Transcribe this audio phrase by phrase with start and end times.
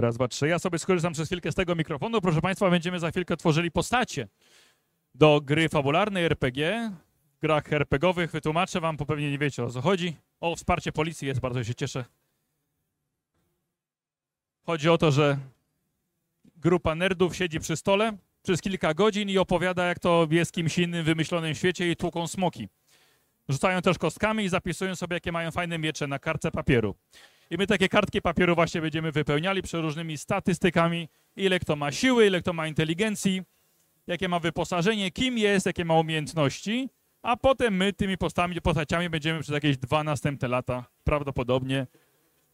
[0.00, 0.48] Raz, dwa, trzy.
[0.48, 2.20] Ja sobie skorzystam przez chwilkę z tego mikrofonu.
[2.20, 4.28] Proszę Państwa, będziemy za chwilkę tworzyli postacie
[5.14, 6.92] do gry fabularnej RPG.
[7.36, 10.16] W grach RPGowych wytłumaczę Wam, bo pewnie nie wiecie o co chodzi.
[10.40, 12.04] O, wsparcie policji jest, bardzo się cieszę.
[14.66, 15.38] Chodzi o to, że
[16.56, 21.04] grupa nerdów siedzi przy stole przez kilka godzin i opowiada, jak to jest kimś innym
[21.04, 22.68] wymyślonym świecie i tłuką smoki.
[23.48, 26.94] Rzucają też kostkami i zapisują sobie, jakie mają fajne miecze na kartce papieru.
[27.50, 32.40] I my takie kartki papieru właśnie będziemy wypełniali przeróżnymi statystykami, ile kto ma siły, ile
[32.40, 33.42] kto ma inteligencji,
[34.06, 36.88] jakie ma wyposażenie, kim jest, jakie ma umiejętności,
[37.22, 41.86] a potem my tymi postami, postaciami będziemy przez jakieś dwa następne lata prawdopodobnie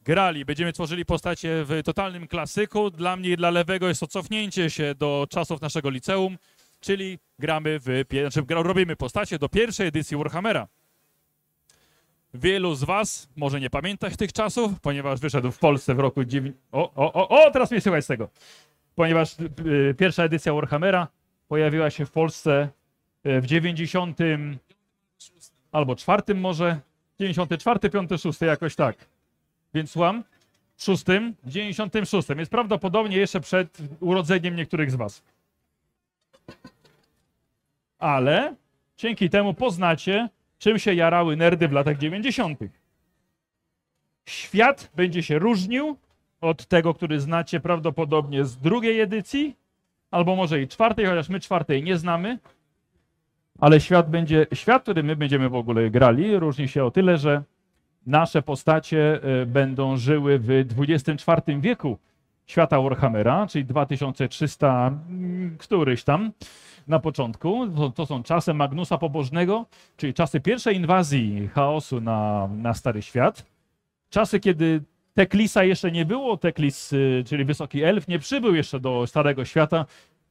[0.05, 0.45] grali.
[0.45, 2.91] Będziemy tworzyli postacie w totalnym klasyku.
[2.91, 6.39] Dla mnie i dla Lewego jest to cofnięcie się do czasów naszego liceum,
[6.81, 10.69] czyli gramy w, znaczy robimy postacie do pierwszej edycji Warhammera.
[12.35, 16.57] Wielu z was może nie pamiętać tych czasów, ponieważ wyszedł w Polsce w roku 9...
[16.73, 18.29] O, o, o, o, teraz mnie słychać z tego.
[18.95, 21.09] Ponieważ y, pierwsza edycja Warhammera
[21.49, 22.69] pojawiła się w Polsce
[23.27, 24.19] y, w 90
[25.73, 26.81] albo czwartym może,
[27.19, 28.97] 94, 5, 6, jakoś tak.
[29.75, 30.25] Więc słucham,
[30.77, 32.29] w szóstym, w 96.
[32.29, 35.23] Jest prawdopodobnie jeszcze przed urodzeniem niektórych z was.
[37.99, 38.55] Ale
[38.97, 40.29] dzięki temu poznacie,
[40.65, 42.59] czym się jarały nerdy w latach 90.
[44.27, 45.97] Świat będzie się różnił
[46.41, 49.57] od tego, który znacie prawdopodobnie z drugiej edycji,
[50.11, 52.39] albo może i czwartej, chociaż my czwartej nie znamy.
[53.59, 57.43] Ale świat będzie, świat, który my będziemy w ogóle grali, różni się o tyle, że
[58.07, 61.99] nasze postacie e, będą żyły w XXIV wieku
[62.47, 66.33] świata Warhammera, czyli 2300 mm, któryś tam
[66.87, 67.69] na początku.
[67.77, 73.47] To, to są czasy Magnusa Pobożnego, czyli czasy pierwszej inwazji chaosu na, na Stary Świat.
[74.11, 74.83] Czasy, kiedy
[75.15, 79.87] Teklisa jeszcze nie było, Teklis, y, czyli Wysoki Elf, nie przybył jeszcze do Starego Świata,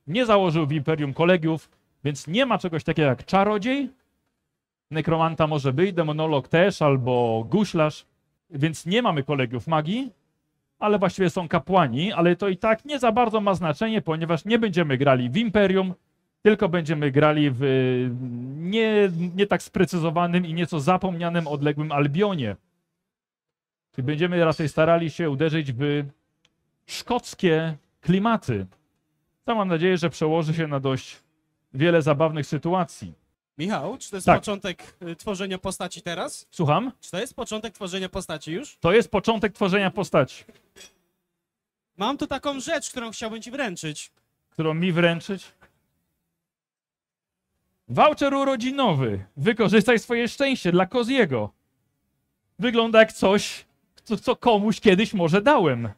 [0.08, 1.70] nie założył w Imperium kolegiów,
[2.04, 3.90] więc nie ma czegoś takiego jak czarodziej,
[4.92, 8.06] nekromanta może być, demonolog też, albo guślarz,
[8.50, 10.12] więc nie mamy kolegiów magii,
[10.80, 14.60] ale właściwie są kapłani, ale to i tak nie za bardzo ma znaczenie, ponieważ nie
[14.60, 15.94] będziemy grali w Imperium,
[16.44, 18.10] tylko będziemy grali w y,
[18.58, 22.56] nie, nie tak sprecyzowanym i nieco zapomnianym, odległym Albionie.
[23.96, 26.04] Czyli będziemy raczej starali się uderzyć w
[26.88, 28.66] szkockie klimaty.
[29.46, 31.20] To mam nadzieję, że przełoży się na dość
[31.74, 33.14] wiele zabawnych sytuacji.
[33.58, 34.40] Michał, czy to jest Tak.
[34.40, 36.48] początek y, tworzenia postaci teraz?
[36.52, 36.92] Słucham?
[37.02, 38.78] Czy to jest początek tworzenia postaci już?
[38.78, 40.44] To jest początek tworzenia postaci,
[41.98, 44.12] Mam tu taką rzecz, którą chciałbym ci wręczyć.
[44.50, 45.52] którą mi wręczyć.
[47.88, 49.26] Voucher urodzinowy.
[49.38, 51.50] Wykorzystaj swoje szczęście dla Koziego.
[52.60, 53.66] Wygląda jak coś,
[54.04, 55.90] co, co komuś kiedyś może dałem.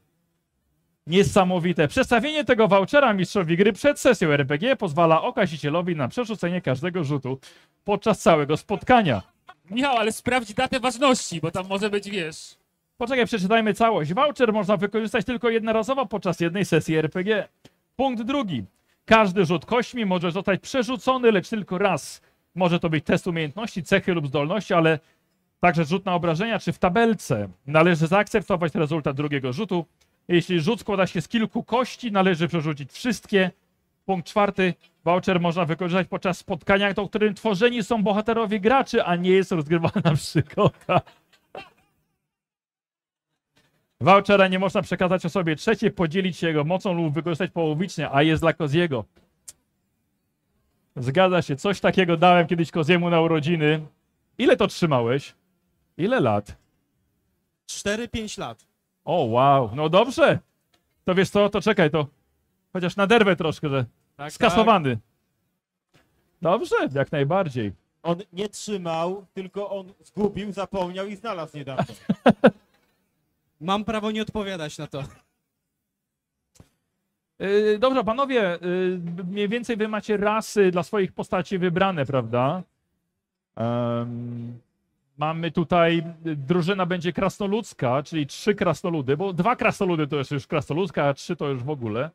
[1.08, 1.88] Niesamowite.
[1.88, 7.40] Przedstawienie tego vouchera mistrzowi gry przed sesją RPG pozwala okazicielowi na przerzucenie każdego rzutu
[7.84, 9.22] podczas całego spotkania.
[9.70, 12.56] Michał, ale sprawdź datę ważności, bo tam może być, wiesz...
[12.98, 14.14] Poczekaj, przeczytajmy całość.
[14.14, 17.48] Voucher można wykorzystać tylko jednorazowo podczas jednej sesji RPG.
[17.96, 18.66] Punkt drugi.
[19.06, 22.22] Każdy rzut kośćmi może zostać przerzucony, lecz tylko raz.
[22.56, 25.00] Może to być test umiejętności, cechy lub zdolności, ale
[25.60, 27.50] także rzut na obrażenia czy w tabelce.
[27.68, 29.86] Należy zaakceptować rezultat drugiego rzutu.
[30.28, 33.52] Jeśli rzut składa się z kilku kości, należy przerzucić wszystkie.
[34.06, 34.74] Punkt czwarty.
[35.06, 40.16] Voucher można wykorzystać podczas spotkania, do którym tworzeni są bohaterowie graczy, a nie jest rozgrywana
[40.16, 41.02] przygoda.
[44.02, 48.44] Vouchera nie można przekazać osobie trzeciej, podzielić się jego mocą lub wykorzystać połowicznie, a jest
[48.44, 49.06] dla Koziego.
[50.96, 53.86] Zgadza się, coś takiego dałem kiedyś Koziemu na urodziny.
[54.38, 55.34] Ile to trzymałeś?
[55.98, 56.58] Ile lat?
[57.70, 58.66] 4-5 lat.
[59.06, 60.40] O, wow, no dobrze.
[61.06, 62.08] To wiesz co, to czekaj, to
[62.74, 63.86] chociaż naderwę troszkę, że
[64.18, 64.98] Tak, skasowany.
[66.42, 67.74] Dobrze, jak najbardziej.
[68.04, 71.94] On nie trzymał, tylko on zgubił, zapomniał i znalazł niedawno.
[73.62, 75.04] Mam prawo nie odpowiadać na to.
[77.40, 82.64] Yy, dobrze, panowie, yy, mniej więcej wy macie rasy dla swoich postaci wybrane, prawda?
[83.56, 84.60] Em,
[85.18, 90.48] mamy tutaj, y, drużyna będzie krasnoludzka, czyli trzy krasnoludy, bo dwa krasnoludy to jest już
[90.48, 92.10] krasnoludzka, a trzy to już w ogóle.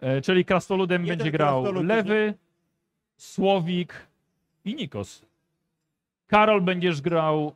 [0.00, 2.34] E, czyli krasnoludem Jeden będzie grał krasnolud Lewy,
[3.16, 3.94] Słowik
[4.64, 5.22] i Nikos.
[6.26, 7.54] Karol będziesz grał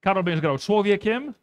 [0.00, 1.34] Karol będziesz grał człowiekiem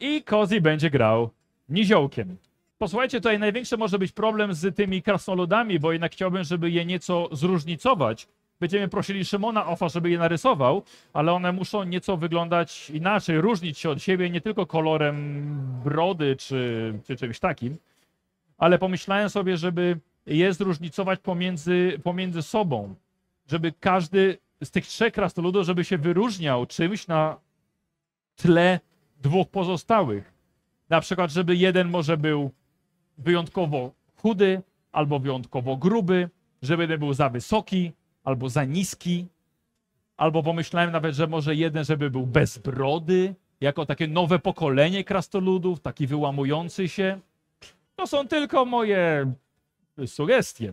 [0.00, 1.30] i Kozi będzie grał
[1.68, 2.36] niziołkiem.
[2.78, 7.28] Posłuchajcie, tutaj największy może być problem z tymi krasnoludami, bo jednak chciałbym, żeby je nieco
[7.32, 8.28] zróżnicować.
[8.60, 10.82] będziemy prosili Szymona Ofa, żeby je narysował,
[11.12, 15.44] ale one muszą nieco wyglądać inaczej, różnić się od siebie nie tylko kolorem
[15.84, 17.76] brody czy, czy czymś takim,
[18.58, 22.94] ale pomyślałem sobie, żeby je zróżnicować pomiędzy, pomiędzy sobą,
[23.46, 27.36] żeby każdy z tych trzech krasnoludów, żeby się wyróżniał czymś na
[28.36, 28.80] tle
[29.22, 30.32] dwóch pozostałych.
[30.88, 32.50] Na przykład, żeby jeden może był
[33.18, 36.28] wyjątkowo chudy albo wyjątkowo gruby,
[36.62, 37.92] żeby jeden był za wysoki
[38.24, 39.26] albo za niski,
[40.16, 45.80] albo pomyślałem nawet, że może jeden, żeby był bez brody, jako takie nowe pokolenie krastoludów,
[45.80, 47.20] taki wyłamujący się.
[47.96, 49.32] To są tylko moje
[50.06, 50.72] sugestie.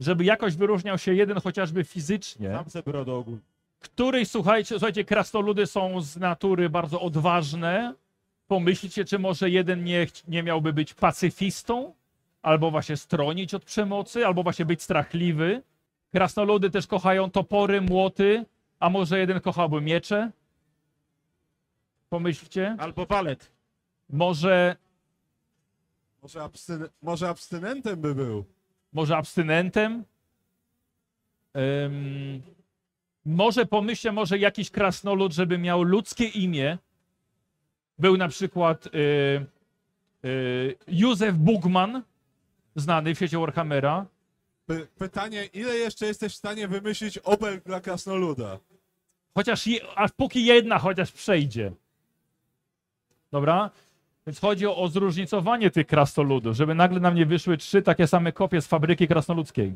[0.00, 2.50] Żeby jakoś wyróżniał się jeden chociażby fizycznie.
[2.50, 3.38] Sam se brodogół.
[3.80, 7.94] Któryś, słuchajcie, słuchajcie, krasnoludy są z natury bardzo odważne.
[8.48, 11.94] Pomyślcie, czy może jeden nie, nie miałby być pacyfistą,
[12.42, 15.62] albo właśnie stronić od przemocy, albo właśnie być strachliwy.
[16.12, 18.44] Krasnoludy też kochają topory, młoty,
[18.80, 20.30] a może jeden kochałby miecze?
[22.10, 22.76] Pomyślcie.
[22.78, 23.52] Albo balet.
[24.10, 24.76] Może,
[26.22, 28.44] Może, abstyn- może abstynentem by był.
[28.92, 30.04] może abstynentem?
[31.86, 32.42] Ym,
[33.28, 36.78] może pomyślcie, może jakiś krasnolud, żeby miał ludzkie imię.
[37.98, 38.90] Był na przykład y,
[40.24, 42.02] y, Józef Bugman,
[42.76, 44.06] znany w świecie Warhammera.
[44.68, 48.58] Py- pytanie, ile jeszcze jesteś w stanie wymyślić obelg dla krasnoluda?
[49.34, 51.72] Chociaż, je, aż póki jedna chociaż przejdzie.
[53.30, 53.70] Dobra?
[54.26, 58.32] Więc chodzi o, o zróżnicowanie tych krasnoludów, żeby nagle nam nie wyszły trzy takie same
[58.32, 59.74] kopie z fabryki krasnoludzkiej.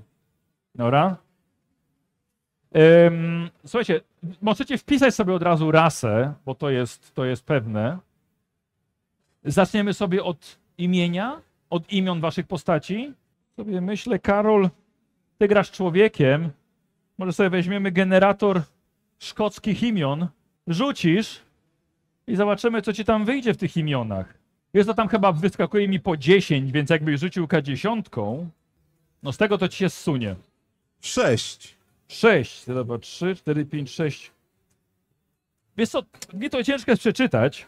[0.75, 1.16] Dobra?
[3.67, 4.01] Słuchajcie,
[4.43, 7.99] możecie wpisać sobie od razu rasę, bo to jest, to jest pewne.
[9.45, 11.41] Zaczniemy sobie od imienia,
[11.71, 13.13] od imion waszych postaci.
[13.57, 14.71] Sobie myślę, Karol,
[15.39, 16.51] ty grasz człowiekiem.
[17.19, 18.63] Może sobie weźmiemy generator
[19.19, 20.29] szkockich imion,
[20.67, 21.41] rzucisz
[22.27, 24.35] i zobaczymy, co ci tam wyjdzie w tych imionach.
[24.75, 28.47] Jest to tam chyba wyskakuje mi po 10, więc jakbyś rzucił K10,
[29.23, 30.37] no z tego to ci się zsunie.
[31.01, 31.81] Sześć.
[32.12, 34.31] 6, dobra, 3, 4, 5, 6.
[35.76, 37.67] Wiesz co, mnie to ciężko jest przeczytać,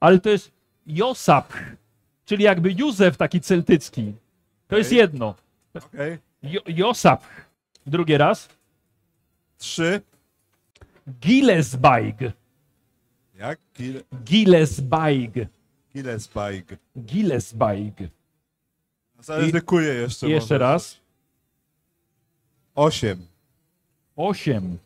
[0.00, 0.52] ale to jest
[0.86, 1.52] Josap,
[2.24, 4.12] czyli jakby Józef taki celtycki.
[4.68, 4.98] To jest Okej.
[4.98, 5.34] jedno.
[5.74, 6.18] Okej.
[6.42, 7.24] Jo Josap.
[7.86, 8.48] Drugi raz.
[9.58, 10.00] Trzy.
[11.20, 12.16] Gillesbaig.
[13.34, 13.58] Jak?
[13.78, 15.32] Gil- Gillesbaig.
[15.94, 16.76] Gillespike.
[16.98, 17.94] Gillesbaig.
[19.20, 20.28] Zaryzykuję jeszcze.
[20.28, 20.58] Jeszcze może.
[20.58, 21.00] raz.
[24.16, 24.64] Osiem.
[24.64, 24.78] 8.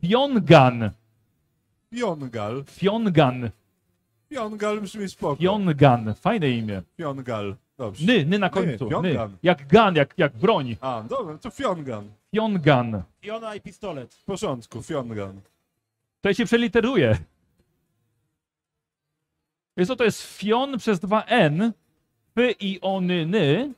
[0.00, 0.90] Fiongan.
[1.90, 2.64] Fiongal.
[2.64, 3.50] Fiongan.
[4.28, 5.36] Fiongal brzmi spoko.
[5.36, 6.14] Fiongan.
[6.14, 6.82] Fajne imię.
[6.96, 7.56] Fiongal.
[7.78, 8.06] Dobrze.
[8.06, 8.84] Ny, ny na końcu.
[8.84, 8.90] Ny.
[8.90, 9.36] Fiongan.
[9.42, 10.76] Jak gan, jak, jak broń.
[10.80, 12.08] A, dobra, to Fiongan.
[12.30, 13.02] Fiongan.
[13.20, 14.14] Fiona i pistolet.
[14.14, 15.40] W porządku, Fiongan.
[16.20, 17.18] To się przeliteruję.
[19.76, 21.72] Wiesz co, to jest fion przez dwa N.
[22.34, 23.72] P i ony ny.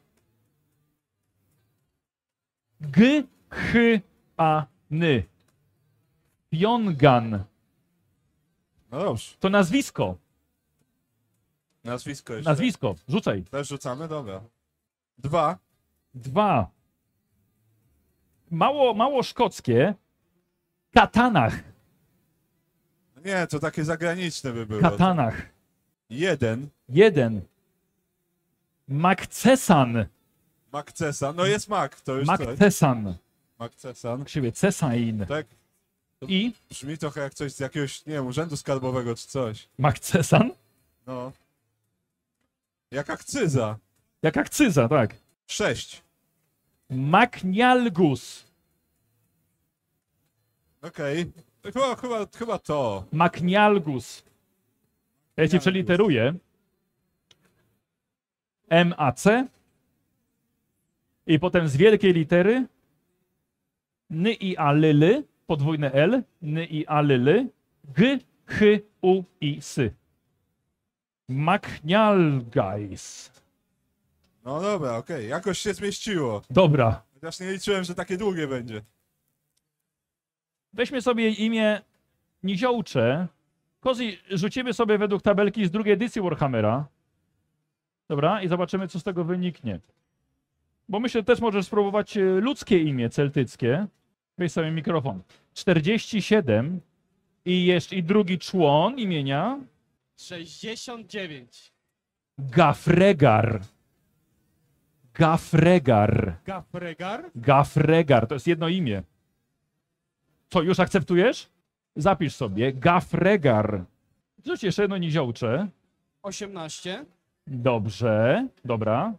[2.81, 3.75] G, ch,
[4.37, 5.23] a, ny.
[6.51, 7.45] Fiongan.
[8.91, 9.37] No dobrze.
[9.41, 10.17] To nazwisko.
[11.85, 12.51] Nazwisko jeszcze.
[12.51, 12.95] Nazwisko.
[13.09, 13.43] Rzucaj.
[13.43, 14.09] Też rzucamy?
[14.09, 14.41] Dobra.
[15.19, 15.59] Dwa.
[16.15, 16.71] Dwa.
[18.51, 19.95] Mało, mało szkockie.
[20.95, 21.55] Katanach.
[23.25, 24.81] Nie, to takie zagraniczne by było.
[24.81, 25.43] Katanach.
[26.11, 26.69] Jeden.
[26.89, 27.41] Jeden.
[28.89, 30.07] Makcesan.
[30.73, 31.37] Makcesan.
[31.37, 32.59] No jest mak, to już coś.
[33.59, 34.25] Makcesan.
[34.25, 35.27] Krzywie, cesain.
[35.27, 35.47] Tak,
[36.29, 39.69] I brzmi trochę jak coś z jakiegoś, nie wiem, urzędu skarbowego czy coś.
[39.79, 40.51] Makcesan?
[41.07, 41.33] No.
[42.91, 43.79] Jak akcyza.
[44.23, 45.15] Jak akcyza, tak.
[45.47, 46.03] Sześć.
[46.91, 48.45] Maknialgus.
[50.83, 51.33] Okej.
[51.63, 53.05] To Chyba, chyba, chyba to.
[53.13, 54.17] Maknialgus.
[54.17, 55.61] Ja ci Maknialgus.
[55.63, 56.35] przeliteruję.
[58.69, 59.47] M-A-C.
[61.27, 62.67] I potem z wielkiej litery
[64.11, 67.49] N i A lyly, podwójne L, N i A lyly,
[67.85, 68.65] G, H,
[69.03, 69.81] U i S.
[71.29, 73.33] Maknialgais.
[74.45, 75.29] No dobra, okej.
[75.29, 76.43] Jakoś się zmieściło.
[76.51, 77.03] Dobra.
[77.15, 78.83] Chociaż nie liczyłem, że takie długie będzie.
[80.73, 81.81] Weźmy sobie imię
[82.43, 83.29] Niziołcze.
[83.81, 86.87] Kozi, rzucimy sobie według tabelki z drugiej edycji Warhammera.
[88.09, 89.81] Dobra, i zobaczymy, co z tego wyniknie.
[90.89, 93.87] Bo myślę, też możesz spróbować e, ludzkie imię celtyckie.
[94.39, 95.23] Weź sobie mikrofon.
[95.55, 96.81] 47
[97.45, 99.59] i jeszcze i drugi człon imienia
[100.17, 101.73] 69.
[102.39, 103.61] Gafregar.
[105.15, 106.37] Gafregar.
[106.45, 107.31] Gafregar.
[107.35, 109.03] Gafregar, to jest jedno imię.
[110.51, 111.49] Co, już akceptujesz?
[111.97, 112.73] Zapisz sobie.
[112.73, 113.85] Gafregar.
[114.47, 115.69] Rzuć jeszcze jedno niziołcze.
[116.23, 117.05] 18.
[117.47, 119.15] Dobrze, dobra.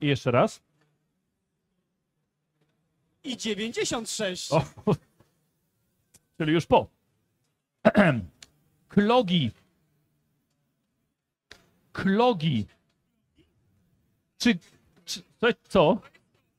[0.00, 0.62] I jeszcze raz.
[3.26, 4.52] I 96.
[4.52, 4.62] O,
[6.38, 6.86] czyli już po.
[8.88, 9.50] Klogi.
[11.92, 12.66] Klogi.
[14.38, 14.58] Czy,
[15.04, 16.00] czy to, co?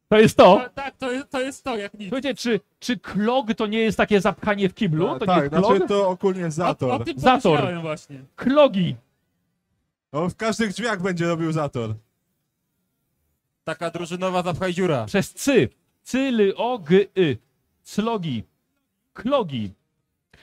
[0.09, 0.43] To jest to?
[0.63, 2.09] To, tak, to jest, to jest to, jak nic.
[2.09, 5.07] Słuchajcie, czy, czy klog to nie jest takie zapchanie w kiblu?
[5.09, 5.65] A, To nie tak, jest klog?
[5.77, 7.05] znaczy to ogólnie O, o zator.
[7.05, 7.81] tym Zator.
[7.81, 8.21] właśnie.
[8.36, 8.95] Klogi.
[10.13, 11.95] No, w każdych drzwiach będzie robił zator.
[13.63, 15.05] Taka drużynowa zapchaj dziura.
[15.05, 15.69] Przez cy.
[16.07, 17.37] Cyly, o, g, y.
[17.83, 18.43] Clogi.
[19.13, 19.73] Klogi.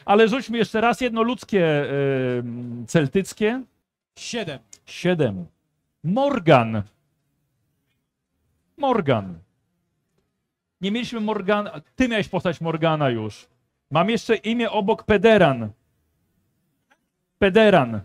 [0.04, 1.84] Ale rzućmy jeszcze raz jedno ludzkie
[2.82, 3.62] y, celtyckie.
[4.16, 4.58] 7.
[4.86, 5.46] Siedem.
[6.04, 6.82] Morgan.
[8.76, 9.38] Morgan.
[10.80, 11.80] Nie mieliśmy Morgana.
[11.96, 13.46] Ty miałeś postać Morgana już.
[13.90, 15.70] Mam jeszcze imię obok Pederan.
[17.38, 18.00] Pederan.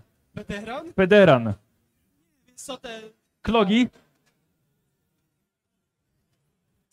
[0.95, 1.53] Pederan.
[2.81, 3.01] Te...
[3.41, 3.87] Klogi?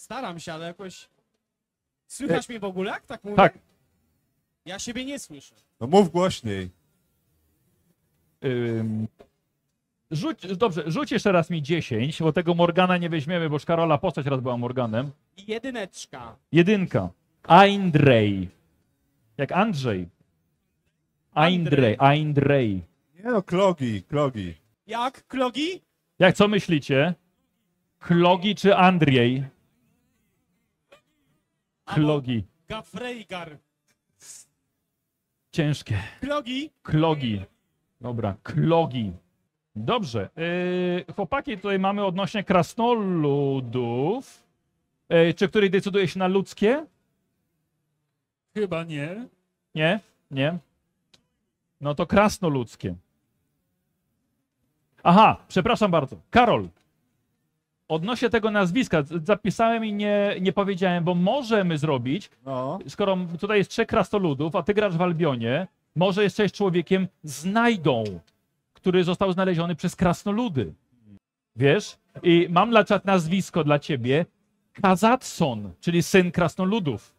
[0.06, 1.08] Staram się, ale jakoś...
[2.06, 3.36] Słychać mnie w ogóle, jak tak mówię?
[3.36, 3.58] Tak.
[4.64, 5.54] Ja siebie nie słyszę.
[5.80, 6.70] No mów głośniej.
[8.44, 9.08] Ym,
[10.10, 14.26] Rzuć, dobrze, rzuć jeszcze raz mi 10, bo tego Morgana nie weźmiemy, bo Szkarola postać
[14.26, 15.10] raz była Morganem.
[15.36, 16.36] I jedyneczka.
[16.52, 17.08] Jedynka.
[17.48, 18.48] Eindrej.
[19.36, 20.08] Jak Andrzej.
[21.34, 22.82] Eindrej, Eindrej.
[23.14, 24.54] Nie no, klogi, klogi.
[24.86, 25.26] Jak?
[25.26, 25.80] Klogi?
[26.18, 27.14] Jak co myślicie?
[27.98, 29.55] Klogi czy Andrzej?
[31.86, 32.44] Klogi.
[32.68, 33.58] Gafreigar.
[35.52, 35.98] Ciężkie.
[36.20, 36.70] Klogi?
[36.82, 37.42] Klogi.
[38.00, 39.12] Dobra, klogi.
[39.76, 40.28] Dobrze.
[40.36, 44.42] Yy, chłopaki, tutaj mamy odnośnie krasnoludów.
[45.08, 46.86] Yy, czy któryś decyduje się na ludzkie?
[48.54, 49.28] Chyba nie.
[49.74, 50.00] Nie?
[50.30, 50.58] Nie?
[51.80, 52.94] No to krasnoludzkie.
[55.02, 56.16] Aha, przepraszam bardzo.
[56.30, 56.68] Karol.
[57.88, 62.78] Odnośnie tego nazwiska, zapisałem i nie, nie powiedziałem, bo możemy zrobić, No.
[62.88, 65.66] skoro tutaj jest trzech krasnoludów, a ty grasz w Albionie,
[65.96, 68.04] może jesteś człowiekiem znajdą,
[68.74, 70.72] który został znaleziony przez krasnoludy.
[71.56, 71.96] Wiesz?
[72.22, 74.26] I mam dla czat nazwisko dla ciebie.
[74.82, 77.14] Kazatson, czyli syn krasnoludów.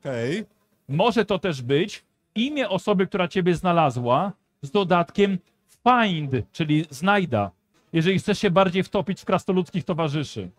[0.00, 0.44] Okej.
[0.88, 5.38] Może to też być imię osoby, która ciebie znalazła, z dodatkiem
[5.82, 7.50] find, czyli znajda.
[7.96, 10.50] Jeżeli chcesz się bardziej wtopić w krasnoludzkich towarzyszy.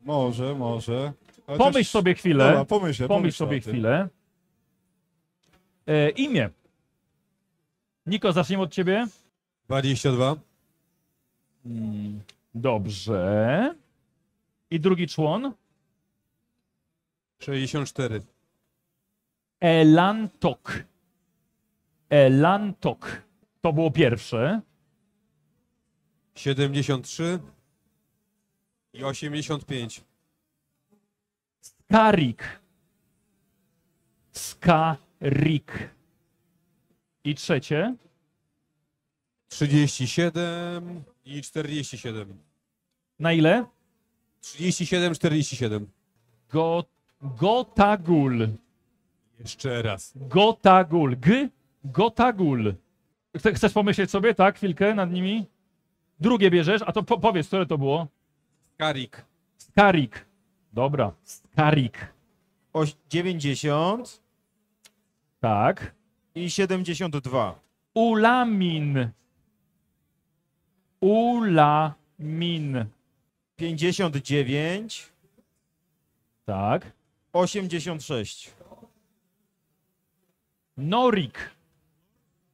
[0.00, 1.12] Może, może.
[1.46, 2.44] Chociaż- Pomyśl sobie chwilę.
[2.44, 4.08] Dobra, pomyślę, Pomyśl pomyślę sobie chwilę.
[5.86, 6.50] E, imię.
[8.06, 9.06] Niko, zaczniemy od ciebie.
[9.66, 10.36] 22.
[11.66, 12.20] Mm,
[12.54, 13.74] Dobrze.
[14.70, 15.52] I drugi człon.
[17.38, 18.20] 64.
[19.60, 20.84] Elantok.
[22.10, 23.22] Elantok.
[23.60, 24.60] To było pierwsze.
[26.38, 27.38] 73.
[28.92, 30.04] I 85.
[31.60, 32.42] Skarik.
[34.32, 35.72] Skarik.
[37.24, 37.94] I trzecie.
[39.48, 42.38] 37 i 47.
[43.18, 43.64] Na ile?
[44.40, 45.86] 37, 47.
[46.50, 46.84] Go,
[47.22, 48.48] gotagul.
[49.38, 50.12] Jeszcze raz.
[50.16, 51.16] Gotagul.
[51.16, 51.48] G.
[51.84, 52.74] Gotagul.
[53.36, 54.56] Chce- Chcesz pomyśleć sobie, tak?
[54.56, 55.46] Chwilkę nad nimi?
[56.20, 58.06] Drugie bierzesz, a to po, powiedz, które to było?
[58.76, 59.24] Karik.
[59.58, 60.26] Skarik.
[60.72, 61.12] Dobra.
[61.24, 62.12] Skarik.
[62.72, 64.20] Oś- 90
[65.40, 65.94] Tak.
[66.34, 67.60] i 72.
[67.94, 69.10] Ulamin.
[71.00, 72.84] Ulamin.
[73.56, 75.12] 59,
[76.44, 76.92] Tak.
[77.32, 78.50] 86.
[80.76, 81.50] Norik.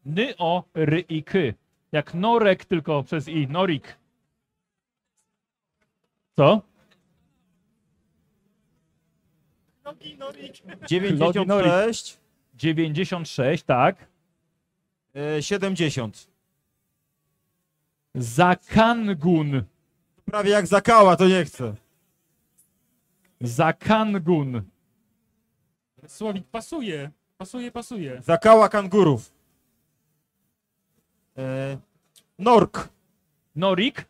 [0.05, 1.39] Ny o ry i k.
[1.95, 3.49] Jak norek, tylko przez i.
[3.49, 3.97] Norik.
[6.37, 6.63] Co?
[10.87, 12.19] 96,
[12.55, 14.07] 96, tak.
[15.15, 16.29] e, 70.
[18.15, 19.63] Zakangun.
[20.25, 21.75] Prawie jak zakała, to nie chcę.
[23.41, 24.63] Zakangun.
[26.07, 27.11] Słowik pasuje.
[27.39, 28.23] Pasuje, pasuje.
[28.23, 29.34] Zakała kangurów.
[31.39, 31.79] E,
[32.39, 32.89] Nork.
[33.55, 34.05] Norik.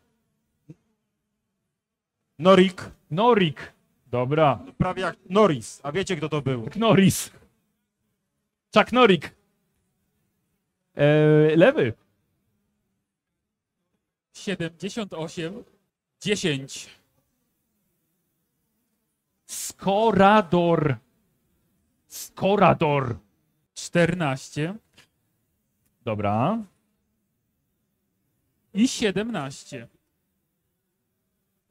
[2.39, 2.91] Norik.
[3.11, 3.73] Norik.
[4.07, 4.59] Dobra.
[4.77, 5.79] Prawie jak Norris.
[5.83, 6.69] A wiecie kto to był?
[6.75, 7.31] Norris.
[8.75, 9.35] Chuck Norik.
[10.95, 11.93] Eee, lewy.
[14.33, 15.63] 78.
[16.19, 16.89] 10.
[19.45, 20.97] Skorador.
[22.07, 23.17] Skorador.
[23.73, 24.75] 14.
[26.05, 26.63] Dobra.
[28.75, 29.87] I 17.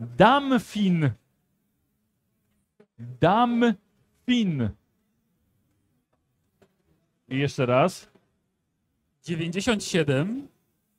[0.00, 1.10] Damfin.
[2.98, 4.68] Damfin.
[7.28, 8.08] I jeszcze raz.
[9.24, 10.48] 97.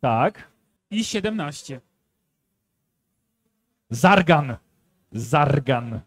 [0.01, 0.47] Tak.
[0.91, 1.81] I 17.
[3.89, 4.57] Zargan.
[5.11, 5.99] Zargan.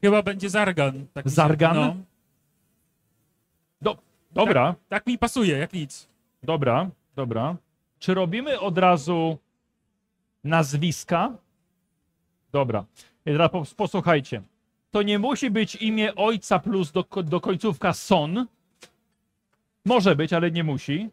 [0.00, 1.06] Chyba będzie Zargan.
[1.12, 1.76] Tak Zargan?
[1.76, 1.96] No,
[3.82, 3.98] Do,
[4.32, 6.08] dobra, tak mi pasuje, jak nic.
[6.42, 7.56] dobra, dobra.
[8.04, 9.38] Czy robimy od razu
[10.44, 11.32] nazwiska?
[12.52, 12.84] Dobra.
[13.24, 14.42] Teraz pos- posłuchajcie.
[14.90, 18.46] To nie musi być imię ojca plus do, do końcówka son.
[19.84, 21.08] Może być, ale nie musi.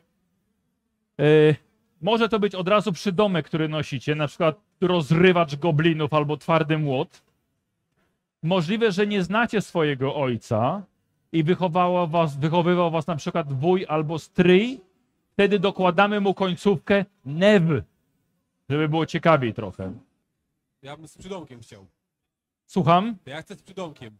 [1.17, 1.55] Yy,
[2.01, 7.21] może to być od razu przydomek, który nosicie, na przykład rozrywacz goblinów albo twardy młot.
[8.43, 10.83] Możliwe, że nie znacie swojego ojca
[11.31, 11.43] i
[12.07, 14.90] was, wychowywał was na przykład wuj albo stryj.
[15.41, 17.81] Wtedy dokładamy mu końcówkę nev,
[18.69, 19.93] żeby było ciekawiej trochę.
[20.81, 21.87] Ja bym z przydomkiem chciał.
[22.65, 23.17] Słucham?
[23.23, 24.17] To ja chcę z przydomkiem.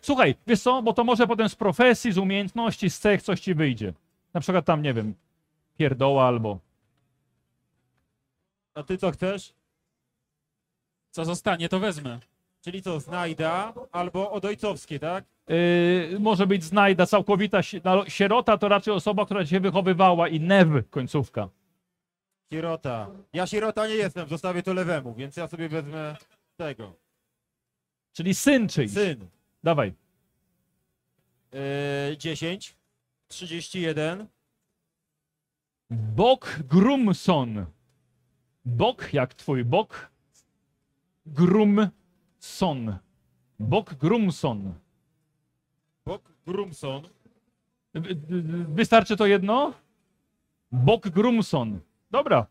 [0.00, 3.54] Słuchaj, wiesz co, bo to może potem z profesji, z umiejętności, z cech coś ci
[3.54, 3.92] wyjdzie.
[4.34, 5.14] Na przykład tam, nie wiem,
[5.76, 6.58] pierdoła albo...
[8.74, 9.54] A ty co chcesz?
[11.10, 12.18] Co zostanie, to wezmę.
[12.60, 15.24] Czyli co, znajda albo odojcowskie, tak?
[15.48, 20.82] Yy, może być znajda, całkowita si- sierota to raczej osoba, która się wychowywała i nev
[20.90, 21.48] końcówka.
[22.52, 23.10] Sierota.
[23.32, 26.16] Ja sierota nie jestem, zostawię to lewemu, więc ja sobie wezmę
[26.56, 26.96] tego.
[28.12, 28.92] Czyli syn czyjś.
[28.92, 29.26] Syn.
[29.64, 29.94] Dawaj.
[32.10, 32.76] Yy, 10.
[33.28, 34.26] 31.
[35.90, 37.66] Bok Grumson.
[38.64, 40.10] Bok jak twój bok.
[41.26, 42.98] Grumson.
[43.58, 44.74] Bok Grumson.
[46.46, 47.02] Grumson.
[47.94, 49.72] Wy- wy- Wystarczy to jedno?
[50.72, 51.80] Bok Grumson.
[52.10, 52.46] Dobra.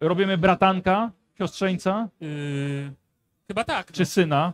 [0.00, 2.92] Robimy bratanka, siostrzeńca Yy,
[3.48, 3.92] chyba tak.
[3.92, 4.06] czy No.
[4.06, 4.52] syna.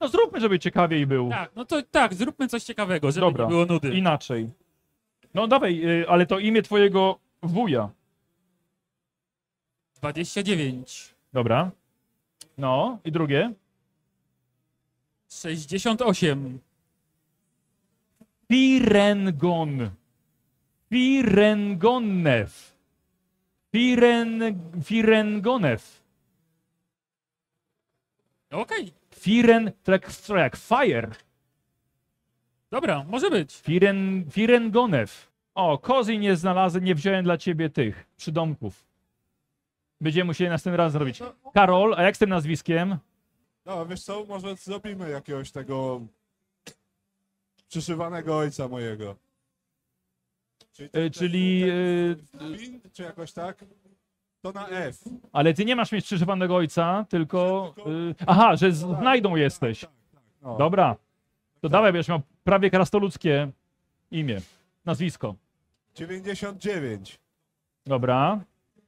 [0.00, 1.30] No zróbmy, żeby ciekawiej był.
[1.30, 3.44] Tak, no to tak, zróbmy coś ciekawego, żeby Dobra.
[3.44, 3.94] nie było nudy.
[3.94, 4.50] Inaczej.
[5.34, 7.90] No dawaj, y, ale to imię twojego wuja.
[9.94, 11.14] 29.
[11.32, 11.70] Dobra.
[12.58, 13.52] No i drugie.
[15.28, 16.58] 68.
[18.48, 19.90] Firengon.
[20.90, 22.76] Firengonew.
[23.72, 24.40] Firen...
[24.84, 26.02] Firengonew.
[28.50, 29.72] Okej, Firen...
[29.82, 31.10] To jak, to jak fire.
[32.70, 33.56] dobra, może być.
[33.56, 34.24] Firen...
[34.30, 35.32] Firengonew.
[35.54, 38.86] O, kozy nie znalazłem, nie wziąłem dla ciebie tych przydomków.
[40.00, 41.22] Będziemy musieli następnym razem zrobić.
[41.54, 42.98] Karol, a jak z tym nazwiskiem?
[43.64, 46.00] No, wiesz co, może zrobimy jakiegoś tego
[47.68, 49.16] przyszywanego ojca mojego.
[50.72, 51.64] Czyli, Y, czyli,
[52.38, 53.64] ten Fin, czy jakoś tak?
[54.42, 55.04] To na F.
[55.32, 57.74] Ale ty nie masz mieć przyszywanego ojca, tylko...
[58.10, 59.80] y, aha, że znajdą jesteś.
[59.80, 60.56] Tak, tak, no.
[60.58, 60.96] Dobra.
[61.60, 63.50] To dawaj, będziesz miał prawie krastoludzkie
[64.10, 64.40] imię,
[64.84, 65.34] nazwisko.
[65.94, 67.18] 99
[67.86, 68.40] Dobra.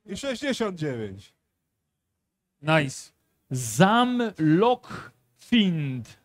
[0.07, 1.33] i 69.
[2.63, 3.13] Nice.
[3.51, 6.19] Zamlockfind.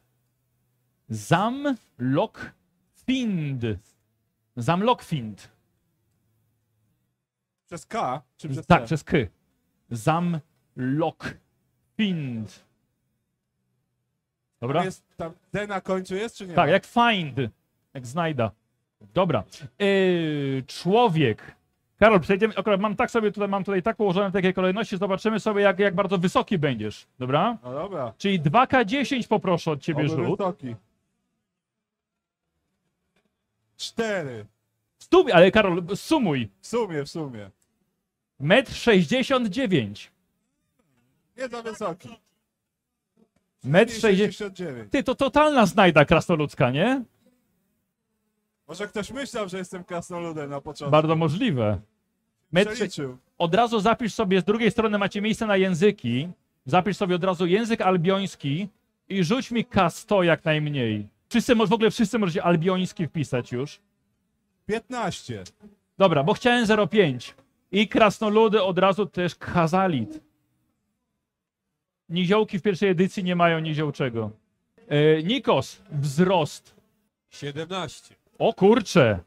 [1.14, 3.62] Zamlockfind.
[4.56, 5.50] Zamlockfind.
[7.66, 8.86] Przez K czy przez Tak, C?
[8.86, 9.18] przez K.
[9.90, 12.66] Zamlockfind.
[14.62, 14.84] Dobra?
[14.86, 16.54] Jest tam D na końcu jest, czy nie?
[16.54, 17.38] Tak, jak find.
[17.94, 18.52] Jak znajda.
[19.14, 19.44] Dobra.
[19.80, 21.56] Yy, człowiek.
[22.00, 22.54] Karol, przejdziemy.
[22.58, 25.80] Akurat mam tak sobie tutaj, mam tutaj tak ułożone w takiej kolejności, zobaczymy sobie, jak,
[25.80, 27.08] jak bardzo wysoki będziesz.
[27.20, 27.58] Dobra?
[27.64, 28.14] No dobra.
[28.18, 30.38] Czyli 2K10 poproszę od ciebie Oby rzut.
[30.38, 30.76] wysoki.
[33.84, 34.46] 4.
[35.00, 36.50] Stum, ale Karol, sumuj.
[36.62, 37.50] W sumie, w sumie.
[38.40, 40.12] Metr 69.
[41.38, 42.10] Nie za wysoki.
[43.64, 44.34] Metr 60.
[44.36, 44.92] 69.
[44.92, 47.04] Ty, to totalna znajda krasnoludzka, nie?
[48.68, 50.92] Może ktoś myślał, że jestem krasnoludem na początku.
[50.92, 51.80] Bardzo możliwe.
[52.52, 53.18] Metr, Przeliczył.
[53.38, 56.30] od razu zapisz sobie, z drugiej strony macie miejsce na języki.
[56.66, 58.70] Zapisz sobie od razu język albioński
[59.10, 61.08] i rzuć mi K100 jak najmniej.
[61.34, 63.80] Wszyscy, w ogóle wszyscy możecie albioński wpisać już.
[64.66, 65.44] 15.
[65.98, 67.34] Dobra, bo chciałem 0,5.
[67.72, 70.20] I krasnoludy od razu też Khazalit.
[72.10, 74.32] Niziołki w pierwszej edycji nie mają niziołczego.
[74.88, 76.76] E, Nikos, wzrost.
[77.30, 78.16] 17.
[78.40, 79.20] O kurcze.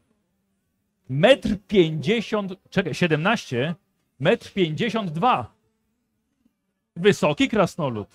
[1.09, 3.75] Metr 50, czekaj, 17,
[4.19, 5.51] metr 52.
[6.95, 8.07] Wysoki krasnolud.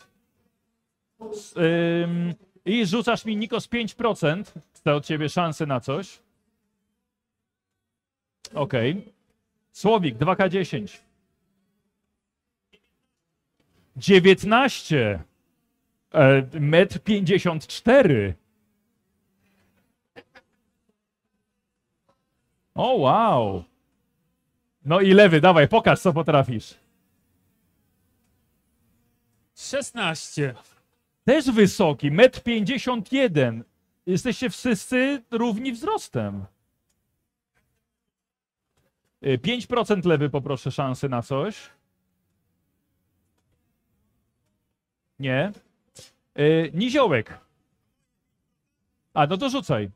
[1.32, 4.44] S- ym, I rzucasz mi Nikos 5%.
[4.74, 6.18] Chcę od ciebie szansę na coś.
[8.54, 9.12] Okej.
[9.72, 10.98] Słowik 2K10.
[13.96, 15.22] 19.
[16.14, 18.34] E, metr 54.
[22.74, 23.64] O, wow.
[24.84, 26.74] No i lewy, dawaj, pokaż co potrafisz.
[29.54, 30.54] 16.
[31.24, 33.64] Też wysoki, metr 51.
[34.06, 36.44] Jesteście wszyscy równi wzrostem.
[39.26, 41.70] Y, 5% lewy poproszę szansy na coś.
[45.18, 45.52] Nie.
[46.38, 47.38] Y, Niziołek.
[49.14, 49.90] A, no to rzucaj.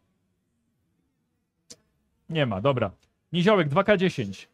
[2.29, 2.91] Nie ma, dobra.
[3.33, 4.47] Niziołek 2K10.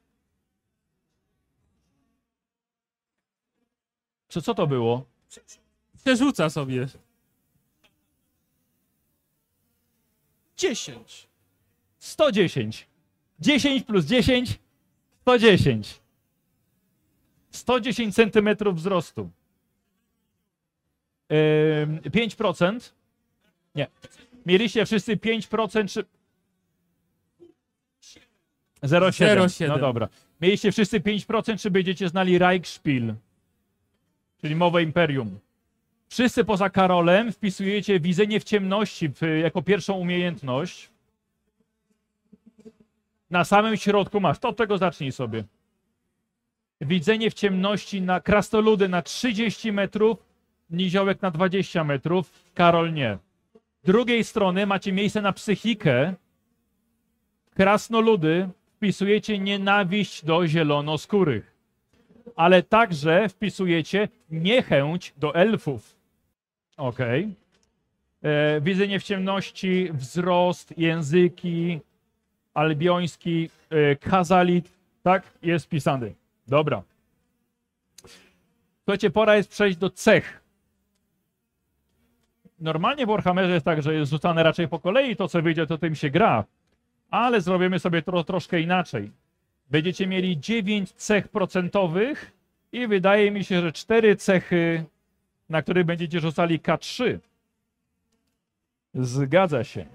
[4.28, 5.04] Co, co to było?
[6.04, 6.86] Przerzuca sobie.
[10.56, 11.28] 10.
[11.98, 12.86] 110.
[13.40, 14.58] 10 plus 10,
[15.20, 16.00] 110.
[17.50, 19.30] 110 centymetrów wzrostu.
[21.82, 22.92] Ym, 5%.
[23.74, 23.86] Nie.
[24.46, 26.04] Mieliście wszyscy 5% czy...
[28.82, 29.36] 0,7.
[29.36, 29.68] 0,7.
[29.68, 30.08] No dobra.
[30.40, 33.14] Mieliście wszyscy 5% czy będziecie znali Reichspiel?
[34.40, 35.38] Czyli mowę Imperium.
[36.12, 39.10] Wszyscy poza Karolem wpisujecie widzenie w ciemności
[39.42, 40.90] jako pierwszą umiejętność.
[43.30, 44.38] Na samym środku masz.
[44.38, 45.44] To od tego zacznij sobie.
[46.80, 50.18] Widzenie w ciemności na krasnoludy na 30 metrów,
[50.70, 53.18] niziołek na 20 metrów, Karol nie.
[53.84, 56.14] Drugiej strony macie miejsce na psychikę.
[57.54, 61.56] Krasnoludy wpisujecie nienawiść do zielonoskórych.
[62.36, 66.01] Ale także wpisujecie niechęć do elfów.
[66.76, 67.34] Okej.
[68.22, 71.80] E, Widzenie w ciemności, wzrost, języki,
[72.54, 75.22] albioński, e, kazalit, tak?
[75.42, 76.14] Jest wpisany.
[76.48, 76.82] Dobra.
[78.84, 80.42] Słuchajcie, pora jest przejść do cech.
[82.58, 85.78] Normalnie w Warhammerze jest tak, że jest rzucane raczej po kolei, to co wyjdzie, to
[85.78, 86.44] tym się gra.
[87.10, 89.10] Ale zrobimy sobie to troszkę inaczej.
[89.70, 92.32] Będziecie mieli 9 cech procentowych
[92.72, 94.84] i wydaje mi się, że 4 cechy,
[95.52, 97.18] na których będziecie rzucali K3.
[98.94, 99.86] Zgadza się.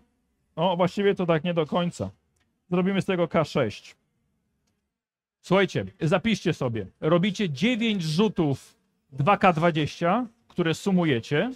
[0.56, 2.10] O, właściwie to tak nie do końca.
[2.72, 3.96] Zrobimy z tego K6.
[5.41, 6.86] Słuchajcie, zapiszcie sobie.
[7.02, 8.76] Robicie 9 rzutów
[9.20, 11.52] 2K20, które sumujecie.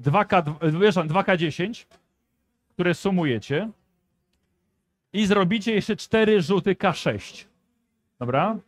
[0.00, 1.86] 2K, przepraszam, 2K10,
[2.68, 3.70] które sumujecie.
[5.12, 7.44] I zrobicie jeszcze 4 rzuty K6.
[8.18, 8.58] Dobra?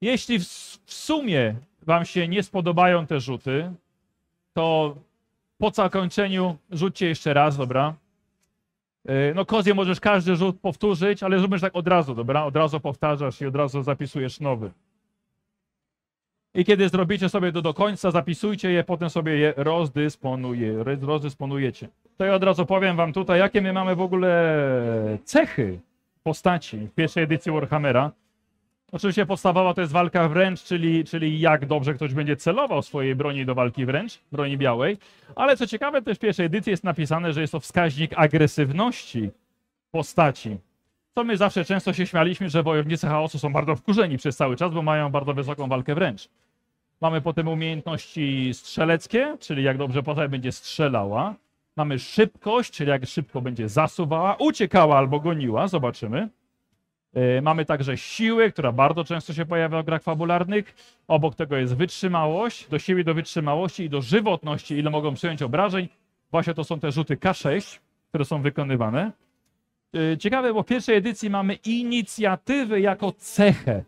[0.00, 0.44] Jeśli w,
[0.84, 1.54] w sumie
[1.86, 3.72] Wam się nie spodobają te rzuty,
[4.52, 4.96] to
[5.58, 7.94] po zakończeniu rzućcie jeszcze raz, dobra?
[9.04, 12.44] Yy, No kozję możesz każdy rzut powtórzyć, ale zrobisz tak od razu, dobra?
[12.44, 14.70] Od razu powtarzasz i od razu zapisujesz nowy.
[16.54, 21.88] I kiedy zrobicie sobie to do końca, zapisujcie je, potem sobie je rozdysponuje, rozdysponujecie.
[22.16, 24.58] To ja od razu powiem wam tutaj, jakie my mamy w ogóle
[25.24, 25.80] cechy
[26.22, 28.12] postaci w pierwszej edycji Warhammera.
[28.94, 33.46] Oczywiście podstawowa to jest walka wręcz, czyli, czyli jak dobrze ktoś będzie celował swojej broni
[33.46, 34.98] do walki wręcz, broni białej.
[35.36, 39.30] Ale co ciekawe, też w pierwszej edycji jest napisane, że jest to wskaźnik agresywności
[39.90, 40.56] postaci.
[41.14, 44.72] To my zawsze często się śmialiśmy, że wojownicy chaosu są bardzo wkurzeni przez cały czas,
[44.72, 46.28] bo mają bardzo wysoką walkę wręcz.
[47.00, 51.34] Mamy potem umiejętności strzeleckie, czyli jak dobrze postać będzie strzelała.
[51.76, 56.28] Mamy szybkość, czyli jak szybko będzie zasuwała, uciekała albo goniła, zobaczymy.
[57.14, 60.74] Yy, Mamy także siłę, która bardzo często się pojawia w grach fabularnych.
[61.08, 65.88] Obok tego jest wytrzymałość, do siły, do wytrzymałości i do żywotności, ile mogą przyjąć obrażeń.
[66.30, 69.12] Właśnie to są te rzuty K6, które są wykonywane.
[69.92, 73.84] Yy, Ciekawe, bo w pierwszej edycji mamy inicjatywę jako cechę.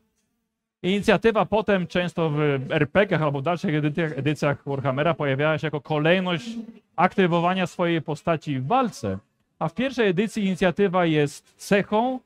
[0.83, 6.51] Inicjatywa potem często w RPG-ach albo w dalszych edycjach, edycjach Warhammera pojawiała się jako kolejność
[6.97, 9.19] aktywowania swojej postaci w walce.
[9.59, 12.21] A w pierwszej edycji inicjatywa jest cechą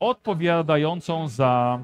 [0.00, 1.80] odpowiadającą za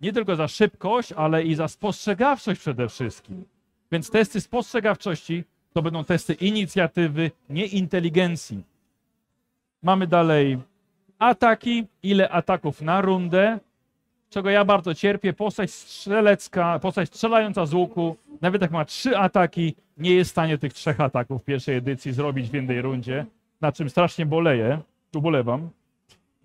[0.00, 3.44] nie tylko za szybkość, ale i za spostrzegawczość przede wszystkim.
[3.92, 8.62] Więc testy spostrzegawczości to będą testy inicjatywy, nie inteligencji.
[9.82, 10.58] Mamy dalej
[11.18, 13.58] ataki, ile ataków na rundę,
[14.30, 15.32] czego ja bardzo cierpię.
[15.32, 20.58] Postać strzelecka, postać strzelająca z łuku, nawet jak ma trzy ataki, nie jest w stanie
[20.58, 23.26] tych trzech ataków w pierwszej edycji zrobić w jednej rundzie,
[23.60, 24.80] na czym strasznie boleję,
[25.14, 25.70] ubolewam.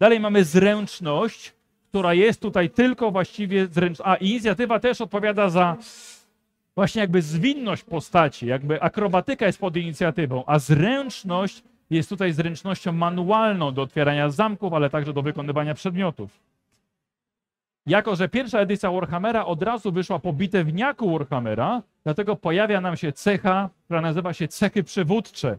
[0.02, 1.54] Dalej mamy zręczność,
[1.90, 4.06] która jest tutaj tylko właściwie zręczna.
[4.06, 5.78] A inicjatywa też odpowiada za
[6.76, 13.74] właśnie jakby zwinność postaci, jakby akrobatyka jest pod inicjatywą, a zręczność jest tutaj zręcznością manualną
[13.74, 16.40] do otwierania zamków, ale także do wykonywania przedmiotów.
[17.86, 23.12] Jako, że pierwsza edycja Warhammera od razu wyszła po bitewniaku Warhammera, dlatego pojawia nam się
[23.12, 25.58] cecha, która nazywa się cechy przywódcze.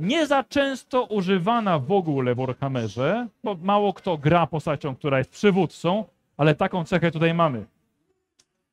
[0.00, 5.30] Nie za często używana w ogóle w Warhammerze, bo mało kto gra postacią, która jest
[5.30, 6.04] przywódcą,
[6.36, 7.66] ale taką cechę tutaj mamy.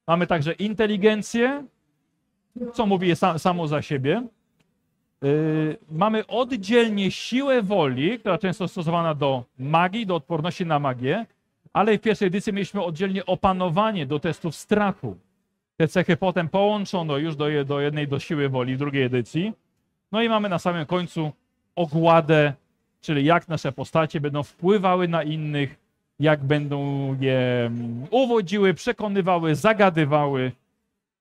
[0.08, 1.64] Mamy także inteligencję,
[2.74, 4.24] co mówi sa, samo za siebie.
[5.22, 11.26] Yy, mamy oddzielnie siłę woli, która często stosowana do magii, do odporności na magię,
[11.74, 15.18] ale w pierwszej edycji mieliśmy oddzielnie opanowanie do testów strachu.
[15.78, 19.54] Te cechy potem połączono już do, do jednej do siły woli w drugiej edycji.
[20.12, 21.32] No i mamy na samym końcu
[21.76, 22.54] ogładę,
[23.02, 25.76] czyli jak nasze postacie będą wpływały na innych,
[26.20, 26.80] jak będą
[27.20, 30.52] je mm, uwodziły, przekonywały, zagadywały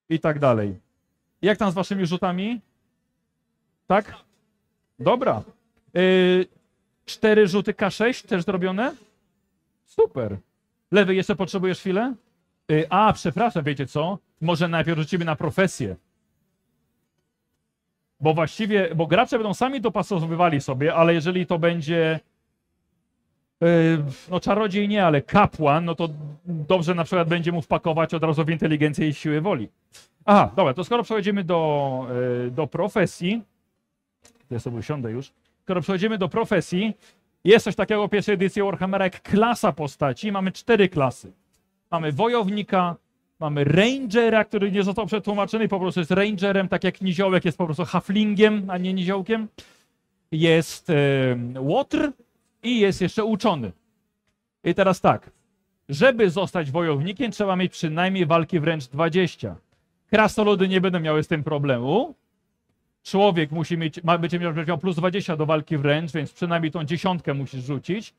[0.09, 0.79] i tak dalej.
[1.43, 2.61] Jak tam z waszymi rzutami?
[3.87, 4.15] Tak?
[4.99, 5.43] Dobra.
[5.95, 6.47] Yy,
[7.05, 8.95] cztery rzuty K6 też zrobione?
[9.85, 10.37] Super.
[10.91, 12.15] Lewy, jeszcze potrzebujesz chwilę?
[12.69, 14.19] Yy, a, przepraszam, wiecie co?
[14.41, 15.97] Może najpierw rzucimy na profesję.
[18.21, 22.21] Bo właściwie, bo gracze będą sami dopasowywali sobie, ale jeżeli to będzie
[23.61, 23.69] yy,
[24.31, 26.09] no czarodziej nie, ale kapłan, no to
[26.45, 29.69] dobrze na przykład będzie mu wpakować od razu w inteligencję i siłę woli.
[30.25, 32.07] Aha, dobra, to skoro przechodzimy do,
[32.45, 33.43] yy, do profesji,
[34.51, 36.95] ja sobie usiądę już, skoro przechodzimy do profesji,
[37.45, 40.33] jest coś takiego w pierwszej edycji Warhammera jak klasa postaci.
[40.33, 41.33] Mamy cztery klasy.
[41.91, 42.97] Mamy wojownika,
[43.41, 47.65] mamy rangera, który nie został przetłumaczony, po prostu jest rangerem, tak jak niziołek jest po
[47.65, 49.49] prostu haflingiem, a nie niziołkiem.
[50.33, 50.89] Jest
[51.59, 52.13] łotr
[52.63, 53.73] i jest jeszcze uczony.
[54.65, 55.31] I teraz tak,
[55.89, 59.57] żeby zostać wojownikiem, trzeba mieć przynajmniej walki wręcz 20.
[60.11, 62.15] Krasnoludy nie będą miały z tym problemu.
[63.03, 67.35] Człowiek musi mieć, ma, będzie miał plus 20 do walki wręcz, więc przynajmniej tą dziesiątkę
[67.35, 68.15] musisz rzucić.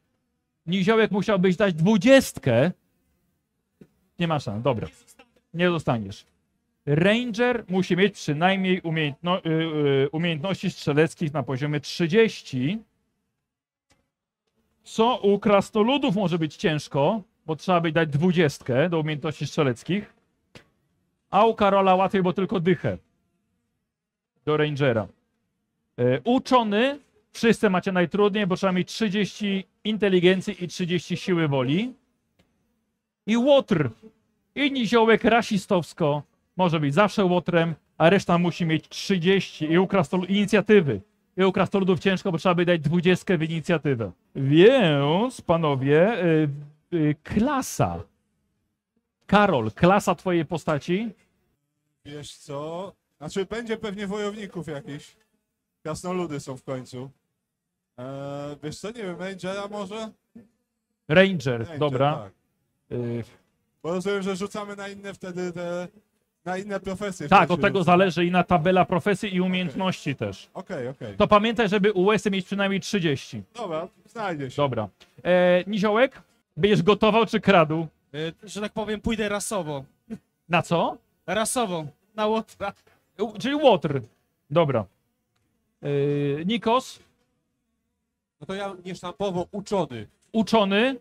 [0.65, 2.71] Niziołek musiałbyś dać dwudziestkę.
[4.19, 4.87] Nie masz szans, dobra.
[5.53, 6.25] Nie dostaniesz.
[6.85, 12.79] Ranger musi mieć przynajmniej umiejętno, y, y, umiejętności strzeleckich na poziomie 30.
[14.83, 20.13] Co u krasnoludów może być ciężko, bo trzeba by dać dwudziestkę do umiejętności strzeleckich.
[21.29, 22.97] A u Karola łatwiej, bo tylko dychę
[24.45, 25.07] do Rangera.
[25.97, 26.99] E, uczony,
[27.31, 31.93] wszyscy macie najtrudniej, bo trzeba mieć 30 inteligencji i 30 siły woli.
[33.27, 33.89] I łotr,
[34.55, 36.23] i niziołek rasistowsko
[36.57, 39.87] może być zawsze łotrem, a reszta musi mieć 30 i u
[40.27, 41.01] inicjatywy.
[41.37, 44.11] I u krasnoludów ciężko, bo trzeba by dać 20 w inicjatywę.
[44.35, 46.49] Więc, panowie, y,
[46.93, 48.03] y, klasa.
[49.25, 51.09] Karol, klasa twojej postaci?
[52.05, 52.93] Wiesz co?
[53.17, 55.15] Znaczy będzie pewnie wojowników jakiś.
[55.83, 57.11] Krasnoludy są w końcu.
[57.97, 60.11] Eee, wiesz co, nie wiem, Rangera może?
[61.07, 62.13] Ranger, Ranger, dobra.
[62.13, 62.46] Tak.
[63.83, 65.87] Bo rozumiem, że rzucamy na inne wtedy te...
[66.45, 67.27] Na inne profesje.
[67.27, 70.49] Tak, od tego zależy i na tabela profesji i umiejętności też.
[70.53, 71.15] Okej, okej.
[71.17, 73.43] To pamiętaj, żeby USy mieć przynajmniej 30.
[73.55, 74.55] Dobra, znajdzie się.
[74.61, 74.87] Dobra.
[75.23, 76.21] E, Niziołek,
[76.57, 77.87] będziesz gotował czy kradł?
[78.15, 79.83] Y, że tak powiem, pójdę rasowo.
[80.49, 80.97] Na co?
[81.25, 81.85] Rasowo.
[82.15, 82.73] Na łotra.
[83.19, 84.01] U, czyli Łotr.
[84.49, 84.85] Dobra.
[85.83, 85.87] E,
[86.45, 86.99] Nikos,
[88.41, 90.07] No to ja niesztampowo uczony.
[90.31, 90.95] uczony.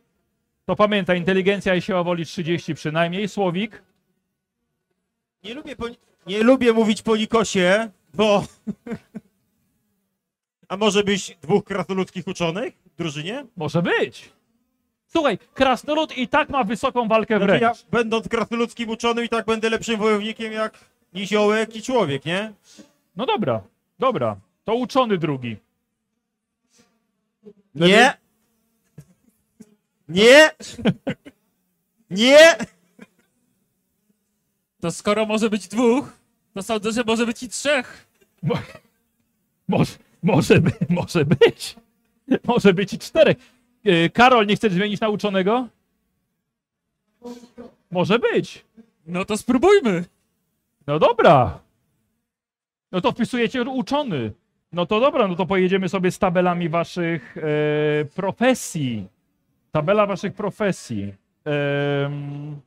[0.66, 3.28] To pamiętaj, inteligencja i siła woli 30 przynajmniej.
[3.28, 3.82] Słowik,
[5.44, 5.86] Nie lubię, po,
[6.26, 8.44] nie lubię mówić po Nikosie, bo...
[10.68, 13.46] A może być dwóch krasnoludzkich uczonych w drużynie?
[13.56, 14.32] może być.
[15.06, 17.62] Słuchaj, krasnolud i tak ma wysoką walkę Znaczy wręcz.
[17.62, 20.78] ja, będąc krasnoludzkim uczonym, i tak będę lepszym wojownikiem jak
[21.14, 22.52] niziołek i człowiek, nie?
[23.16, 23.62] No dobra,
[23.98, 24.36] dobra.
[24.64, 25.56] To uczony drugi.
[27.74, 28.14] Nie!
[30.08, 30.50] Nie!
[32.10, 32.56] Nie!
[34.80, 36.12] To skoro może być dwóch,
[36.54, 38.06] to sądzę, że może być i trzech.
[39.68, 39.92] Może,
[40.22, 41.76] może, by, może być.
[42.44, 43.36] Może być i czterech.
[43.84, 45.68] E, Karol, nie chcesz zmienić na uczonego?
[47.90, 48.64] Może być.
[49.06, 50.04] No to spróbujmy.
[50.86, 51.58] No dobra.
[52.92, 54.32] No to wpisujecie uczony.
[54.72, 57.42] No to dobra, no to pojedziemy sobie z tabelami waszych e,
[58.04, 59.06] profesji.
[59.76, 61.14] Tabela waszych profesji.
[61.44, 62.60] Em,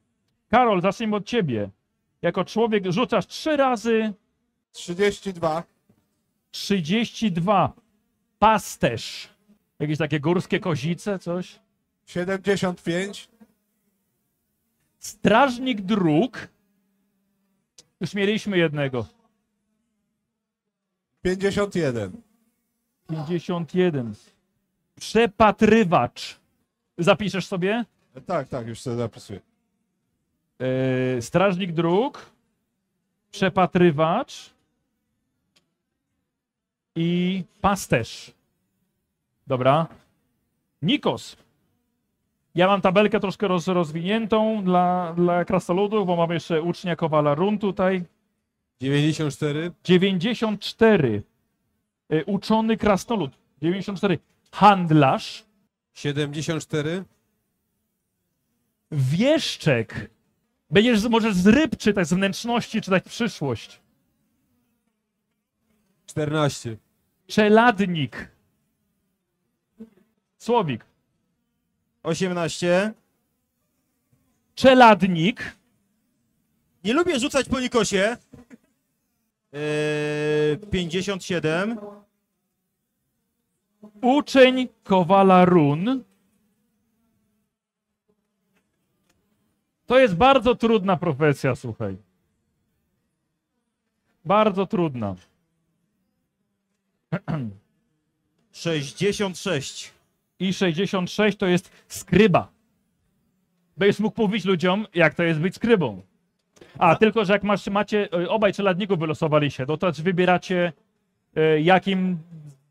[0.49, 1.69] Karol, zacznijmy od ciebie.
[2.21, 4.13] Jako człowiek rzucasz trzy razy
[4.71, 5.63] 32.
[6.51, 7.73] 32.
[8.39, 9.29] Pasterz.
[9.79, 11.59] Jakieś takie górskie kozice, coś?
[12.05, 13.29] 75.
[14.99, 16.47] Strażnik dróg.
[18.01, 19.05] Już mieliśmy jednego.
[21.21, 22.21] 51.
[23.27, 24.13] 51.
[24.95, 26.39] Przepatrywacz.
[26.99, 27.85] Zapiszesz sobie?
[28.15, 29.39] E, Tak, tak, już sobie zapisuję.
[31.15, 32.25] Yy, strażnik dróg,
[33.31, 34.49] przepatrywacz
[36.95, 38.31] i pasterz.
[39.47, 39.87] Dobra.
[40.81, 41.35] Nikos.
[42.55, 47.57] Ja mam tabelkę troszkę roz, rozwiniętą dla, dla krasnoludów, bo mam jeszcze ucznia Kowala Run
[47.59, 48.03] tutaj.
[48.81, 49.71] 94.
[49.83, 51.23] 94.
[52.09, 53.31] Yy, uczony krasnolud.
[53.61, 54.19] 94.
[54.51, 55.48] Handlarz.
[55.99, 57.03] 74.
[58.91, 60.09] Wieszczek.
[60.69, 63.81] Będziesz, możesz z ryb czytać, z wnętrzności czytać przyszłość.
[66.05, 66.77] 14.
[67.27, 68.31] Czeladnik.
[70.37, 70.85] Słowik.
[72.03, 72.93] 18.
[74.55, 75.55] Czeladnik.
[76.83, 78.17] Nie lubię rzucać po Nikosie.
[79.53, 81.79] Eee, 57.
[84.01, 86.03] Uczeń Kowala Run.
[89.85, 91.97] To jest bardzo trudna profesja, słuchaj.
[94.25, 95.15] Bardzo trudna.
[98.51, 99.91] 66.
[100.39, 102.51] I 66 to jest skryba.
[103.77, 106.01] Będziesz mógł mówić ludziom, jak to jest być skrybą.
[106.77, 110.73] A, tylko, że jak masz, macie, e, obaj czeladników wylosowali się, to też wybieracie,
[111.35, 112.17] e, jakim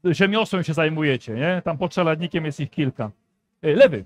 [0.04, 1.62] rzemiosłem się zajmujecie, nie?
[1.64, 3.10] Tam pod czeladnikiem jest ich kilka.
[3.62, 4.04] E, Lewy.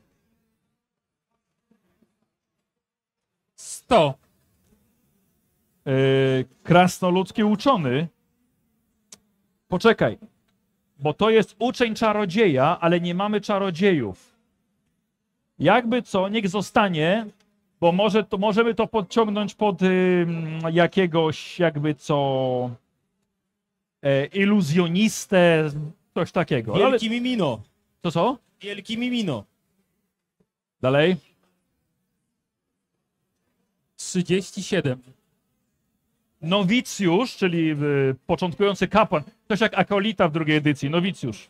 [3.55, 4.15] 100.
[5.87, 5.93] E,
[6.63, 8.09] krasnoludzki uczony.
[9.69, 10.19] Poczekaj,
[10.99, 14.33] bo to jest uczeń czarodzieja, ale nie mamy czarodziejów.
[15.59, 17.27] Jakby co, niech zostanie,
[17.81, 19.81] bo może to, możemy to podciągnąć pod
[20.73, 22.71] jakiegoś, jakby co,
[24.03, 25.71] e, iluzjonistę,
[26.15, 26.75] coś takiego.
[26.75, 27.63] Ale, Wielki Mimino.
[28.01, 28.39] to co?
[28.61, 29.45] Wielki Mimino.
[30.81, 31.17] Dalej.
[33.97, 34.99] 37.
[36.43, 39.23] Nowicjusz, czyli y, początkujący kapłan.
[39.49, 40.91] Coś jak akolita w drugiej edycji.
[40.91, 41.49] Nowicjusz.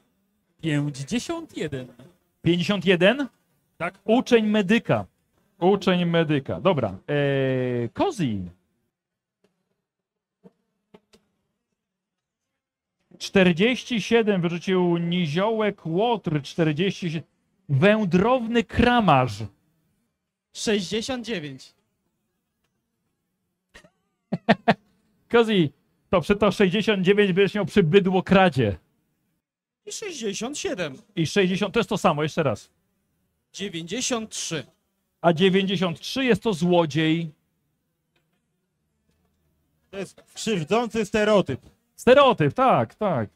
[0.61, 1.87] 51.
[2.43, 3.29] 51?
[3.79, 3.95] Tak.
[4.05, 5.07] Uczeń medyka.
[5.61, 6.61] Uczeń medyka.
[6.61, 6.99] Dobra.
[7.09, 8.41] Eee, Kozi.
[13.23, 16.43] 47 wyrzucił Niziołek Łotr.
[16.43, 17.23] 47.
[17.69, 19.33] Wędrowny kramarz.
[20.53, 21.75] 69.
[25.31, 25.73] Kozi,
[26.11, 28.79] to przy to 69 będziesz miał przy bydło kradzie.
[29.87, 30.97] I 67.
[31.17, 32.71] I 60 to jest to samo, jeszcze raz.
[33.53, 34.67] 93.
[35.21, 37.33] A 93 jest to złodziej.
[39.91, 41.72] To jest krzywdzący stereotyp.
[41.97, 43.29] Stereotyp, tak, tak.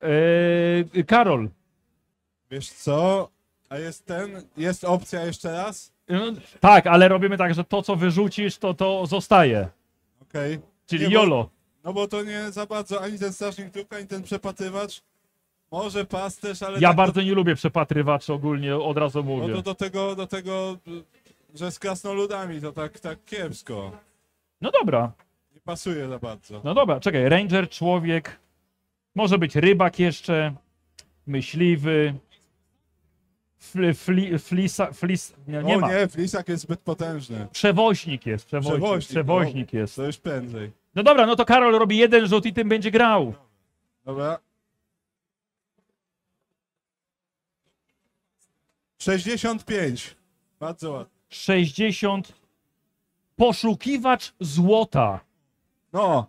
[0.00, 1.48] Eee, Karol.
[2.50, 3.28] Wiesz co?
[3.68, 5.92] A jest ten, jest opcja jeszcze raz?
[6.08, 6.20] No,
[6.60, 9.68] Tak, ale robimy tak, że to, co wyrzucisz, to to zostaje.
[10.22, 10.60] Okej.
[10.86, 11.50] Czyli Nie, bo- YOLO.
[11.84, 15.02] No bo to nie za bardzo ani ten strażnik dróg, ani ten przepatrywacz.
[15.70, 19.48] Może pasterz, ale Ja tak bardzo nie lubię przepatrywaczy ogólnie, od razu do, mówię.
[19.48, 20.76] no to do tego, do tego,
[21.54, 23.92] że z krasnoludami to tak, tak kiepsko.
[24.60, 25.12] No dobra,
[25.64, 26.60] pasuje za bardzo.
[26.64, 27.28] no dobra, czekaj.
[27.28, 28.38] Ranger, człowiek,
[29.14, 30.54] może być rybak jeszcze,
[31.26, 32.14] myśliwy,
[33.58, 35.92] fli, fli, flisa, flis, nie, nie o ma.
[35.92, 37.46] nie, flisak jest zbyt potężny.
[37.52, 39.96] Przewoźnik jest, przewoźnik, Przewoźnik, przewoźnik jest.
[39.96, 40.72] To już prędzej.
[40.94, 43.34] No dobra, no to Karol robi jeden rzut i tym będzie grał.
[44.04, 44.38] Dobra.
[48.98, 50.16] 65.
[50.60, 51.14] Bardzo ładnie.
[51.28, 52.32] 60.
[53.36, 55.20] Poszukiwacz złota.
[55.92, 56.26] No.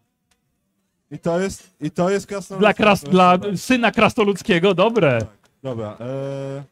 [1.12, 2.60] I to jest, i to jest krasnolud.
[2.62, 5.20] Dla, kras, dla syna krasnoludzkiego, dobre.
[5.64, 5.98] Dobra.
[6.00, 6.64] E,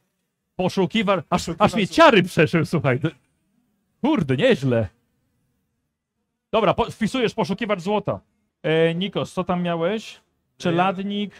[0.55, 1.25] Poszukiwacz.
[1.29, 2.99] Aż, aż mnie ciary przeszył, słuchaj.
[4.01, 4.87] Kurde, nieźle.
[6.51, 8.19] Dobra, po, wpisujesz poszukiwacz złota.
[8.63, 10.21] E, Nikos, co tam miałeś?
[10.57, 11.33] Czeladnik,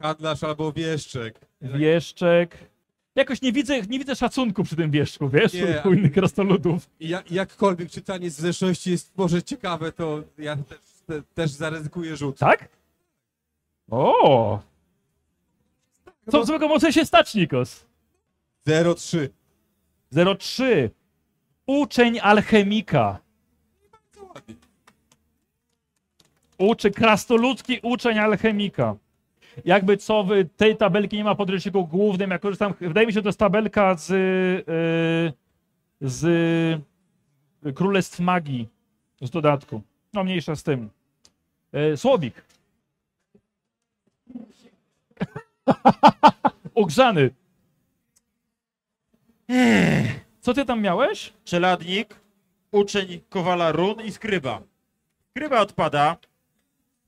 [0.00, 1.40] Handlarz albo wieszczek.
[1.60, 2.58] wieszczek.
[3.14, 5.82] Jakoś nie widzę, nie widzę szacunku przy tym wieszczku, wiesz, Nie.
[5.84, 6.90] u innych krasnoludów.
[7.00, 12.16] I ja, jakkolwiek czytanie z zręczności jest może ciekawe, to ja też, te, też zaryzykuję
[12.16, 12.38] rzut.
[12.38, 12.68] Tak?
[13.90, 14.60] O!
[16.30, 17.86] Co złego może się stać, Nikos?
[18.96, 19.30] 03.
[20.38, 20.90] 03.
[21.66, 23.18] Uczeń alchemika.
[26.58, 28.96] Uczy, krasnoludzki uczeń alchemika.
[29.64, 33.22] Jakby co, w tej tabelki nie ma pod ryszyku głównym, ja korzystam, wydaje mi się,
[33.22, 34.08] to jest tabelka z,
[36.00, 36.82] yy, z
[37.74, 38.68] Królestw Magii
[39.20, 39.82] z dodatku.
[40.12, 40.90] No mniejsza z tym.
[41.72, 42.44] E, Słowik.
[46.74, 47.30] Ogrzany.
[50.40, 51.32] Co ty tam miałeś?
[51.44, 52.16] Czeladnik,
[52.70, 54.62] uczeń Kowala Run i Skryba.
[55.30, 56.16] Skryba odpada.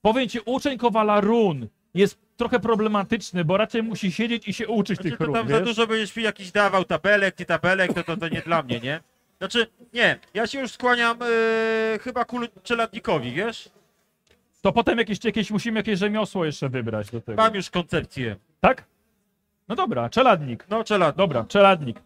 [0.02, 4.96] Powiem ci, uczeń Kowala run jest trochę problematyczny, bo raczej musi siedzieć i się uczyć
[4.96, 5.64] Znaczy, tych to tam za wiesz?
[5.68, 9.00] dużo będziesz mi jakiś dawał tabelek, nie tabelek, to, to, to nie dla mnie, nie?
[9.39, 13.70] Znaczy, nie, ja się już skłaniam e, chyba ku czeladnikowi, wiesz?
[14.62, 17.43] To potem jakieś, jakieś musimy jakieś rzemiosło jeszcze wybrać do tego.
[17.43, 18.37] Mam już koncepcję.
[18.61, 18.85] Tak?
[19.68, 20.66] No dobra, czeladnik.
[20.70, 21.16] No, czeladnik.
[21.16, 22.01] Dobra, czeladnik.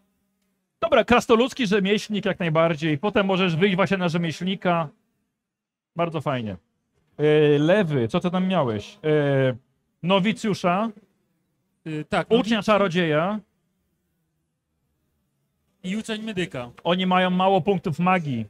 [0.81, 2.99] Dobra, krasnoludzki rzemieślnik jak najbardziej.
[2.99, 4.89] Potem możesz wyjść właśnie na rzemieślnika.
[5.97, 6.57] Bardzo fajnie.
[7.19, 8.99] E, lewy, co ty tam miałeś?
[9.05, 9.57] E,
[10.03, 10.91] nowicjusza,
[11.87, 13.41] Y, tak, ucznia czarodzieja.
[15.89, 16.71] I uczeń medyka.
[16.85, 18.47] Oni mają mało punktów magii.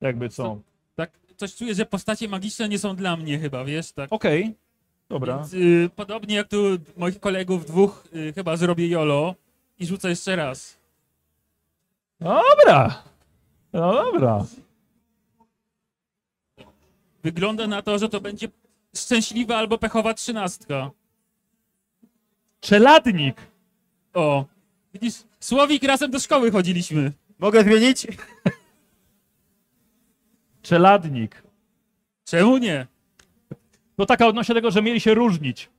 [0.00, 0.60] Jakby co.
[0.96, 4.12] Tak, coś czuję, że postacie magiczne nie są dla mnie chyba, wiesz, tak.
[4.12, 4.54] Okej.
[5.08, 5.36] Dobra.
[5.36, 6.56] Więc, y, podobnie jak tu
[6.96, 9.34] moich kolegów dwóch, y, chyba zrobię YOLO
[9.78, 10.78] i rzucę jeszcze raz.
[12.20, 13.02] Dobra.
[13.72, 14.44] No dobra.
[17.22, 18.48] Wygląda na to, że to będzie
[18.96, 20.90] szczęśliwa albo pechowa trzynastka.
[22.60, 23.36] Czeladnik.
[24.14, 24.44] O,
[25.00, 27.12] widzisz, Słowik razem do szkoły chodziliśmy.
[27.38, 28.06] Mogę zmienić?
[30.62, 31.42] Czeladnik.
[32.24, 32.86] Czemu nie?
[33.96, 35.70] To taka odnośnie tego, że mieli się różnić.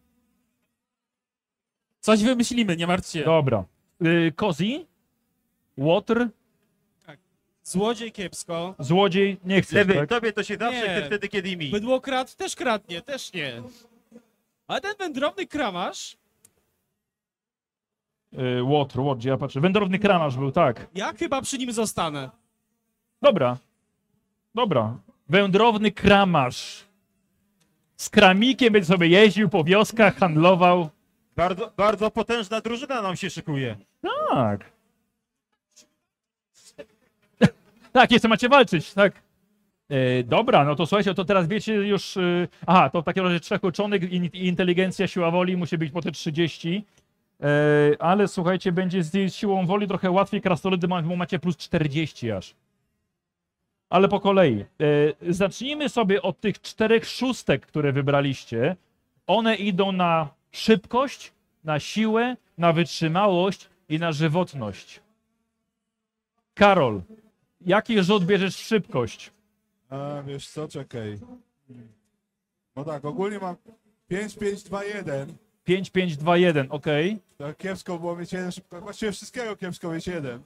[1.99, 3.23] Coś wymyślimy, nie martw się.
[3.23, 3.65] Dobra.
[4.05, 4.85] Y, Kozi?
[5.77, 6.27] Łotr?
[7.63, 8.75] Złodziej kiepsko.
[8.79, 9.37] Złodziej?
[9.45, 10.09] Nie chcesz, Lewy, tak?
[10.09, 10.95] tobie to się zawsze Nie.
[10.95, 11.69] chce wtedy, kiedy mi.
[11.71, 13.61] Bydłokrat też kradnie, też nie.
[14.67, 16.17] Ale ten wędrowny kramarz,
[18.61, 19.61] Łotr, Łotr, gdzie ja patrzę.
[19.61, 20.87] Wędrowny kramarz był, tak.
[20.95, 22.29] ja chyba przy nim zostanę.
[23.21, 23.57] Dobra.
[24.55, 24.97] Dobra.
[25.29, 26.85] Wędrowny kramarz.
[27.95, 30.89] Z kramikiem będzie sobie jeździł po wioskach, handlował.
[31.35, 33.75] Bardzo, bardzo potężna drużyna nam się szykuje.
[34.29, 34.71] Tak.
[37.91, 39.13] tak, jeszcze macie walczyć, tak.
[39.89, 42.17] E, dobra, no to słuchajcie, to teraz wiecie już.
[42.17, 45.91] E, aha, to w takim razie trzech uczonych i, i inteligencja, siła woli musi być
[45.91, 46.85] po te 30.
[47.43, 50.41] E, ale słuchajcie, będzie z siłą woli trochę łatwiej.
[50.41, 52.55] Krasnoludy macie plus 40 aż.
[53.89, 54.61] Ale po kolei.
[54.61, 54.65] E,
[55.33, 58.75] zacznijmy sobie od tych czterech szóstek, które wybraliście.
[59.27, 61.33] One idą na szybkość,
[61.63, 65.01] na siłę, na wytrzymałość i na żywotność.
[66.53, 67.01] Karol,
[67.61, 69.31] jaki rzut bierzesz w szybkość?
[69.89, 71.19] A, wiesz co, czekaj.
[72.75, 73.55] No tak, ogólnie mam
[74.07, 75.48] 5, 5, 2, 1.
[75.69, 76.85] 5, 5, 2, 1, ok.
[77.37, 78.81] Tak kiepsko było mieć jeden szybko.
[78.81, 80.41] Właściwie wszystkiego kiepsko mieć jeden.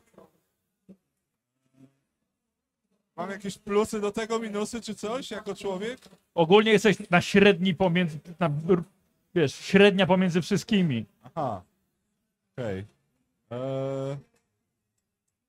[3.16, 6.00] Mam jakieś plusy do tego, minusy czy coś jako człowiek?
[6.36, 8.50] Ogólnie jesteś na średni pomiędzy, na,
[9.36, 11.06] wiesz, średnia pomiędzy wszystkimi.
[11.24, 11.62] Aha.
[12.58, 12.86] Okej.
[13.52, 14.18] Eee,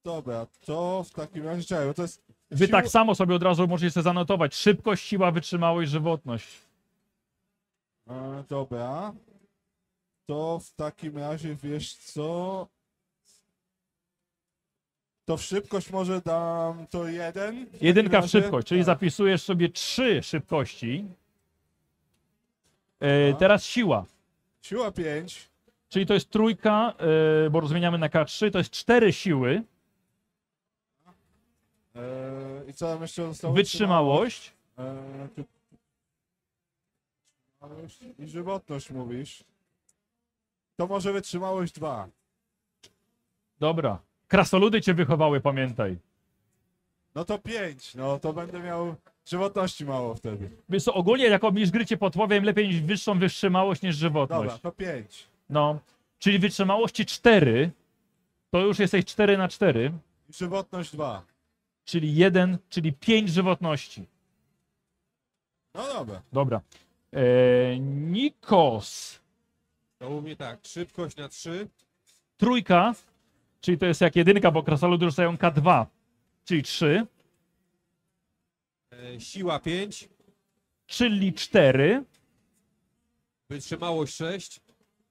[0.04, 2.22] Dobra, to w takim razie czekaj, bo to jest...
[2.50, 4.54] Wy siła- tak samo sobie od razu możecie sobie zanotować.
[4.54, 6.46] Szybkość, siła, wytrzymałość, żywotność.
[8.10, 9.12] E, dobra.
[10.26, 12.68] To w takim razie wiesz co?
[15.24, 17.66] To w szybkość może dam to jeden.
[17.66, 18.28] w Jedynka w razie.
[18.42, 18.86] szybkość, czyli Tak.
[18.86, 21.04] zapisujesz sobie trzy szybkości.
[23.00, 24.04] E, teraz siła.
[24.62, 25.48] Siła 5.
[25.88, 26.94] Czyli to jest trójka,
[27.46, 29.62] e, bo rozmieniamy na K3, to jest cztery siły.
[31.96, 32.00] E,
[32.68, 33.54] I co tam jeszcze zostało?
[33.54, 34.52] Wytrzymałość.
[34.78, 35.44] E, tu-
[37.60, 39.44] wytrzymałość I żywotność mówisz.
[40.76, 42.08] To może wytrzymałość 2.
[43.60, 43.98] Dobra.
[44.28, 45.98] Krasoludy cię wychowały, pamiętaj.
[47.14, 47.94] No to 5.
[47.94, 48.94] No to będę miał
[49.26, 50.50] żywotności mało wtedy.
[50.68, 54.52] Wiesz co, ogólnie jak obniż gry cię podpowiem, lepiej mieć wyższą wytrzymałość niż żywotność.
[54.54, 55.26] Dobra, to 5.
[55.50, 55.78] No,
[56.18, 57.70] czyli wytrzymałości 4,
[58.50, 59.92] to już jesteś 4 na 4,
[60.28, 61.22] I żywotność 2.
[61.84, 64.04] czyli 1, czyli 5 żywotności.
[65.74, 66.22] No dobra.
[66.32, 66.60] Dobra.
[67.12, 69.20] Eee, Nikos.
[69.98, 71.68] To u mnie tak, szybkość na 3,
[72.36, 72.94] Trójka,
[73.60, 75.86] czyli to jest jak jedynka, bo krasoludy dostają K2,
[76.44, 77.06] czyli 3,
[78.92, 80.08] e, siła 5,
[80.86, 82.04] czyli 4,
[83.50, 84.60] wytrzymałość 6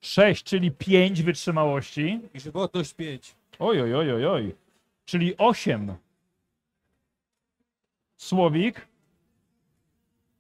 [0.02, 2.20] 6, czyli 5 wytrzymałości.
[2.34, 3.36] i żywotność 5.
[3.60, 4.56] Oj, oj, oj, oj, oj.
[5.06, 5.96] Czyli 8.
[8.18, 8.88] Słowik,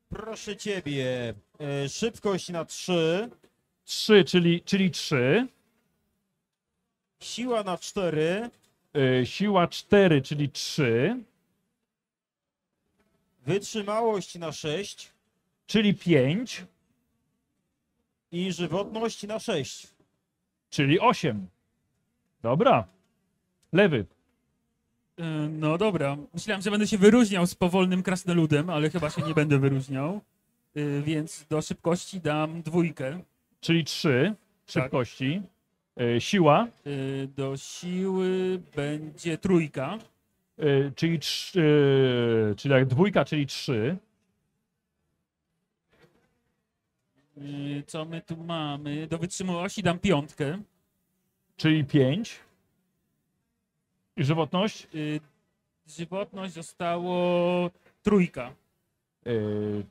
[0.09, 3.29] Proszę ciebie, e, szybkość na 3,
[3.85, 5.47] 3, czyli, czyli 3,
[7.19, 8.49] siła na 4,
[9.21, 11.17] y, siła 4, czyli 3,
[13.45, 15.11] Wytrzymałość na 6
[15.67, 16.65] czyli 5,
[18.31, 19.87] i żywotność na 6.
[20.69, 21.47] czyli 8.
[22.41, 22.87] Dobra.
[23.73, 24.05] Lewy.
[25.17, 29.33] E, No dobra, myślałem, że będę się wyróżniał z powolnym krasnoludem, ale chyba się nie
[29.33, 30.21] będę wyróżniał.
[30.75, 33.21] E, Więc do szybkości dam dwójkę.
[33.63, 34.35] Czyli 3
[34.65, 34.71] Tak.
[34.73, 35.41] szybkości.
[36.01, 36.67] Y, siła,
[37.23, 39.97] E, Do siły będzie trójka.
[40.59, 43.97] y, czyli 3, czyli jak dwójka, czyli 3.
[47.37, 47.41] E,
[47.87, 49.07] Co my tu mamy?
[49.07, 50.61] Do wytrzymałości dam piątkę.
[51.57, 52.39] czyli 5.
[54.17, 54.85] I żywotność?
[54.85, 54.89] E,
[55.87, 57.69] Żywotność zostało
[58.03, 58.53] trójka.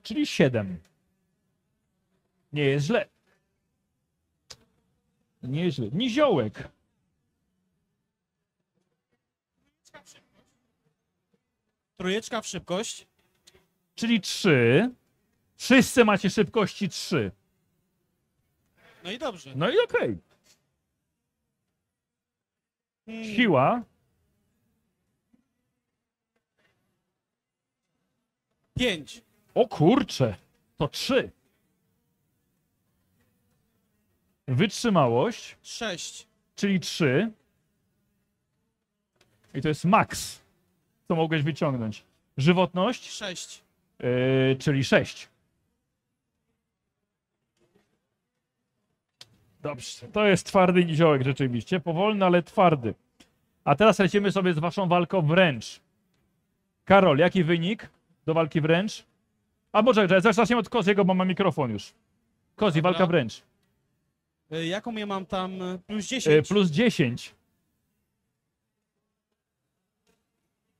[0.03, 0.79] Czyli 7.
[2.53, 3.09] Nie jest źle.
[5.43, 5.89] Nie jest źle.
[5.93, 6.69] Niziołek.
[11.97, 13.07] Trójeczka w szybkość.
[13.95, 14.91] Czyli 3.
[15.57, 17.31] Wszyscy macie szybkości 3.
[19.05, 19.53] No i dobrze.
[19.57, 20.19] No i okej.
[23.07, 23.25] Hmm.
[23.25, 23.83] Siła.
[28.79, 29.23] Pięć.
[29.55, 30.37] O kurcze.
[30.79, 31.31] To 3.
[34.53, 35.57] Wytrzymałość.
[35.63, 36.27] Sześć.
[36.57, 37.31] czyli 3.
[39.55, 40.41] I to jest max,
[41.09, 42.05] co mogłeś wyciągnąć.
[42.37, 43.63] Żywotność, Sześć.
[43.99, 45.29] yy, czyli 6.
[49.63, 52.95] Dobrze, to jest twardy niziołek rzeczywiście, powolny, ale twardy.
[53.65, 55.81] A teraz lecimy sobie z waszą walką wręcz.
[56.85, 57.91] Karol, jaki wynik
[58.27, 59.05] do walki wręcz?
[59.73, 61.93] A może zaczniemy od Koziego, bo ma mikrofon już.
[62.57, 63.43] Kozi, walka wręcz.
[64.53, 65.63] Y, Jaką ja mam tam?
[65.63, 66.49] y, Plus Yy, 10.
[66.49, 67.35] plus 10.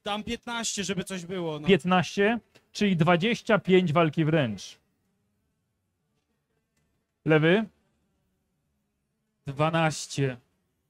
[0.05, 1.61] Dam 15, żeby coś było.
[1.61, 1.69] No.
[1.69, 2.39] 15,
[2.73, 4.79] czyli 25 walki wręcz.
[7.25, 7.65] Lewy?
[9.47, 10.37] 12.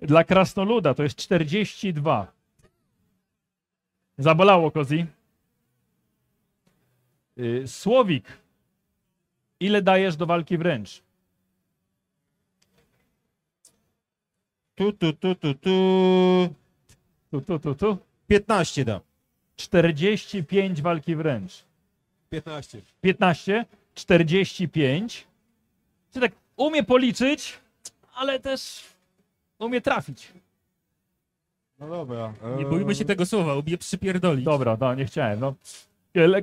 [0.01, 2.33] Dla krasnoluda to jest 42.
[4.19, 5.07] Zabolało Kozi.
[7.37, 8.27] Yy, Słowik.
[9.61, 11.03] Ile dajesz do walki wręcz?
[14.75, 15.71] Tu, tu, tu, tu, tu.
[17.31, 17.99] Tu, tu, tu, tu.
[18.29, 19.01] 15 dam.
[19.57, 21.65] 45 walki wręcz.
[22.31, 22.81] 15.
[23.01, 23.65] 15,
[23.95, 25.27] 45.
[26.15, 27.59] Czy tak umie policzyć,
[28.15, 28.85] ale też
[29.59, 30.33] umie trafić.
[31.79, 32.35] No dobra.
[32.57, 34.45] Nie eee, bójmy się tego słowa, ubie przypierdolić.
[34.45, 35.41] Dobra, no nie chciałem.
[35.41, 35.55] No.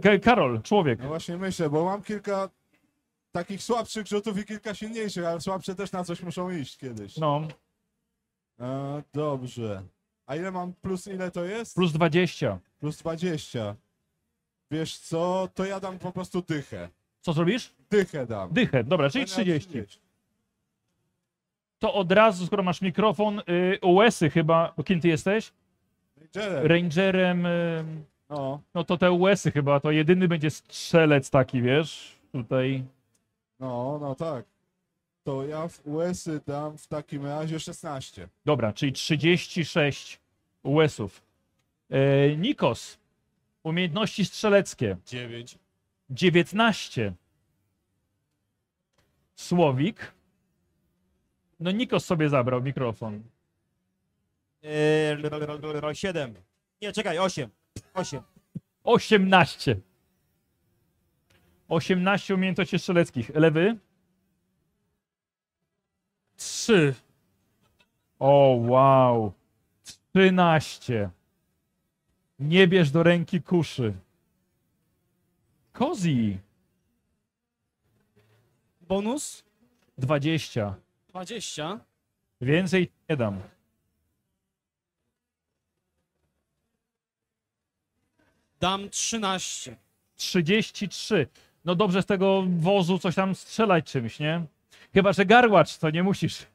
[0.01, 0.99] K- Karol, człowiek.
[0.99, 2.49] No właśnie myślę, bo mam kilka
[3.31, 7.17] takich słabszych rzutów i kilka silniejszych, ale słabsze też na coś muszą iść kiedyś.
[7.17, 7.47] No,
[8.59, 9.81] Eee, dobrze.
[10.27, 11.75] A ile mam plus ile to jest?
[11.75, 12.59] plus 20.
[12.79, 13.75] Plus 20.
[14.71, 16.89] Wiesz co, to ja dam po prostu dychę.
[17.21, 17.73] Co zrobisz?
[17.91, 18.53] Dychę dam.
[18.53, 19.99] Dychę, dobra, czyli Będę miał 30.
[21.79, 25.51] To od razu, skoro masz mikrofon, y, USy chyba, bo kim ty jesteś?
[26.35, 26.67] Rangerem.
[26.67, 27.83] Rangerem, y,
[28.29, 32.83] No, no to te USy chyba, to jedyny będzie strzelec taki, wiesz, tutaj.
[33.59, 34.45] no, no tak.
[35.29, 38.27] To ja w USy dam w takim razie 16.
[38.45, 40.19] Dobra, czyli 36
[40.63, 41.21] USów.
[41.91, 42.97] Y, Nikos,
[43.63, 44.97] umiejętności strzeleckie.
[45.05, 45.57] 9.
[46.09, 47.13] 19.
[49.35, 50.13] Słowik.
[51.59, 53.23] No Nikos sobie zabrał mikrofon.
[54.63, 55.17] Eee,
[55.93, 56.33] 7.
[56.81, 57.49] Nie, czekaj, 8.
[57.93, 58.21] 8.
[58.83, 59.75] 18.
[61.67, 63.29] 18 umiejętności strzeleckich.
[63.35, 63.77] Lewy?
[66.39, 66.95] 3.
[68.19, 69.33] O, wow.
[70.13, 71.09] 13.
[72.39, 73.93] Nie bierz do ręki kuszy.
[75.73, 76.37] Kozi.
[78.81, 79.43] Bonus
[79.97, 80.75] 20.
[81.09, 81.79] 20.
[82.41, 83.41] Więcej nie dam.
[88.59, 89.77] Dam 13.
[90.15, 91.27] 33.
[91.65, 94.45] No dobrze z tego wozu coś tam strzelać czymś, nie?
[94.93, 96.45] Chyba, że garłacz, to nie musisz.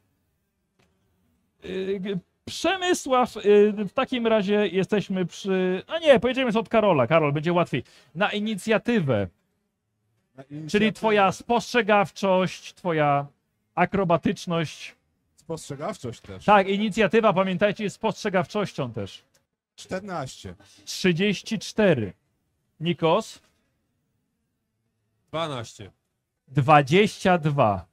[2.00, 5.82] G- Przemysław, yy, w takim razie jesteśmy przy.
[5.86, 7.06] A nie, pojedziemy sobie od Karola.
[7.06, 7.84] Karol, będzie łatwiej.
[8.14, 9.28] Na inicjatywę,
[10.36, 10.92] Na czyli inicjatywę.
[10.92, 13.26] twoja spostrzegawczość, twoja
[13.74, 14.94] akrobatyczność.
[15.36, 16.44] Spostrzegawczość też.
[16.44, 19.22] Tak, inicjatywa, pamiętajcie, jest spostrzegawczością też.
[19.76, 20.54] 14.
[20.84, 22.12] 34.
[22.80, 23.40] Nikos,
[25.30, 25.90] 12.
[26.48, 27.86] 22.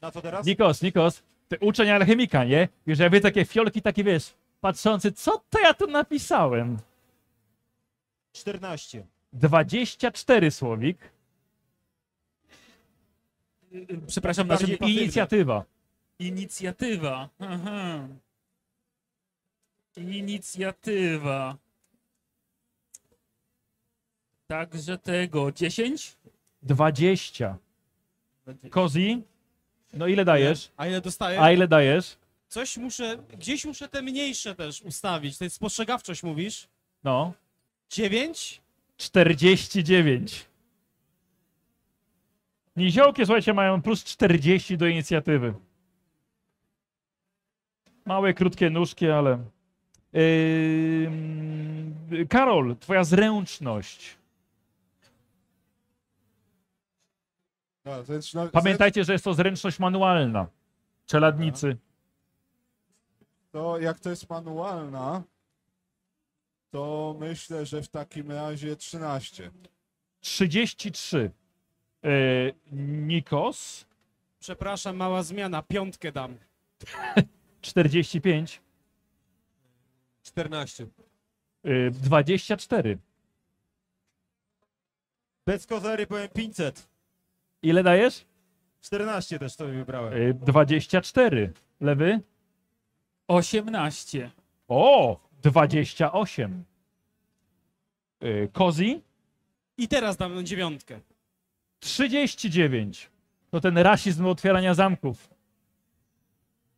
[0.00, 0.46] Na co teraz?
[0.46, 2.68] Nikos, Nikos, Ty uczeń alchemika, nie?
[2.86, 6.78] Wiesz, jakby takie fiolki, takie wiesz, patrzący, co to ja tu napisałem?
[8.32, 9.06] 14.
[9.32, 10.98] 24 słowik.
[14.06, 14.78] Przepraszam, na czym.
[14.78, 15.64] Inicjatywa.
[16.18, 17.28] Inicjatywa.
[17.38, 18.08] Aha.
[19.96, 21.56] Inicjatywa.
[24.46, 26.16] Także tego 10?
[26.62, 27.58] 20.
[28.70, 29.22] Kozi?
[29.92, 30.70] No ile dajesz?
[30.76, 31.40] A ile dostaję?
[31.40, 32.16] A ile dajesz?
[32.48, 35.38] Coś muszę, gdzieś muszę te mniejsze też ustawić.
[35.38, 36.68] To jest spostrzegawczość, mówisz?
[37.04, 37.32] No.
[37.90, 38.60] 9?
[38.96, 40.46] 49.
[42.76, 45.54] Niziołki, słuchajcie, mają plus 40 do inicjatywy.
[48.04, 49.38] Małe, krótkie nóżki, ale...
[50.12, 51.10] Yy...
[52.28, 54.16] Karol, twoja zręczność.
[54.18, 54.20] No,
[57.34, 57.69] zręczno,
[58.52, 60.46] Pamiętajcie, że jest to zręczność manualna.
[61.06, 61.76] Czeladnicy.
[63.52, 65.22] To jak to jest manualna,
[66.70, 69.50] to myślę, że w takim razie 13.
[70.20, 71.30] 33.
[72.02, 72.54] Yy...
[73.06, 73.86] Nikos.
[74.40, 75.62] Przepraszam, mała zmiana.
[75.62, 76.36] Piątkę dam.
[77.60, 78.60] 45.
[80.22, 80.86] 14.
[81.64, 81.90] Yy...
[81.90, 82.98] 24.
[85.46, 86.88] Bez kozery powiem 500.
[87.62, 88.24] Ile dajesz?
[88.80, 90.22] 14 też sobie wybrałem.
[90.22, 90.34] Yy...
[90.34, 91.52] 24.
[91.80, 92.20] Lewy?
[93.28, 94.30] 18.
[94.68, 96.64] O, 28.
[98.20, 99.02] Yy, Kozi
[99.78, 101.00] I teraz dam dziewiątkę.
[101.80, 103.10] 39.
[103.50, 105.30] To ten rasizm do otwierania zamków.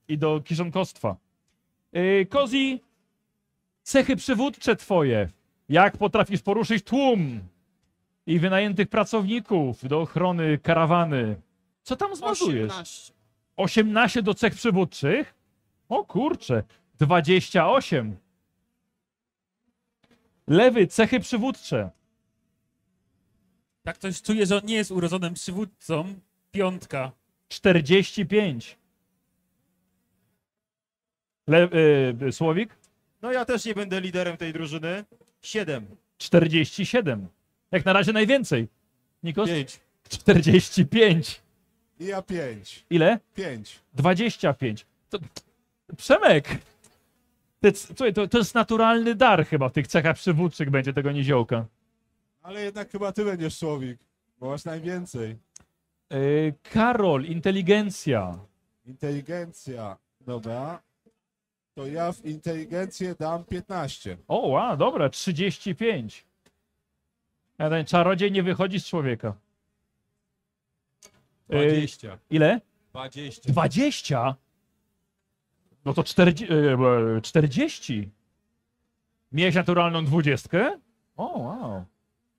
[0.08, 1.16] I do kiszonkostwa.
[1.92, 2.80] Yy, Kozi,
[3.82, 5.28] cechy przywódcze twoje.
[5.68, 7.40] Jak potrafisz poruszyć tłum
[8.26, 11.36] i wynajętych pracowników do ochrony karawany.
[11.82, 12.72] Co tam zmazujesz?
[12.72, 13.12] 18.
[13.56, 15.34] 18 do cech przywódczych?
[15.88, 16.62] O kurczę,
[16.98, 18.16] 28.
[20.46, 21.90] Lewy, cechy przywódcze.
[23.82, 26.14] Tak ktoś czuje, że on nie jest urodzonym przywódcą.
[26.50, 27.12] Piątka.
[27.48, 28.78] 45.
[31.46, 31.68] Le,
[32.28, 32.76] y, Słowik?
[33.22, 35.04] No ja też nie będę liderem tej drużyny.
[35.42, 35.86] 7.
[36.18, 37.28] 47.
[37.72, 38.68] Jak na razie najwięcej.
[39.22, 39.48] Nikos?
[39.50, 39.80] 5.
[40.08, 41.40] 45.
[42.00, 42.86] I ja 5.
[42.90, 43.18] Ile?
[43.34, 43.80] 5.
[43.94, 44.86] 25.
[45.10, 45.18] To...
[45.96, 46.48] Przemek!
[47.60, 51.12] To, jest- słuchaj, to, to jest naturalny dar chyba w tych cechach przywódczych będzie tego
[51.12, 51.66] niziołka.
[52.42, 53.98] Ale jednak chyba ty będziesz Słowik,
[54.40, 55.36] bo masz najwięcej.
[56.12, 58.38] Y, Karol, inteligencja.
[58.86, 59.96] Inteligencja.
[60.20, 60.82] Dobra.
[61.74, 64.16] To ja w inteligencję dam 15.
[64.28, 66.24] O, wow, dobra, 35.
[67.62, 69.34] A ten czarodziej nie wychodzi z człowieka.
[71.52, 72.18] Y, 20.
[72.30, 72.60] ile?
[72.92, 73.52] 20.
[73.52, 74.36] 20?
[75.84, 76.54] No to 40.
[76.54, 78.10] e, 40.
[79.32, 80.78] Miałeś naturalną dwudziestkę?
[81.16, 81.84] O, wow.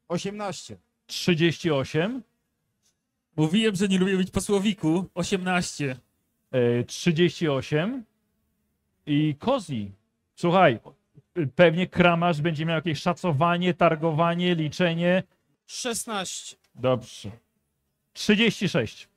[0.07, 0.77] 18.
[1.05, 2.23] 38.
[3.35, 5.05] Mówiłem, że nie lubię być po słowiku.
[5.13, 5.97] 18.
[6.51, 8.03] e, 38.
[9.05, 9.91] I Kozi.
[10.35, 10.79] Słuchaj,
[11.55, 15.23] pewnie kramarz będzie miał jakieś szacowanie, targowanie, liczenie.
[15.67, 16.57] 16.
[16.75, 17.31] Dobrze.
[18.13, 19.07] 36.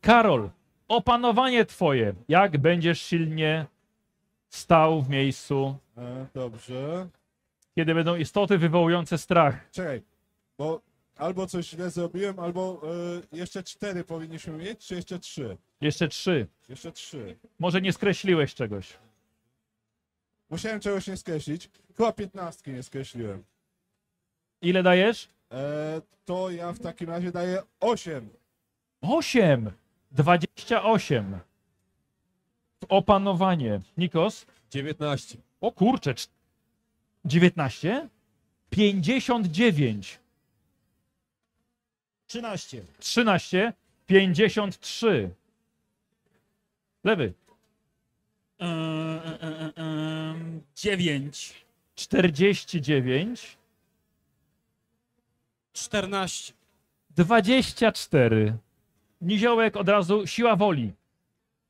[0.00, 0.50] Karol,
[0.88, 2.14] opanowanie twoje.
[2.28, 3.66] Jak będziesz silnie
[4.48, 7.08] stał w miejscu, E, dobrze.
[7.74, 9.70] kiedy będą istoty wywołujące strach?
[9.70, 10.02] Czekaj,
[10.58, 10.80] bo
[11.16, 12.82] albo coś źle zrobiłem, albo
[13.32, 15.56] e, jeszcze 4 powinniśmy mieć, czy jeszcze 3?
[15.80, 16.46] Jeszcze trzy.
[16.68, 17.36] Jeszcze 3.
[17.58, 18.96] Może nie skreśliłeś czegoś.
[20.50, 21.70] Musiałem czegoś nie skreślić.
[21.96, 23.44] Chyba 15 nie skreśliłem.
[24.62, 25.28] Ile dajesz?
[25.52, 28.28] E, to ja w takim razie daję 8.
[29.00, 29.70] 8.
[30.10, 31.38] 28.
[32.88, 33.80] Opanowanie.
[33.96, 34.46] Nikos?
[34.70, 35.38] 19.
[35.60, 36.14] O kurczę.
[36.14, 36.28] cz-
[37.24, 38.08] 19?
[38.70, 40.18] 59.
[42.26, 42.82] 13.
[42.98, 43.72] 13.
[44.06, 45.30] 53.
[47.08, 47.34] Lewy.
[48.58, 51.54] Eee, e, e, e, em, 9.
[51.94, 53.58] 49.
[55.72, 56.54] 14.
[57.10, 58.58] 24.
[59.20, 60.92] Niziołek od razu siła woli.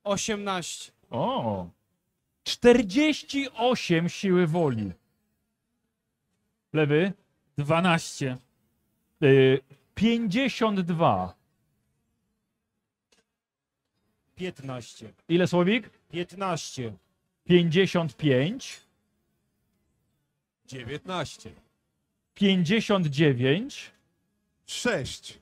[0.05, 0.93] 18.
[1.11, 1.66] O.
[2.45, 4.93] 48 siły woli.
[6.72, 7.12] Lewy.
[7.59, 8.36] 12.
[9.22, 9.61] Y,
[9.95, 11.38] 52.
[14.39, 15.12] 15.
[15.28, 15.91] Ile słowik?
[16.11, 16.93] 15.
[17.45, 18.80] 55.
[20.66, 21.51] 19.
[22.34, 23.91] 59.
[24.66, 25.39] 6.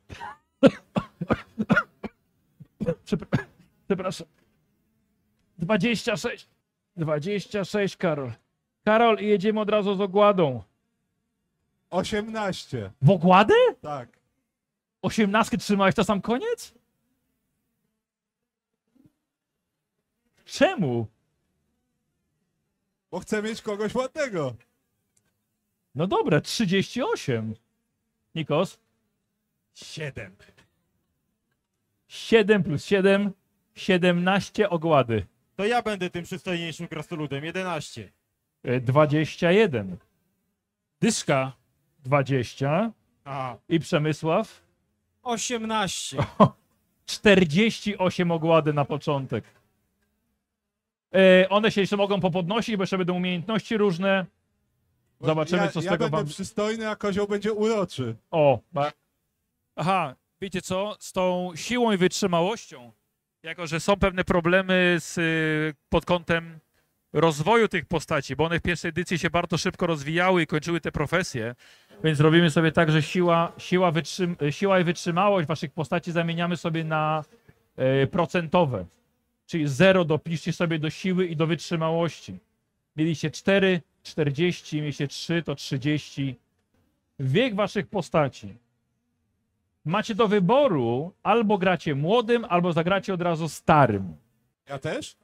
[3.04, 3.44] Przepra-
[3.86, 4.26] Przepraszam.
[5.58, 6.48] 26.
[6.96, 8.32] 26, Karol.
[8.84, 10.62] Karol, i jedziemy od razu z ogładą.
[11.90, 12.90] 18.
[13.02, 13.54] W ogładę?
[13.80, 14.08] Tak.
[15.02, 16.74] 18 trzymałeś to sam koniec?
[20.46, 21.06] Czemu?
[23.10, 24.54] Bo chcę mieć kogoś ładnego.
[25.94, 27.54] No dobra, 38.
[28.34, 28.78] Nikos?
[29.74, 30.36] 7.
[32.08, 33.32] 7 plus 7,
[33.74, 35.26] 17 ogłady.
[35.56, 37.44] To ja będę tym przystojniejszym krasnoludem.
[37.44, 38.12] 11.
[38.62, 39.96] E, 21.
[41.00, 41.52] Dyszka.
[42.04, 42.92] 20.
[43.24, 43.58] Aha.
[43.68, 44.62] I Przemysław?
[45.22, 46.16] 18.
[47.06, 49.44] 48 ogłady na początek.
[51.16, 54.26] E, one się jeszcze mogą popodnosić, bo jeszcze będą umiejętności różne.
[55.20, 56.26] Zobaczymy, ja, co z ja tego będę wam...
[56.26, 58.16] przystojny, a kozioł będzie uroczy.
[58.30, 58.92] O, ba...
[59.76, 60.96] Aha, wiecie co?
[60.98, 62.92] Z tą siłą i wytrzymałością,
[63.42, 66.58] jako że są pewne problemy z, y, pod kątem
[67.12, 70.92] rozwoju tych postaci, bo one w pierwszej edycji się bardzo szybko rozwijały i kończyły te
[70.92, 71.54] profesje,
[72.04, 76.84] więc robimy sobie tak, że siła, siła, wytrzym, siła i wytrzymałość waszych postaci zamieniamy sobie
[76.84, 77.24] na
[77.76, 78.84] e, procentowe.
[79.46, 82.38] Czyli 0 dopiszcie sobie do siły i do wytrzymałości.
[82.96, 86.36] Mieliście 4, 40, mieliście 3, to 30.
[87.18, 88.54] Wiek waszych postaci.
[89.84, 94.16] Macie do wyboru albo gracie młodym, albo zagracie od razu starym.
[94.68, 95.16] Ja też?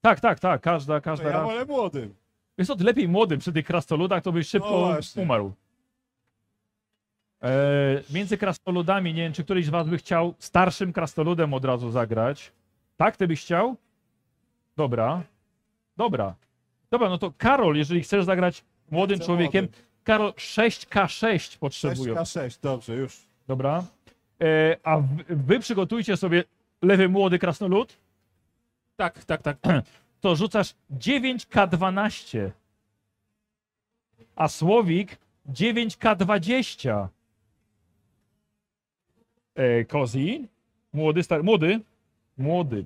[0.00, 1.24] Tak, tak, tak, każda, To każda.
[1.24, 2.14] ja ra- wolę młodym.
[2.58, 5.22] Wiesz co, lepiej młodym przy tych krasnoludach, to byś No szybko właśnie.
[5.22, 5.52] umarł.
[7.42, 11.90] E, między krasnoludami, nie wiem, czy któryś z was by chciał starszym krasnoludem od razu
[11.90, 12.52] zagrać.
[12.96, 13.76] Tak, ty byś chciał?
[14.76, 15.22] Dobra.
[15.96, 16.34] Dobra.
[16.90, 19.82] Dobra, no to Karol, jeżeli chcesz zagrać młodym Chcę człowiekiem, młodym.
[20.04, 22.14] Karol 6K6 potrzebują.
[22.14, 23.18] 6K6, dobrze, już.
[23.46, 23.84] Dobra.
[24.42, 26.44] E, a wy, wy przygotujcie sobie
[26.82, 27.96] lewy młody krasnolud,
[28.96, 29.58] Tak, tak, tak.
[30.20, 32.50] to rzucasz 9K12.
[34.36, 35.16] A Słowik
[35.52, 37.08] 9K20.
[39.54, 40.48] E, Kozi,
[40.92, 41.80] młody, stary, młody,
[42.36, 42.84] młody.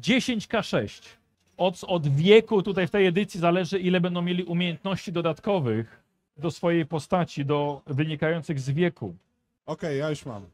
[0.00, 1.02] 10K6.
[1.56, 6.02] Od, od wieku tutaj w tej edycji zależy, ile będą mieli umiejętności dodatkowych
[6.36, 9.14] do swojej postaci, do wynikających z wieku.
[9.66, 10.46] Okej, ja już mam.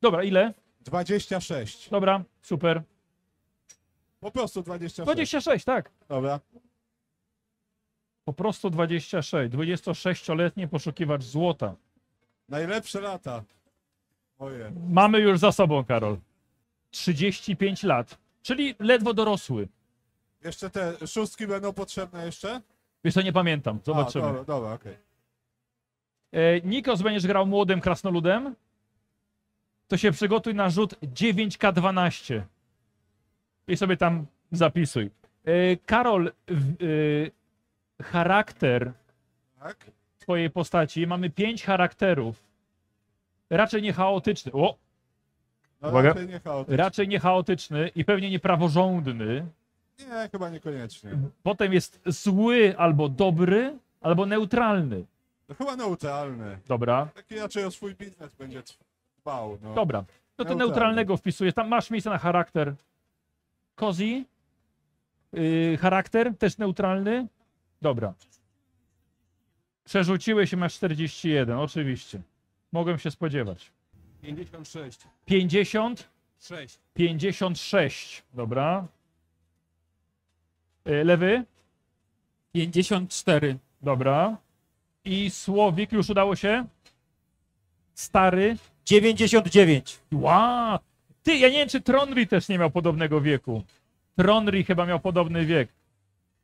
[0.00, 0.54] Dobra, ile?
[0.80, 1.90] 26.
[1.90, 2.82] Dobra, super.
[4.20, 5.06] Po prostu 26.
[5.06, 5.90] 26, tak.
[6.08, 6.40] Dobra.
[8.24, 9.32] Po prostu 26.
[9.32, 11.74] 26-letni poszukiwacz złota.
[12.48, 13.42] Najlepsze lata.
[14.38, 14.72] Moje.
[14.88, 16.16] Mamy już za sobą, Karol.
[16.92, 19.68] 35 lat, czyli ledwo dorosły.
[20.44, 22.60] Jeszcze te szóstki będą potrzebne jeszcze?
[23.04, 23.78] Wiesz co, nie pamiętam.
[23.84, 24.24] Zobaczymy.
[24.24, 24.96] A, dobra, dobra, okej.
[26.32, 28.54] E, Nikos, będziesz grał młodym krasnoludem?
[29.88, 32.42] To się przygotuj na rzut 9K12.
[33.68, 35.10] I sobie tam zapisuj.
[35.44, 36.32] E, Karol, e,
[38.04, 38.92] charakter
[39.58, 39.76] Tak?
[40.18, 41.06] twojej postaci.
[41.06, 42.42] Mamy pięć charakterów.
[43.50, 44.52] Raczej nie chaotyczny.
[44.52, 44.76] O,
[45.82, 46.08] No Uwaga.
[46.08, 46.76] raczej nie chaotycznie.
[46.76, 49.46] raczej nie chaotyczny i pewnie niepraworządny.
[49.98, 51.10] Nie, chyba niekoniecznie.
[51.42, 55.04] Potem jest zły albo dobry, albo neutralny.
[55.46, 56.58] To chyba neutralny.
[56.68, 58.62] Dobra, Taki raczej o swój biznes będzie
[59.18, 59.58] dbał.
[59.62, 59.74] No.
[59.74, 60.04] dobra.
[60.38, 61.54] No to neutralnego wpisujesz.
[61.54, 62.74] Tam masz miejsce na charakter.
[63.74, 64.26] Kozi?
[65.32, 67.26] Yy, charakter też neutralny?
[67.82, 68.14] Dobra.
[69.84, 72.20] Przerzuciłeś i masz 41, oczywiście.
[72.72, 73.72] Mogłem się spodziewać.
[74.22, 75.06] 56.
[75.26, 76.08] 50?
[76.40, 76.78] 6.
[76.94, 78.22] 56.
[78.34, 78.86] Dobra.
[80.84, 81.44] Yy, lewy?
[82.52, 83.58] 54.
[83.82, 84.36] Dobra.
[85.04, 86.64] I Słowik już udało się?
[87.94, 88.56] Stary?
[88.84, 90.00] 99.
[90.12, 90.78] Ła!
[91.22, 93.62] Ty, ja nie wiem, czy Tronry też nie miał podobnego wieku.
[94.16, 95.68] Tronry chyba miał podobny wiek,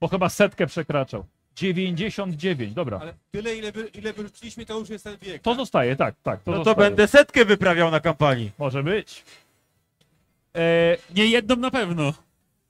[0.01, 1.25] bo chyba setkę przekraczał.
[1.59, 2.99] 99, dobra.
[3.03, 5.43] Ale tyle, ile, wy, ile wyrzuciliśmy, to już jest ten wiek.
[5.43, 6.43] To zostaje, tak, tak.
[6.43, 6.89] To No to zostaje.
[6.91, 8.51] będę setkę wyprawiał na kampanii.
[8.59, 9.25] Może być.
[10.57, 12.13] E, Nie jedną na pewno.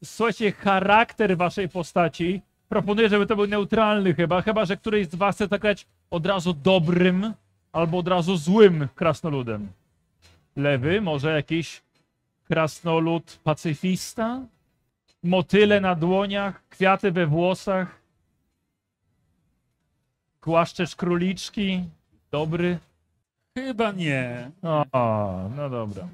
[0.04, 2.40] słuchajcie, charakter waszej postaci.
[2.68, 6.52] Proponuję, żeby to był neutralny chyba, chyba, że któryś z was chce zagrać od razu
[6.54, 7.32] dobrym
[7.72, 9.68] albo od razu złym krasnoludem.
[10.56, 11.82] Lewy, może jakiś
[12.48, 14.40] krasnolud pacyfista?
[15.22, 17.97] Motyle na dłoniach, kwiaty we włosach,
[20.42, 21.84] głaszczesz króliczki,
[22.30, 22.78] dobry.
[23.58, 24.50] Chyba nie.
[24.92, 26.08] O, no dobra.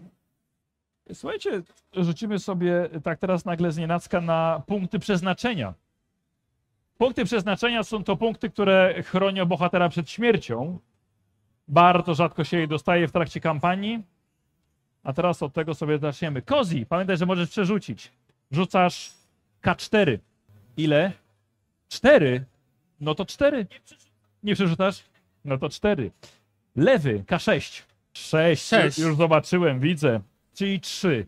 [1.12, 1.62] Słuchajcie,
[1.96, 5.74] rzucimy sobie tak teraz nagle z nienacka na punkty przeznaczenia.
[6.98, 10.78] Punkty przeznaczenia są to punkty, które chronią bohatera przed śmiercią.
[11.68, 14.02] Bardzo rzadko się je dostaje w trakcie kampanii.
[15.02, 16.42] A teraz od tego sobie zaczniemy.
[16.42, 18.12] Kozi, pamiętaj, że możesz przerzucić.
[18.50, 19.12] Rzucasz
[19.62, 20.18] K4.
[20.76, 21.12] Ile?
[21.88, 22.44] 4.
[23.00, 23.66] No to 4.
[24.44, 25.02] Nie przerzucasz?
[25.44, 26.10] No to 4.
[26.76, 27.82] Lewy K6.
[28.12, 28.66] 6.
[28.66, 28.98] Sześć.
[28.98, 30.20] Już zobaczyłem, widzę.
[30.54, 31.26] Czyli 3.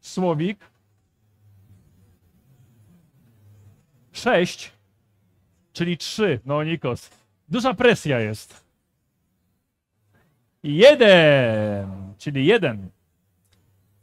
[0.00, 0.58] Słowik.
[4.12, 4.72] 6.
[5.72, 6.40] Czyli 3.
[6.44, 7.10] No Nikos.
[7.48, 8.64] Duża presja jest.
[10.62, 12.88] Jeden, czyli jeden.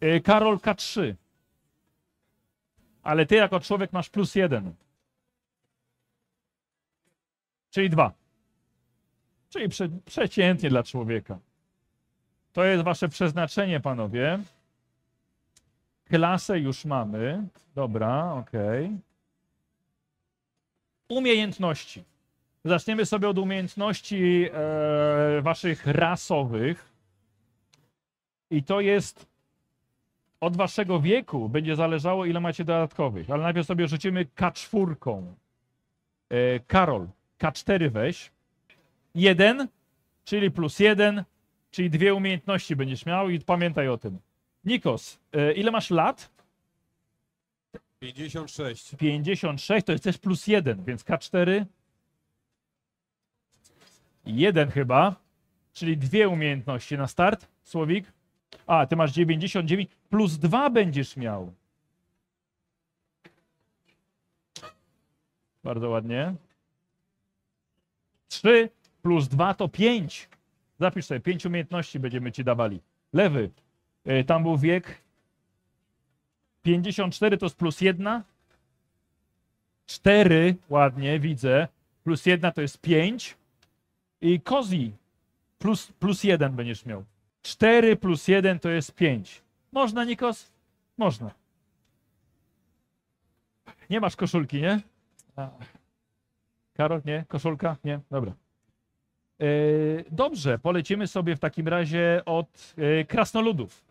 [0.03, 1.15] Y, Karol K3.
[3.03, 4.73] Ale ty jako człowiek masz plus jeden.
[7.75, 8.11] Czyli dwa.
[9.49, 11.39] Czyli prze, przeciętnie dla człowieka.
[12.53, 14.39] To jest wasze przeznaczenie, panowie.
[16.05, 17.47] Klasę już mamy.
[17.75, 18.97] Dobra, okej.
[21.09, 22.03] Umiejętności.
[22.65, 26.91] Zaczniemy sobie od umiejętności e, waszych rasowych.
[28.49, 29.25] I to jest
[30.39, 33.29] od waszego wieku będzie zależało, ile macie dodatkowych.
[33.29, 35.23] Ale najpierw sobie rzucimy K4.
[36.29, 37.07] E, Karol,
[37.45, 38.31] K4 weź.
[39.15, 39.67] Jeden,
[40.23, 41.23] czyli plus jeden,
[41.71, 44.19] czyli dwie umiejętności będziesz miał i pamiętaj o tym.
[44.63, 46.31] Nikos, e, ile masz lat?
[47.99, 48.95] 56.
[48.95, 51.65] 56, to jest też plus 1, więc K4.
[54.25, 55.15] Jeden chyba,
[55.73, 57.47] czyli dwie umiejętności na start.
[57.63, 58.13] Słowik.
[58.67, 61.53] A, ty masz 99, plus 2 będziesz miał.
[65.63, 66.35] Bardzo ładnie.
[68.27, 68.69] 3
[69.01, 70.29] plus 2 to 5.
[70.79, 72.81] Zapisz sobie, 5 umiejętności będziemy ci dawali.
[73.13, 73.49] Lewy.
[74.07, 75.01] Y, Tam był wiek.
[76.63, 78.23] 54 to jest plus 1.
[79.85, 81.67] 4, ładnie, widzę.
[82.03, 83.37] Plus 1 to jest 5.
[84.21, 84.91] I Kozi,
[85.59, 87.03] plus, plus 1 będziesz miał.
[87.41, 89.41] 4 plus 1 to jest 5.
[89.71, 90.51] Można, Nikos?
[90.97, 91.31] Można.
[93.89, 94.81] Nie masz koszulki, nie?
[95.35, 95.49] A.
[96.77, 97.25] Karol, nie?
[97.27, 97.75] Koszulka?
[97.83, 97.99] Nie?
[98.11, 98.33] Dobra.
[99.39, 99.45] E,
[100.11, 103.83] dobrze, polecimy sobie w takim razie od e, krasnoludów.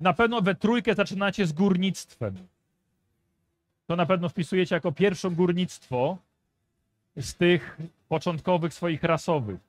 [0.00, 2.36] Na pewno we trójkę zaczynacie z górnictwem
[3.86, 6.18] to na pewno wpisujecie jako pierwsze górnictwo
[7.16, 9.60] z tych początkowych swoich rasowych.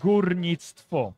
[0.00, 1.12] Górnictwo.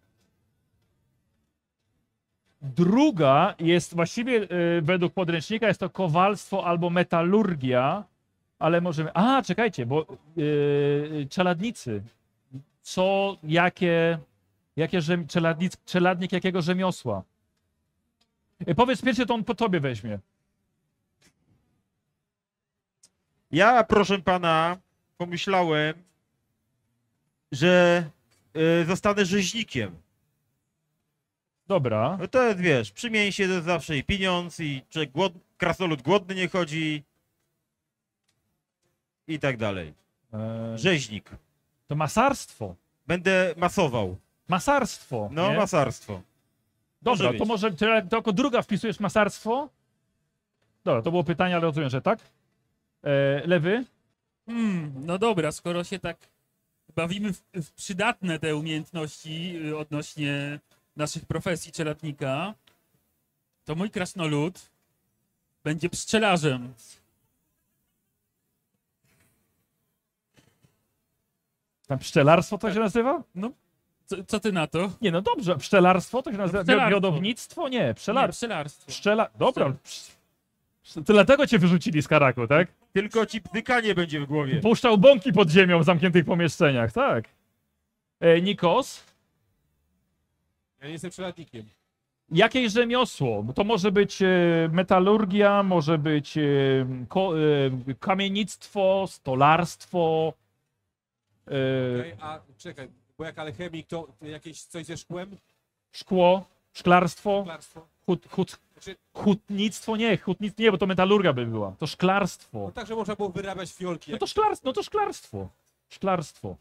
[2.63, 8.05] Druga jest właściwie y, według podręcznika jest to kowalstwo albo metalurgia,
[8.63, 9.11] ale możemy.
[9.15, 10.07] A, czekajcie, bo
[10.37, 12.03] yy, czeladnicy.
[12.83, 14.19] Co, jakie,
[14.77, 17.23] jakie rzem, czeladnic, czeladnik jakiego rzemiosła?
[18.69, 20.19] Y, powiedz pierwszy, to on po tobie weźmie.
[23.51, 24.79] Ja, proszę pana,
[25.17, 25.95] pomyślałem,
[27.53, 28.05] że
[28.83, 29.97] y, zostanę rzeźnikiem.
[31.67, 32.17] Dobra.
[32.21, 35.33] No to jest, wiesz, przy mięsie to jest zawsze i pieniądz, i człowiek głod...
[35.57, 37.03] krasnolud głodny nie chodzi
[39.33, 39.95] i tak dalej.
[40.33, 41.31] E, Rzeźnik.
[41.89, 42.75] to masarstwo.
[43.07, 44.17] Będę masował.
[44.49, 45.29] Masarstwo.
[45.33, 45.57] No, nie?
[45.57, 46.23] masarstwo.
[47.03, 49.69] Dobra, może to może to, jako druga wpisujesz masarstwo?
[50.85, 52.19] Dobra, to było pytanie, ale rozumiem, że tak.
[53.05, 53.85] E, lewy?
[54.47, 56.17] Hmm, no dobra, skoro się tak
[56.95, 60.61] bawimy w, w przydatne te umiejętności y, odnośnie
[60.97, 62.55] naszych profesji czeladnika,
[63.65, 64.71] to mój krasnolud
[65.65, 66.75] będzie pszczelarzem.
[71.93, 73.23] Tam pszczelarstwo to się nazywa?
[74.07, 74.91] Co, co ty na to?
[75.01, 76.63] Nie, no dobrze, pszczelarstwo to się nazywa.
[76.63, 76.91] pszczelarstwo.
[76.91, 77.69] Miodownictwo?
[77.69, 78.31] Nie, Nie, pszczelar...
[78.31, 78.89] pszczelarstwo.
[78.89, 79.29] Pszczela...
[79.39, 79.73] Dobra.
[79.83, 80.13] Psz...
[80.95, 82.69] To dlatego cię wyrzucili z karaku, tak?
[82.93, 84.61] Tylko ci bdykanie będzie w głowie.
[84.61, 87.25] Puszczał bąki pod ziemią w zamkniętych pomieszczeniach, tak.
[88.21, 89.05] E, Nikos?
[90.81, 91.65] Ja nie jestem przeladnikiem.
[92.31, 93.45] Jakieś rzemiosło?
[93.55, 94.27] To może być e,
[94.73, 100.33] metalurgia, może być e, e, kamiennictwo, stolarstwo.
[101.47, 102.89] Okej, a czekaj,
[103.19, 105.37] bo jak alchemik to jakieś coś ze szkłem?
[105.93, 107.87] szkło, szklarstwo, Szklarstwo?
[108.07, 111.73] hut, hut, Znaczy, hutnictwo, nie, hutnictwo, nie, bo to metalurgia by była.
[111.79, 112.59] To szklarstwo.
[112.59, 114.13] no tak, że można było wyrabiać fiolki.
[114.13, 115.49] No to szklarstwo, no to szklarstwo.
[115.89, 116.57] Szklarstwo.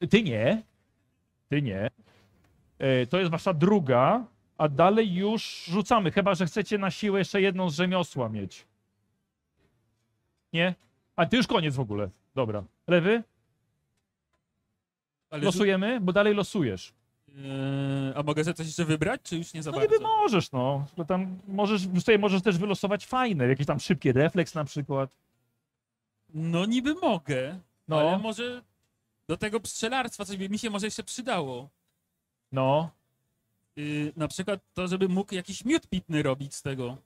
[0.00, 0.62] E, ty nie.
[1.48, 1.90] Ty nie.
[2.78, 4.24] E, to jest wasza druga,
[4.58, 8.64] a dalej już rzucamy, chyba że chcecie na siłę jeszcze jedną z rzemiosła mieć.
[10.52, 10.74] Nie?
[11.16, 12.10] A ty już koniec w ogóle.
[12.34, 12.64] Dobra.
[12.88, 13.22] Lewy?
[15.30, 16.92] Ale Losujemy, bo dalej losujesz.
[17.28, 19.92] Eee, a mogę sobie coś jeszcze wybrać, czy już nie za No bardzo?
[19.94, 20.86] niby możesz, no.
[20.96, 25.10] Bo tam możesz, sobie możesz też wylosować fajne, jakiś tam szybki refleks na przykład.
[26.34, 28.00] No niby mogę, No.
[28.00, 28.62] ale może
[29.28, 31.68] do tego pszczelarstwa coś by mi się może jeszcze przydało.
[32.52, 32.90] No.
[33.78, 36.96] Y, na przykład to, żeby mógł jakiś miód pitny robić z tego.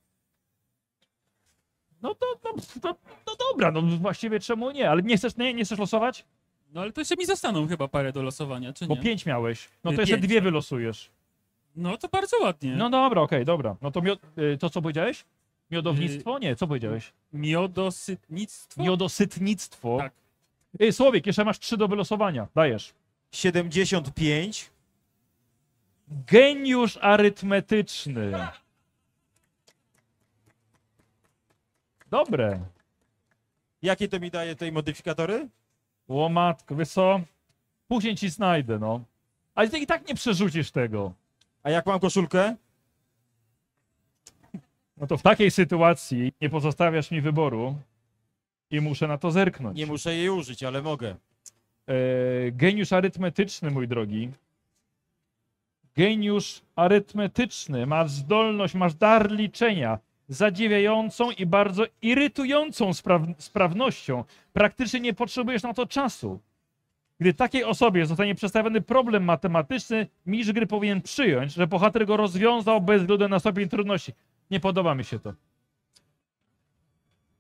[2.03, 2.51] No to, no,
[2.83, 2.97] to,
[3.27, 4.91] no dobra, no właściwie czemu nie?
[4.91, 6.25] Ale nie chcesz, nie, nie chcesz losować?
[6.75, 9.01] No ale to jeszcze mi zostaną chyba parę do losowania, czy Bo nie?
[9.01, 9.69] pięć miałeś.
[9.85, 10.45] No to Y, jeszcze pięć, dwie tak.
[10.45, 11.11] wylosujesz.
[11.77, 12.77] No to bardzo ładnie.
[12.77, 13.77] No dobra, okej, dobra.
[13.83, 15.25] No to miod, y, to co powiedziałeś?
[15.71, 16.39] Miodownictwo?
[16.39, 17.13] Nie, co powiedziałeś?
[17.33, 18.83] Miodosytnictwo?
[18.83, 19.99] Miodosytnictwo.
[19.99, 20.13] Tak.
[20.81, 22.47] Ej, Słowik, jeszcze masz trzy do wylosowania.
[22.55, 22.93] Dajesz.
[23.31, 24.71] 75.
[26.09, 28.33] Geniusz arytmetyczny.
[32.13, 32.61] Dobre.
[33.83, 35.49] Jakie to mi daje tej modyfikatory?
[36.09, 37.21] Łomatko, wiesz co?
[37.89, 39.01] Później ci znajdę, no.
[39.55, 41.13] Ale ty i tak nie przerzucisz tego.
[41.63, 42.57] A jak mam koszulkę?
[44.97, 47.77] No to w takiej sytuacji nie pozostawiasz mi wyboru
[48.71, 49.79] i muszę na to zerknąć.
[49.79, 51.17] Nie muszę jej użyć, ale mogę.
[51.87, 51.95] E,
[52.51, 54.31] geniusz arytmetyczny, mój drogi.
[55.97, 57.87] Geniusz arytmetyczny.
[57.87, 59.99] Masz zdolność, masz dar liczenia.
[60.29, 64.25] Zadziwiającą i bardzo irytującą spraw- sprawnością.
[64.53, 66.41] Praktycznie nie potrzebujesz na to czasu.
[67.21, 72.81] Gdy takiej osobie zostanie przedstawiony problem matematyczny, mistrz gry powinien przyjąć, że bohater go rozwiązał
[72.81, 74.13] bez względu na stopień trudności.
[74.51, 75.33] Nie podoba mi się to.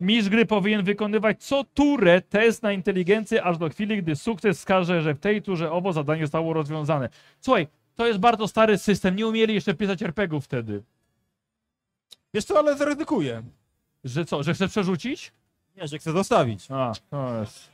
[0.00, 5.02] Mistrz gry powinien wykonywać co turę test na inteligencję, aż do chwili, gdy sukces wskaże,
[5.02, 7.08] że w tej turze owo zadanie zostało rozwiązane.
[7.40, 10.82] Słuchaj, to jest bardzo stary system, nie umieli jeszcze pisać RPGów wtedy.
[12.34, 13.42] Wiesz co, ale zaryzykuję.
[14.04, 15.32] Że co, że chcesz przerzucić?
[15.76, 16.66] Nie, że chcę zostawić.
[16.70, 17.70] A, to jest.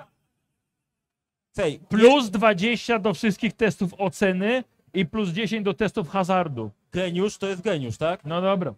[1.89, 4.65] Plus 20 do wszystkich testów oceny
[4.95, 6.71] i plus 10 do testów hazardu.
[6.93, 8.25] geniusz to jest geniusz, tak?
[8.25, 8.75] No dobra.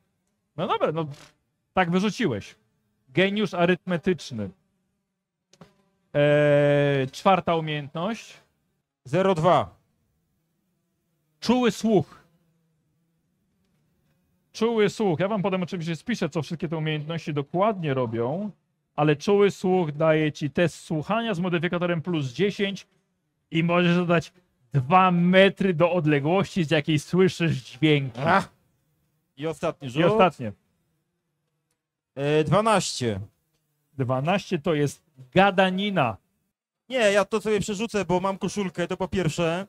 [0.57, 1.07] No dobra, no
[1.73, 2.55] tak wyrzuciłeś.
[3.09, 4.51] Geniusz arytmetyczny.
[6.15, 8.35] Eee, czwarta umiejętność.
[9.37, 9.75] 02.
[11.41, 12.20] Czuły słuch.
[14.53, 15.21] Czuły słuch.
[15.21, 18.51] Ja wam potem oczywiście spiszę, co wszystkie te umiejętności dokładnie robią,
[18.97, 22.87] ale czuły słuch daje ci test słuchania z modyfikatorem plus 10
[23.51, 24.33] i możesz dodać
[24.73, 28.21] 2 metry do odległości, z jakiej słyszysz dźwięki.
[28.25, 28.49] Ach.
[29.37, 30.03] I ostatni rzut.
[30.03, 30.53] I ostatnie.
[32.15, 33.21] E, 12.
[33.99, 35.03] 12 to jest
[35.35, 36.17] gadanina.
[36.89, 39.67] Nie, ja to sobie przerzucę, bo mam koszulkę, to po pierwsze.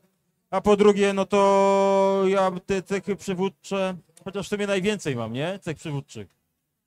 [0.50, 5.58] A po drugie, no to ja te cechy przywódcze, chociaż w sumie najwięcej mam, nie?
[5.58, 6.28] Cech przywódczych.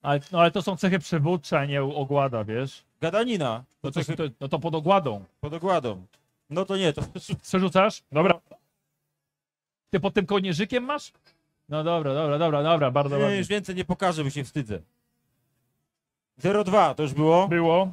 [0.01, 2.83] Ale, no, ale to są cechy przywódcze, a nie ogłada, wiesz?
[3.01, 3.63] Gadanina.
[3.81, 5.23] To, To cechy to, no to pod ogładą.
[5.41, 6.05] pod ogładą.
[6.49, 7.01] No to nie, to
[7.41, 8.03] Przerzucasz?
[8.11, 8.39] Dobra.
[9.89, 11.11] Ty pod tym kołnierzykiem masz?
[11.69, 13.37] No dobra, dobra, dobra, dobra, bardzo nie, ładnie.
[13.37, 14.79] już więcej nie pokażę, bo się wstydzę.
[16.65, 17.47] 02 to już było.
[17.47, 17.91] Było.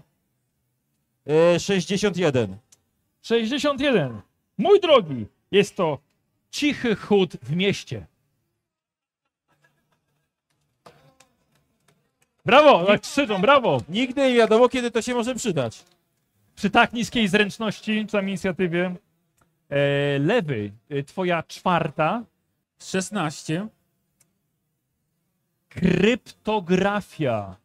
[1.26, 2.57] E, 61.
[3.22, 4.20] 61.
[4.59, 5.99] Mój drogi, jest to
[6.51, 8.07] cichy chód w mieście.
[12.45, 13.80] Brawo, tak krzyczą, brawo.
[13.88, 15.84] Nigdy nie wiadomo, kiedy to się może przydać.
[16.55, 18.95] Przy tak niskiej zręczności, czy tam inicjatywie.
[19.70, 22.24] E, lewy, e, twoja czwarta.
[22.78, 23.68] 16.
[25.68, 27.57] Kryptografia.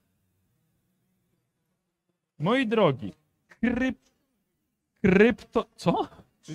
[2.40, 3.14] Moi drogi,
[3.48, 3.98] kryp...
[5.02, 5.66] Krypto...
[5.76, 6.08] Co?
[6.44, 6.54] Czy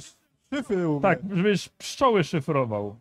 [0.51, 1.01] szyfry umie?
[1.01, 2.97] Tak, żebyś pszczoły szyfrował.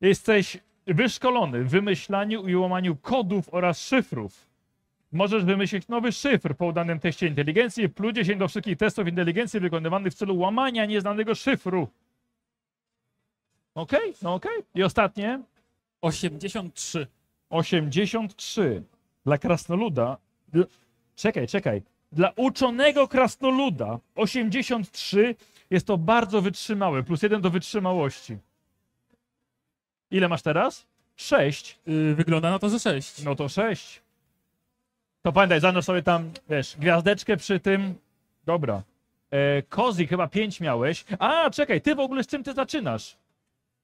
[0.00, 0.58] Jesteś
[0.88, 4.48] wyszkolony w wymyślaniu i łamaniu kodów oraz szyfrów.
[5.12, 10.12] Możesz wymyślić nowy szyfr po udanym teście inteligencji, plus 10 do wszystkich testów inteligencji wykonywanych
[10.12, 11.88] w celu łamania nieznanego szyfru.
[13.74, 14.62] Okej, no okej.
[14.74, 15.40] I ostatnie,
[16.00, 17.06] 83.
[17.50, 18.82] 83.
[19.24, 20.16] Dla krasnoluda.
[20.48, 20.64] Dla...
[21.16, 21.82] Czekaj, czekaj.
[22.12, 25.34] Dla uczonego krasnoluda 83
[25.70, 27.02] jest to bardzo wytrzymałe.
[27.02, 28.38] Plus jeden do wytrzymałości.
[30.10, 30.86] Ile masz teraz?
[31.16, 31.78] 6.
[31.86, 33.22] Yy, wygląda na to, że 6.
[33.22, 34.02] No to 6.
[35.22, 37.94] To pamiętaj, zanoś sobie tam, wiesz, gwiazdeczkę przy tym.
[38.44, 38.82] Dobra.
[39.30, 41.04] E, Kozi chyba 5 miałeś.
[41.18, 43.16] A, czekaj, ty w ogóle z czym ty zaczynasz?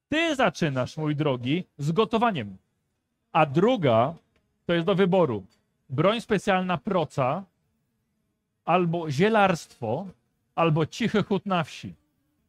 [0.08, 2.56] Ty zaczynasz, mój drogi, z gotowaniem.
[3.32, 4.14] A druga
[4.66, 5.44] to jest do wyboru.
[5.90, 7.44] Broń specjalna proca,
[8.64, 10.06] albo zielarstwo,
[10.54, 11.94] albo cichy chód na wsi.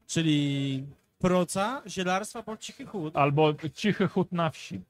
[0.08, 0.84] Czyli
[1.18, 3.18] proca, zielarstwa bądź cichy chód.
[3.18, 4.82] albo cichy chód na wsi.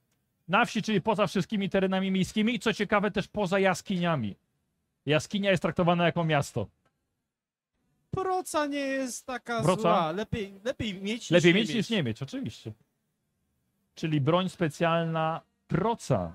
[0.47, 4.35] Na wsi, czyli poza wszystkimi terenami miejskimi i co ciekawe też poza jaskiniami.
[5.05, 6.67] Jaskinia jest traktowana jako miasto.
[8.11, 9.81] Proca nie jest taka Proca?
[9.81, 10.11] zła.
[10.11, 12.71] Lepiej, lepiej mieć Lepiej niż mieć niż nie mieć, oczywiście.
[13.95, 16.33] Czyli broń specjalna proca.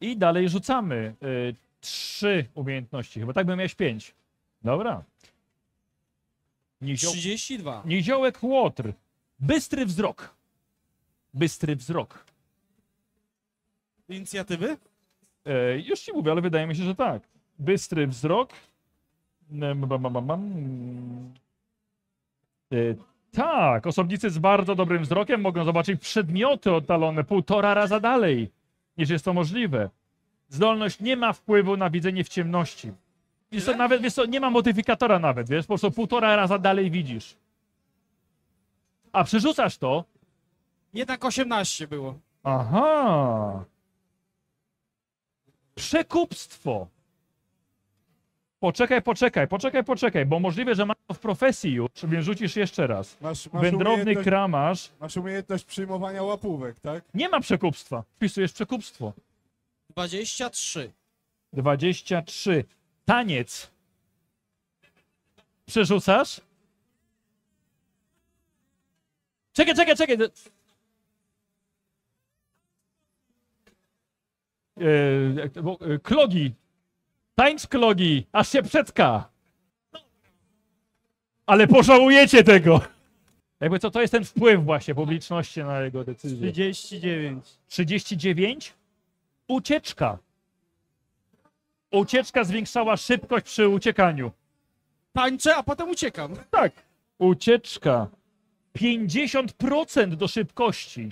[0.00, 3.20] I dalej rzucamy y, trzy umiejętności.
[3.20, 4.14] Chyba tak bym miałeś pięć.
[4.62, 5.02] Dobra.
[6.80, 7.10] Nizio...
[7.10, 7.82] 32.
[7.84, 8.92] Niziołek Łotr.
[9.42, 10.34] Bystry wzrok.
[11.34, 12.24] Bystry wzrok.
[14.08, 14.76] Inicjatywy?
[15.44, 17.22] E, już ci mówię, ale wydaje mi się, że tak.
[17.58, 18.50] Bystry wzrok.
[19.52, 19.74] E.
[22.72, 22.94] E,
[23.32, 28.50] tak, osobnicy z bardzo dobrym wzrokiem mogą zobaczyć przedmioty oddalone półtora raza dalej,
[28.98, 29.90] niż jest to możliwe.
[30.48, 32.92] Zdolność nie ma wpływu na widzenie w ciemności.
[33.52, 36.90] Wiesz co, nawet, wiesz co, nie ma modyfikatora nawet, wiesz, po prostu półtora raza dalej
[36.90, 37.36] widzisz.
[39.12, 40.04] A przerzucasz to,
[40.94, 42.18] Jednak 18 było.
[42.42, 43.64] Aha.
[45.74, 46.88] Przekupstwo.
[48.60, 52.86] Poczekaj, poczekaj, poczekaj, poczekaj, bo możliwe, że masz to w profesji już, więc rzucisz jeszcze
[52.86, 53.16] raz.
[53.20, 54.90] Masz, masz, Wędrowny kramarz.
[55.00, 57.04] masz umiejętność przyjmowania łapówek, tak?
[57.14, 58.02] Nie ma przekupstwa.
[58.16, 59.12] Wpisujesz przekupstwo.
[59.90, 60.92] 23.
[61.52, 62.64] 23.
[63.04, 63.70] Taniec.
[65.66, 66.40] Przerzucasz?
[69.52, 70.16] Czekaj, czekaj, czekaj.
[74.80, 74.86] E,
[75.34, 75.78] jak to było?
[75.80, 76.54] E, klogi.
[77.34, 79.28] Tańcz klogi, aż się przetka.
[81.46, 82.80] Ale pożałujecie tego.
[83.60, 86.52] Jakby co, to jest ten wpływ właśnie publiczności na jego decyzję.
[86.52, 87.44] 39.
[87.66, 88.74] 39.
[89.48, 90.18] Ucieczka.
[91.90, 94.32] Ucieczka zwiększała szybkość przy uciekaniu.
[95.12, 96.34] Tańczę, a potem uciekam.
[96.50, 96.72] Tak.
[97.18, 98.06] Ucieczka.
[98.78, 101.08] 50% do szybkości.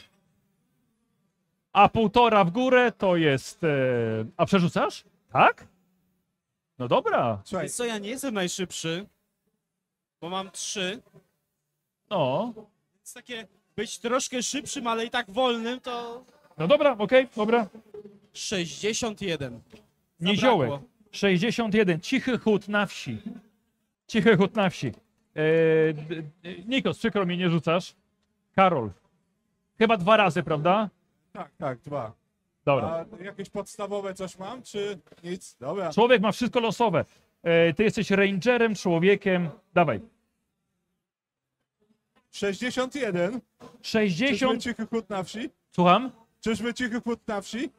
[1.72, 3.64] A półtora w górę to jest.
[3.64, 3.68] E...
[4.36, 5.04] A przerzucasz?
[5.32, 5.66] Tak?
[6.78, 7.42] No dobra.
[7.44, 9.06] Słuchaj, co, ja nie jestem najszybszy,
[10.20, 11.02] bo mam 3.
[12.10, 12.52] No.
[12.94, 13.46] Więc takie
[13.76, 16.24] być troszkę szybszym, ale i tak wolnym to
[16.58, 17.66] No dobra, okej, dobra.
[18.32, 19.60] 61.
[20.20, 20.70] Niziołek.
[20.70, 20.88] Zabrakło.
[21.10, 22.00] 61.
[22.00, 23.18] Cichy chód na wsi.
[24.06, 24.92] Cichy chód na wsi.
[25.36, 25.42] E,
[26.66, 27.94] Nikos, przykro mi, nie rzucasz.
[28.54, 28.90] Karol.
[29.78, 30.90] Chyba dwa razy, prawda?
[31.32, 32.12] tak, tak, dwa.
[32.64, 33.04] Dobra.
[33.20, 35.56] A jakieś podstawowe coś mam, czy nic?
[35.60, 35.92] Dobra.
[35.92, 37.04] Człowiek ma wszystko losowe.
[37.42, 39.48] E, ty jesteś rangerem, człowiekiem.
[39.74, 40.00] Dawaj.
[42.30, 43.40] 61.
[43.82, 44.62] Czyżby 60.
[44.62, 45.50] cichy chód na wsi?
[45.70, 46.10] Słucham?
[46.40, 47.70] Czyżby cichy chód na wsi?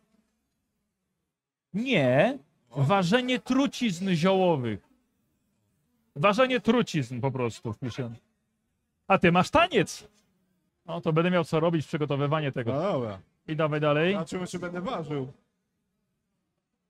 [1.74, 2.38] Nie.
[2.76, 4.91] Ważenie trucizn ziołowych.
[6.16, 8.12] Ważenie trucizn po prostu wpiszę.
[9.07, 10.07] A ty masz taniec.
[10.86, 12.74] No to będę miał co robić, przygotowywanie No tego.
[12.74, 13.20] dobra.
[13.47, 14.14] I dawaj dalej.
[14.14, 15.32] Zobaczymy, czy będę ważył.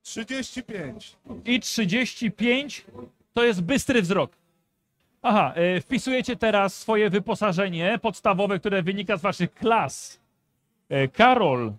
[0.02, 1.16] 35.
[1.44, 2.86] I 35
[3.34, 4.32] to jest bystry wzrok.
[5.22, 10.20] Aha, e, wpisujecie teraz swoje wyposażenie podstawowe, które wynika z waszych klas.
[10.88, 11.72] E, Karol,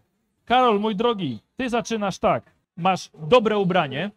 [0.46, 2.44] Karol, mój drogi, ty zaczynasz tak.
[2.78, 4.12] Masz dobre ubranie.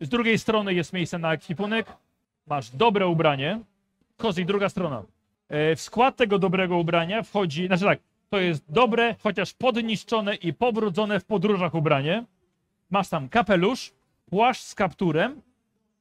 [0.00, 1.86] Z drugiej strony jest miejsce na ekwipunek.
[2.46, 3.60] Masz dobre ubranie.
[4.16, 5.02] Kozi, druga strona.
[5.48, 7.98] E, W skład tego dobrego ubrania wchodzi, znaczy tak,
[8.30, 12.24] to jest dobre, chociaż podniszczone i pobrudzone w podróżach ubranie.
[12.90, 13.92] Masz tam kapelusz,
[14.30, 15.42] płaszcz z kapturem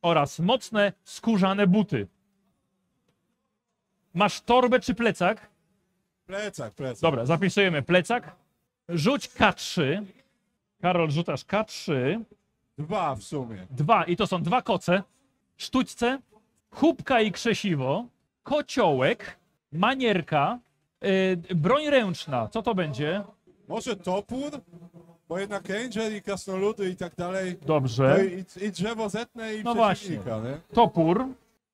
[0.02, 2.08] oraz mocne skórzane buty.
[4.14, 5.50] Masz torbę czy plecak?
[6.26, 7.02] Plecak, plecak.
[7.02, 8.36] Dobra, zapisujemy plecak.
[8.90, 10.04] Rzuć K3.
[10.82, 12.20] Karol, rzucasz K3.
[12.80, 13.68] Dwa w sumie.
[13.72, 15.04] Dwa, i to są dwa koce.
[15.58, 16.20] Sztućce,
[16.72, 18.06] chubka i krzesiwo,
[18.44, 19.38] kociołek,
[19.72, 20.60] manierka,
[21.02, 22.48] yy, broń ręczna.
[22.48, 23.24] Co to będzie?
[23.68, 24.52] Może topór?
[25.30, 27.58] Bo jednak Angel i krasnoludy i tak dalej.
[27.62, 28.20] No Dobrze.
[28.62, 30.58] i, i drzewo zetne i No przeciwnika, nie?
[30.74, 31.26] topór,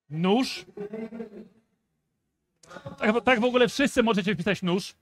[0.10, 0.66] nóż.
[3.00, 4.96] Tak, tak w ogóle wszyscy możecie wpisać nóż.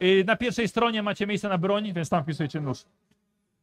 [0.00, 2.84] Yy, Na pierwszej stronie macie miejsce na broń, więc tam wpisujecie nóż.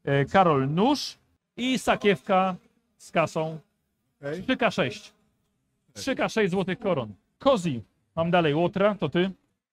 [0.05, 1.17] Yy, Karol, nóż
[1.57, 2.55] i sakiewka
[2.97, 3.59] z kasą.
[4.21, 4.43] Okej.
[4.43, 5.11] 3K6.
[5.95, 7.13] 3K6 złotych koron.
[7.39, 7.81] Kozi,
[8.15, 9.31] mam dalej łotra, to ty.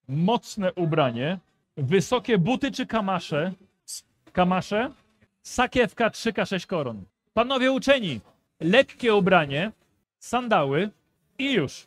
[0.08, 1.38] Mocne ubranie.
[1.76, 3.52] Wysokie buty czy kamasze?
[4.32, 4.90] Kamasze.
[5.42, 7.04] Sakiewka 3K6 koron.
[7.34, 8.20] Panowie uczeni,
[8.60, 9.72] lekkie ubranie,
[10.18, 10.90] sandały
[11.38, 11.86] i już.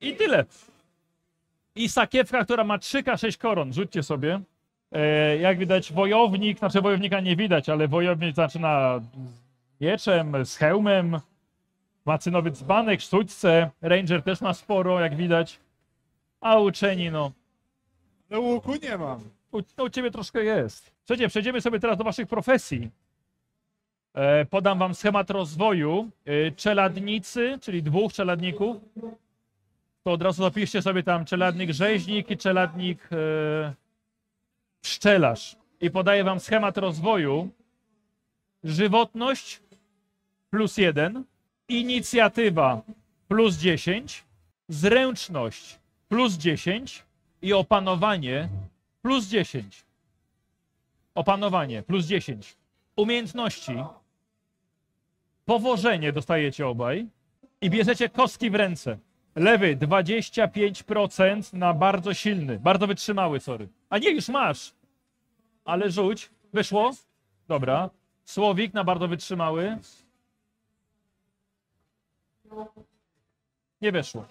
[0.00, 0.44] I tyle.
[1.74, 3.72] I sakiewka, która ma 3K6 koron.
[3.72, 4.40] Rzućcie sobie.
[4.92, 11.18] E, jak widać, wojownik, znaczy wojownika nie widać, ale wojownik zaczyna z mieczem, z hełmem.
[12.04, 13.70] Ma cynowy dzbanek, sztućce.
[13.82, 15.60] Ranger też ma sporo, jak widać.
[16.40, 17.32] A uczeni, no,
[18.30, 19.20] No łuku nie mam.
[19.52, 20.92] u, no, u ciebie troszkę jest.
[21.06, 22.90] Słuchajcie, przejdziemy sobie teraz do waszych profesji.
[24.14, 26.10] E, podam wam schemat rozwoju.
[26.26, 28.76] E, czeladnicy, czyli dwóch czeladników.
[30.04, 33.74] To od razu zapiszcie sobie tam czeladnik rzeźnik i czeladnik e,
[34.80, 35.56] pszczelarz.
[35.80, 37.48] I podaję wam schemat rozwoju.
[38.64, 39.60] Żywotność
[40.50, 41.24] plus jeden,
[41.68, 42.82] inicjatywa
[43.28, 44.24] plus 10,
[44.68, 45.78] zręczność
[46.08, 47.04] plus 10
[47.42, 48.48] i opanowanie
[49.02, 49.84] plus 10.
[51.14, 52.56] Opanowanie plus 10.
[52.96, 53.72] Umiejętności.
[55.44, 57.06] Powożenie dostajecie obaj
[57.60, 58.98] i bierzecie kostki w ręce.
[59.36, 63.68] Lewy 25% na bardzo silny, bardzo wytrzymały, sorry.
[63.90, 64.72] A nie, już masz.
[65.64, 66.30] Ale rzuć.
[66.52, 66.90] Wyszło?
[67.48, 67.90] Dobra.
[68.24, 69.78] Słowik na bardzo wytrzymały.
[73.80, 74.26] Nie weszło.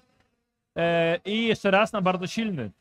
[0.76, 2.72] E, I jeszcze raz na bardzo silny.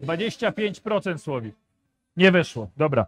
[0.00, 1.54] 25% Słowik.
[2.16, 2.68] Nie weszło.
[2.76, 3.06] Dobra.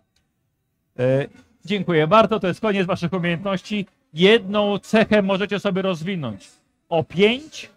[0.99, 1.27] E,
[1.65, 2.41] dziękuję bardzo.
[2.41, 3.87] To jest koniec waszych umiejętności.
[4.15, 6.51] Jedną cechę możecie sobie rozwinąć.
[6.89, 7.71] O 5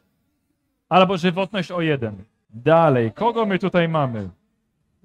[0.90, 2.16] albo żywotność o 1.
[2.50, 3.12] Dalej.
[3.12, 4.30] Kogo my tutaj mamy?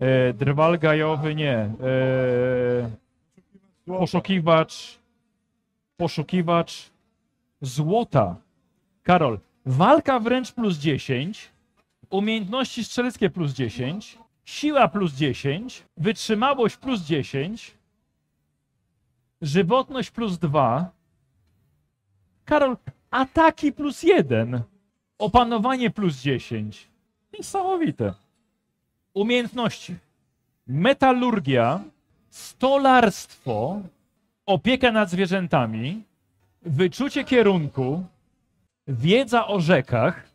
[0.00, 1.56] E, drwal gajowy nie.
[1.56, 1.70] E,
[3.86, 4.98] poszukiwacz.
[5.96, 6.90] Poszukiwacz
[7.60, 8.36] złota.
[9.02, 9.38] Karol.
[9.66, 11.50] Walka wręcz plus 10.
[12.10, 14.18] Umiejętności strzeleckie plus 10.
[14.44, 15.82] Siła plus 10.
[15.96, 17.74] Wytrzymałość plus 10.
[19.42, 20.90] Żywotność plus 2.
[22.44, 22.76] Karol,
[23.10, 24.62] ataki plus 1.
[25.18, 26.88] Opanowanie plus 10.
[27.32, 28.14] Niesamowite.
[29.14, 29.96] Umiejętności.
[30.66, 31.80] Metalurgia,
[32.30, 33.80] stolarstwo,
[34.46, 36.02] opieka nad zwierzętami,
[36.62, 38.04] wyczucie kierunku,
[38.88, 40.28] wiedza o rzekach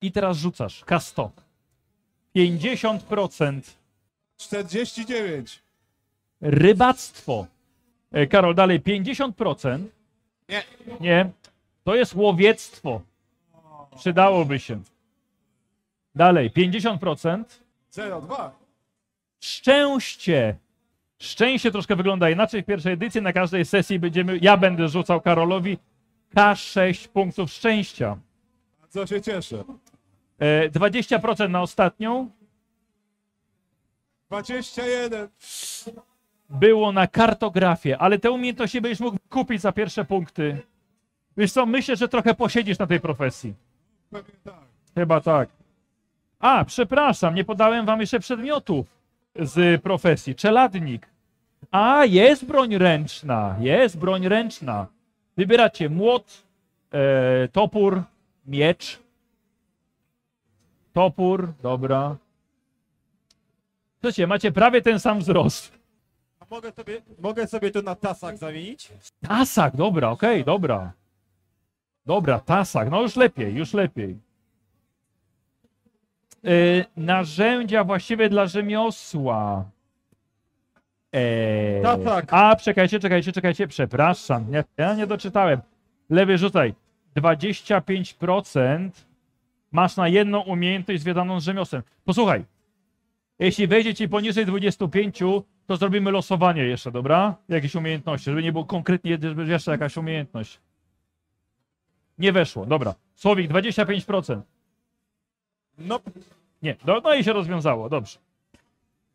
[0.00, 0.84] i teraz rzucasz.
[0.84, 1.28] K100.
[2.36, 3.60] 50%
[4.36, 5.62] 49.
[6.40, 7.46] rybactwo.
[8.12, 9.78] E, Karol, dalej 50%.
[10.48, 10.62] Nie.
[11.00, 11.30] Nie.
[11.84, 13.00] To jest łowiectwo.
[13.96, 14.82] Przydałoby się.
[16.14, 17.44] Dalej 50%.
[18.20, 18.58] 02.
[19.40, 20.56] Szczęście.
[21.18, 22.62] Szczęście troszkę wygląda inaczej.
[22.62, 25.78] W pierwszej edycji na każdej sesji będziemy, ja będę rzucał Karolowi
[26.36, 28.16] K6 punktów szczęścia.
[28.88, 29.64] Co się cieszę.
[30.38, 32.30] E, 20% na ostatnią.
[34.30, 35.28] 21.
[36.50, 40.62] było na kartografię, ale te umiejętności będziesz mógł kupić za pierwsze punkty.
[41.36, 43.54] Wiesz co, myślę, że trochę posiedzisz na tej profesji.
[44.94, 45.48] Chyba tak.
[46.38, 48.86] A, przepraszam, nie podałem wam jeszcze przedmiotów
[49.40, 50.34] z profesji.
[50.34, 51.08] Czeladnik.
[51.70, 53.56] A, jest broń ręczna.
[53.60, 54.86] Jest broń ręczna.
[55.36, 56.42] Wybieracie młot,
[56.92, 58.02] e, topór,
[58.46, 58.98] miecz.
[60.92, 62.16] Topór, dobra.
[63.94, 65.83] Słuchajcie, macie prawie ten sam wzrost.
[66.54, 68.92] Mogę sobie, mogę sobie to na tasak zamienić?
[69.28, 70.92] Tasak, dobra, okej, dobra.
[72.06, 74.18] Dobra, tasak, no już lepiej, już lepiej.
[76.42, 79.64] Yy, narzędzia właściwie dla rzemiosła.
[81.12, 82.32] Eee, Tasak.
[82.32, 85.60] A, czekajcie, czekajcie, czekajcie, przepraszam, nie, ja nie doczytałem.
[86.10, 86.74] Lewy rzucaj.
[87.16, 88.90] 25%
[89.72, 91.82] masz na jedną umiejętność związaną z rzemiosłem.
[92.04, 92.44] Posłuchaj,
[93.38, 95.22] jeśli wejdzie ci poniżej 25,
[95.66, 97.34] to zrobimy losowanie jeszcze, dobra?
[97.48, 100.60] Jakieś umiejętności, żeby nie było konkretnie żeby jeszcze jakaś umiejętność.
[102.18, 102.94] Nie weszło, dobra.
[103.14, 104.40] Słowik, 25%.
[105.78, 106.00] No,
[106.62, 108.18] Nie, no, no i się rozwiązało, dobrze.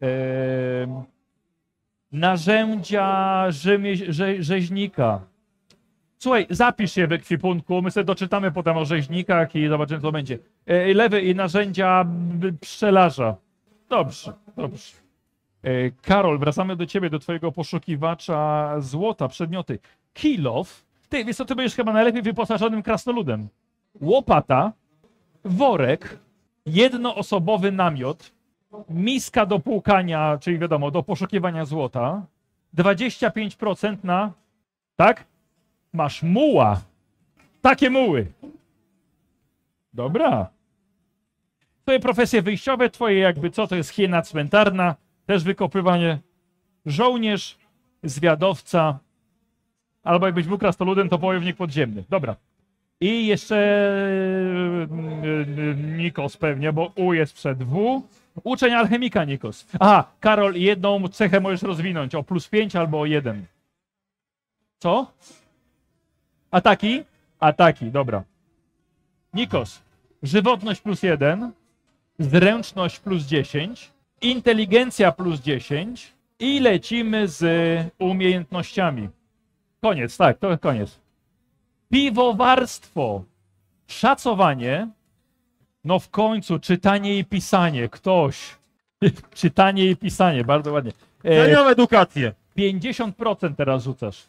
[0.01, 1.03] Ehm,
[2.11, 5.21] narzędzia rzemie, rze, rzeźnika.
[6.17, 10.39] Słuchaj, zapisz je w ekwipunku, my sobie doczytamy potem o rzeźnikach i zobaczymy, co będzie.
[10.65, 12.05] E, lewy i narzędzia
[12.61, 13.35] pszczelarza.
[13.89, 15.09] Dobrze, dobrze.
[15.64, 19.80] E, Karol, wracamy do ciebie, do twojego poszukiwacza złota, przedmioty.
[20.14, 20.86] Kilof.
[21.10, 23.48] Ty, wiesz co, ty będziesz chyba najlepiej wyposażonym krasnoludem.
[24.02, 24.73] Łopata,
[25.45, 26.19] worek,
[26.65, 28.31] jednoosobowy namiot,
[28.90, 32.26] miska do płukania, czyli wiadomo, do poszukiwania złota,
[32.77, 34.31] 25% na,
[34.95, 35.26] tak?
[35.94, 36.81] Masz muła.
[37.61, 38.27] Takie muły.
[39.94, 40.48] Dobra.
[41.81, 44.95] Twoje profesje wyjściowe, twoje jakby co, to jest hiena cmentarna,
[45.30, 46.19] też wykopywanie.
[46.85, 47.57] Żołnierz,
[48.03, 48.99] zwiadowca,
[50.03, 52.03] albo jakbyś był krasnoludem, to wojownik podziemny.
[52.10, 52.35] Dobra.
[53.01, 53.56] I jeszcze
[55.23, 58.01] yy, Nikos pewnie, bo U jest przed W.
[58.43, 59.65] Uczeń alchemika Nikos.
[59.80, 63.45] Aha, Karol, jedną cechę możesz rozwinąć o plus 5 albo o 1.
[64.80, 65.11] Co?
[66.51, 67.03] Ataki?
[67.39, 68.23] Ataki, dobra.
[69.34, 69.81] Nikos,
[70.23, 71.51] żywotność plus 1,
[72.19, 77.43] zręczność plus 10, inteligencja plus 10 i lecimy z
[77.99, 79.09] umiejętnościami.
[79.81, 80.99] Koniec, tak, to koniec.
[81.91, 83.23] Piwowarstwo,
[83.87, 84.87] szacowanie,
[85.83, 88.55] no w końcu czytanie i pisanie, ktoś.
[89.41, 90.91] czytanie i pisanie, bardzo ładnie.
[91.23, 92.33] E, Dają edukację.
[92.57, 94.25] 50% teraz rzucasz.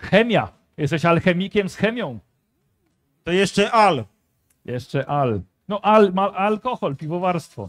[0.00, 0.48] Chemia.
[0.76, 2.18] Jesteś alchemikiem z chemią.
[3.24, 4.04] To jeszcze al.
[4.64, 5.40] Jeszcze al.
[5.68, 7.68] No al, ma, alkohol, piwowarstwo.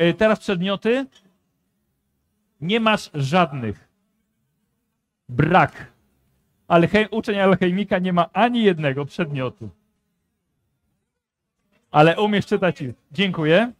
[0.00, 1.06] E, teraz przedmioty.
[2.60, 3.88] Nie masz żadnych.
[5.28, 5.92] Brak.
[6.68, 9.70] Alche, uczeń alchemika nie ma ani jednego przedmiotu.
[11.90, 12.84] Ale umiesz czytać.
[13.12, 13.72] Dziękuję.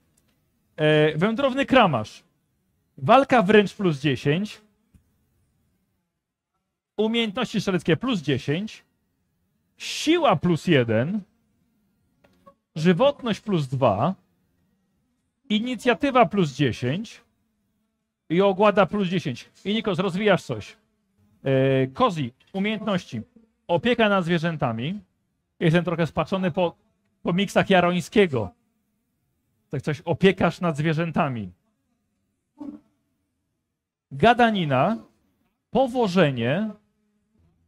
[0.77, 2.23] E, wędrowny kramarz.
[2.99, 4.61] Walka wręcz plus 10.
[6.97, 8.85] Umiejętności strzeleckie plus 10.
[9.77, 11.21] Siła plus 1.
[12.77, 14.15] Żywotność plus 2.
[15.51, 17.21] Inicjatywa plus 10.
[18.29, 19.51] I ogłada plus 10.
[19.65, 20.77] I Nikos, rozwijasz coś.
[21.45, 23.21] E, Kozi, umiejętności.
[23.67, 25.01] Opieka nad zwierzętami.
[25.61, 26.77] Jestem trochę spaczony po,
[27.23, 28.51] po miksach jarońskiego.
[29.71, 31.51] Tak coś, opiekasz nad zwierzętami.
[34.13, 34.97] Gadanina,
[35.71, 36.71] powożenie,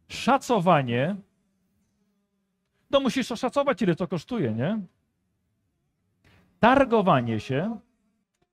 [0.09, 1.17] szacowanie.
[2.91, 4.81] No musisz oszacować, ile to kosztuje, nie?
[6.63, 7.79] Targowanie się,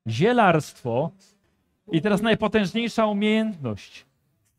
[0.07, 1.11] zielarstwo
[1.91, 4.05] i teraz najpotężniejsza umiejętność.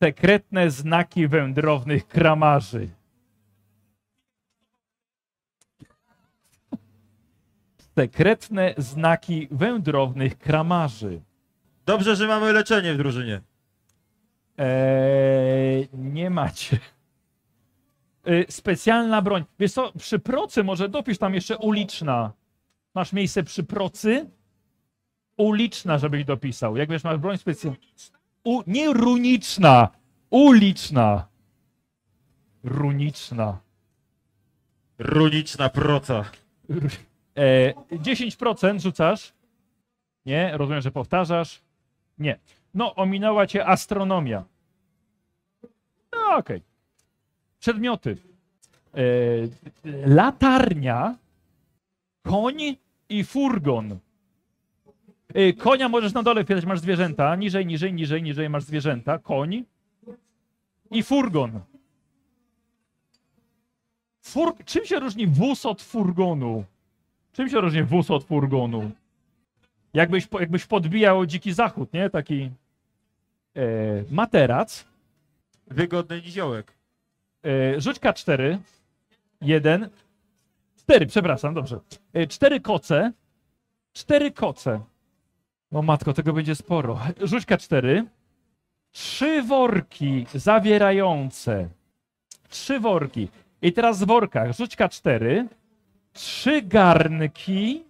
[0.03, 2.89] Sekretne znaki wędrownych kramarzy.
[7.99, 11.21] Sekretne znaki wędrownych kramarzy.
[11.87, 13.41] Dobrze, że mamy leczenie w drużynie.
[14.59, 16.79] Eee, nie macie.
[18.25, 19.45] Eee, specjalna broń.
[19.59, 22.40] Wiesz co, przy procy może dopisz tam jeszcze uliczna.
[22.95, 24.31] Masz miejsce przy procy?
[25.37, 26.77] Uliczna, żebyś dopisał.
[26.77, 27.79] Jak wiesz, masz broń specjalną.
[28.67, 29.89] Nie runiczna,
[30.31, 31.29] uliczna.
[32.65, 33.59] Runiczna.
[34.99, 36.25] Runiczna proca.
[37.37, 39.33] E, 10% rzucasz.
[40.27, 41.61] Nie, rozumiem, że powtarzasz.
[42.19, 42.39] Nie.
[42.75, 44.45] No, ominęła cię astronomia.
[46.13, 46.63] No, okej.
[47.61, 48.17] Przedmioty.
[48.95, 49.01] E,
[50.07, 51.17] latarnia,
[52.23, 52.77] koń
[53.09, 53.99] i furgon.
[55.35, 57.37] E, konia możesz na dole wpisać, masz zwierzęta.
[57.37, 59.19] Niżej, niżej, niżej, niżej masz zwierzęta.
[59.19, 59.65] Koń
[60.91, 61.61] i furgon.
[64.23, 64.55] Fur...
[64.65, 66.65] Czym się różni wóz od furgonu?
[67.33, 68.91] Czym się różni wóz od furgonu?
[69.95, 72.11] Jakbyś, jakbyś podbijał dziki zachód, nie?
[72.11, 72.51] Taki
[73.57, 73.63] e,
[74.11, 74.85] materac.
[75.67, 76.73] Wygodny niziołek.
[77.45, 78.59] E, rzuć K4.
[79.41, 79.89] Jeden.
[80.91, 81.81] Cztery, przepraszam, dobrze.
[82.13, 83.13] E, cztery koce.
[83.93, 84.81] Cztery koce.
[85.73, 87.01] O matko, tego będzie sporo.
[87.23, 88.05] Rzuć K4.
[88.91, 91.69] Trzy worki zawierające.
[92.49, 93.29] Trzy worki.
[93.63, 95.47] I teraz w workach rzuć K4.
[96.13, 97.85] Trzy garnki.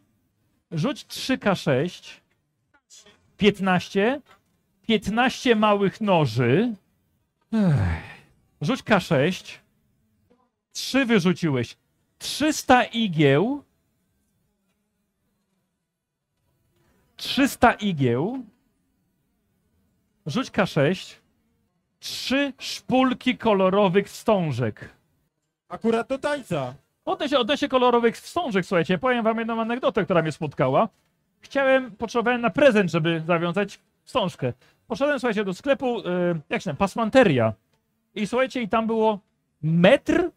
[0.72, 2.20] Rzuć 3K6.
[3.36, 4.20] 15.
[4.86, 6.74] 15 małych noży.
[7.52, 8.02] Ech.
[8.60, 9.58] Rzuć K6.
[10.72, 11.76] 3 wyrzuciłeś.
[12.20, 13.64] 300 igieł.
[17.16, 18.44] 300 igieł.
[20.26, 21.14] Rzuć K6.
[21.98, 24.88] 3 szpulki kolorowych wstążek.
[25.68, 26.74] Akurat do tańca.
[27.04, 30.88] Odnośnie, odnośnie kolorowych wstążek, słuchajcie, powiem wam jedną anegdotę, która mnie spotkała.
[31.40, 34.52] Chciałem, potrzebowałem na prezent, żeby zawiązać wstążkę.
[34.86, 36.02] Poszedłem, słuchajcie, do sklepu, y,
[36.48, 37.52] jak się nazywa, pasmanteria.
[38.14, 39.18] I słuchajcie, i tam było
[39.62, 40.30] metr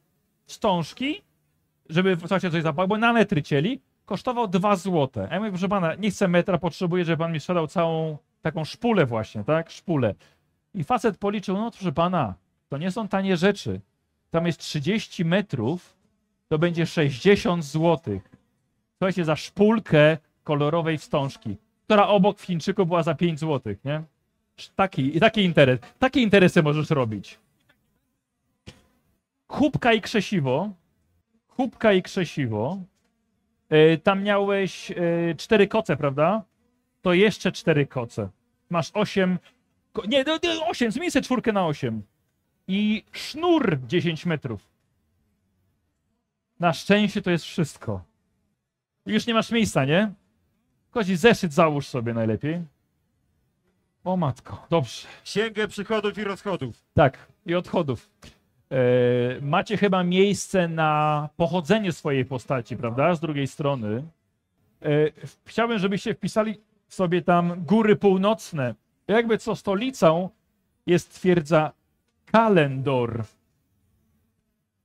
[0.46, 1.22] wstążki,
[1.90, 5.28] żeby, słuchajcie, coś zapłacić, bo na metry cieli, kosztował 2 złote.
[5.30, 8.66] A ja mówię, proszę pana, nie chcę metra, potrzebuję, żeby pan mi sprzedał całą taką
[8.66, 10.16] szpulę właśnie, tak, szpulę.
[10.74, 12.34] I facet policzył, no proszę pana,
[12.70, 13.82] to nie są tanie rzeczy.
[14.32, 15.96] Tam jest 30 metrów,
[16.48, 18.20] to będzie 60 zł.
[18.98, 24.04] Słuchajcie, za szpulkę kolorowej wstążki, która obok w Chińczyku była za 5 zł, nie?
[24.76, 25.80] Taki, taki interes.
[26.00, 27.40] Takie interesy możesz robić.
[29.48, 30.70] Chubka i krzesiwo.
[31.58, 32.78] Chubka i krzesiwo.
[33.70, 34.96] E, tam miałeś e,
[35.38, 36.44] cztery koce, prawda?
[37.02, 38.30] To jeszcze cztery koce.
[38.70, 39.40] Masz osiem.
[40.08, 42.04] Nie, no, nie, osiem, zmień sobie czwórkę na osiem.
[42.68, 44.70] I sznur 10 metrów.
[46.60, 48.04] Na szczęście to jest wszystko.
[49.06, 50.14] Już nie masz miejsca, nie?
[50.92, 52.62] Kozi, zeszyt załóż sobie najlepiej.
[54.04, 55.08] O matko, dobrze.
[55.24, 56.84] Księgę przychodów i rozchodów.
[56.94, 58.10] Tak, i odchodów.
[58.74, 63.16] E, macie chyba miejsce na pochodzenie swojej postaci, prawda?
[63.16, 64.04] Z drugiej strony.
[64.82, 64.88] E,
[65.46, 66.56] chciałbym, żebyście wpisali
[66.88, 68.76] sobie tam góry północne.
[69.08, 70.30] Jakby co stolicą
[70.86, 71.72] jest twierdza
[72.26, 73.24] Kalendor.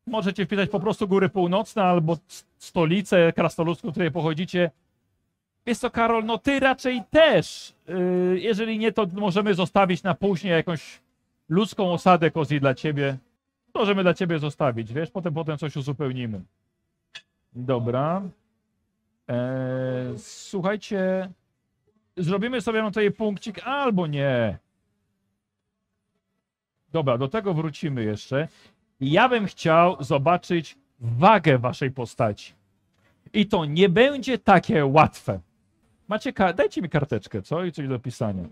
[0.06, 2.16] Możecie wpisać po prostu góry północne albo
[2.59, 4.70] stolicę krasnoludzką, z której pochodzicie.
[5.66, 7.74] Jest to Karol, no ty raczej też.
[7.89, 11.01] Yy, jeżeli nie, to możemy zostawić na później jakąś
[11.48, 13.19] ludzką osadę Kozi dla ciebie.
[13.79, 16.41] Możemy dla ciebie zostawić, wiesz, potem potem coś uzupełnimy.
[17.53, 18.23] Dobra.
[19.29, 21.31] Eee, słuchajcie,
[22.17, 24.59] zrobimy sobie tutaj punkcik albo nie.
[26.93, 28.49] Dobra, do tego wrócimy jeszcze.
[29.01, 32.53] Ja bym chciał zobaczyć wagę waszej postaci.
[33.33, 35.41] I to nie będzie takie łatwe.
[36.09, 37.65] Macie, dajcie mi karteczkę, co?
[37.65, 38.45] I coś do pisania.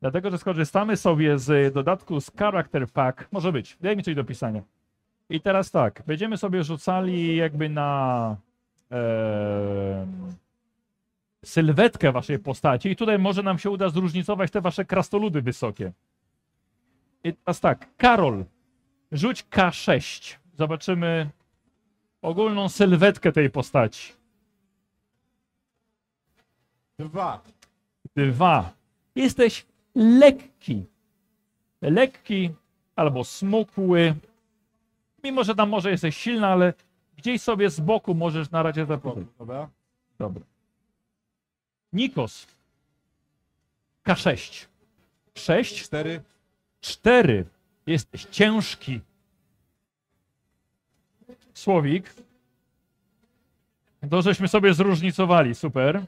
[0.00, 3.28] Dlatego, że skorzystamy sobie z dodatku z Character Pack.
[3.32, 4.62] Może być, daj mi coś do pisania.
[5.30, 8.36] I teraz tak, będziemy sobie rzucali jakby na
[8.90, 10.34] em,
[11.44, 15.92] sylwetkę waszej postaci i tutaj może nam się uda zróżnicować te wasze krastoludy wysokie.
[17.24, 18.44] I teraz tak, Karol,
[19.12, 20.36] rzuć K6.
[20.58, 21.30] Zobaczymy
[22.22, 24.12] ogólną sylwetkę tej postaci.
[26.98, 27.40] Dwa.
[28.16, 28.72] Dwa.
[29.14, 30.84] Jesteś lekki.
[31.82, 32.50] Lekki
[32.96, 34.14] albo smukły.
[35.24, 36.74] Mimo, że tam może jesteś silny, ale
[37.16, 39.32] gdzieś sobie z boku możesz na razie zapowiedzieć.
[39.38, 39.68] Dobra.
[40.18, 40.42] Dobra.
[41.92, 42.46] Nikos.
[44.06, 44.66] K6.
[45.34, 46.22] 6, Cztery.
[46.80, 47.44] 4.
[47.86, 49.00] Jesteś ciężki.
[51.54, 52.14] Słowik.
[54.10, 55.54] To żeśmy sobie zróżnicowali.
[55.54, 56.04] Super.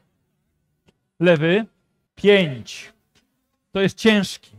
[1.21, 1.67] Lewy.
[2.15, 2.93] 5.
[3.73, 4.57] To jest ciężki.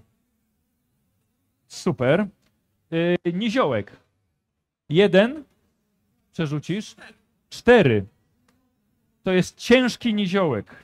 [1.67, 2.27] Super.
[2.91, 3.91] Yy, niziołek.
[4.89, 5.43] 1.
[6.31, 6.95] Przerzucisz.
[7.49, 8.05] 4.
[9.23, 10.75] To jest ciężki niziołek.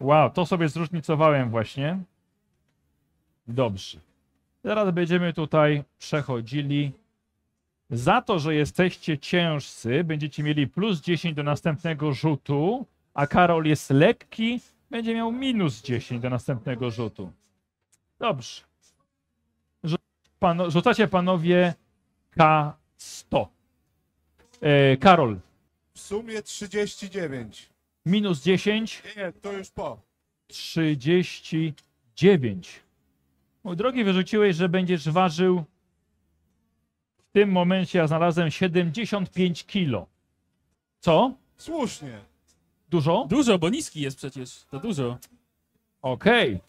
[0.00, 1.98] Wow, to sobie zróżnicowałem właśnie.
[3.48, 3.98] Dobrze.
[4.62, 6.92] Teraz będziemy tutaj przechodzili.
[7.90, 13.90] Za to, że jesteście ciężcy, będziecie mieli plus 10 do następnego rzutu, a Karol jest
[13.90, 14.60] lekki,
[14.90, 17.32] będzie miał minus 10 do następnego rzutu.
[18.18, 18.62] Dobrze.
[20.38, 21.74] Pano, rzucacie panowie
[22.36, 23.46] K100.
[24.60, 25.38] E, Karol,
[25.94, 27.70] W sumie 39.
[28.06, 29.02] minus 10.
[29.04, 30.00] Nie, nie, to już po.
[30.46, 32.80] 39.
[33.64, 35.64] Mój drogi, wyrzuciłeś, że będziesz ważył.
[37.18, 40.06] W tym momencie ja znalazłem 75 kilo.
[41.00, 41.34] Co?
[41.56, 42.18] Słusznie.
[42.90, 43.26] Dużo?
[43.28, 44.64] Dużo, bo niski jest przecież.
[44.70, 45.18] To dużo.
[46.02, 46.60] Okej.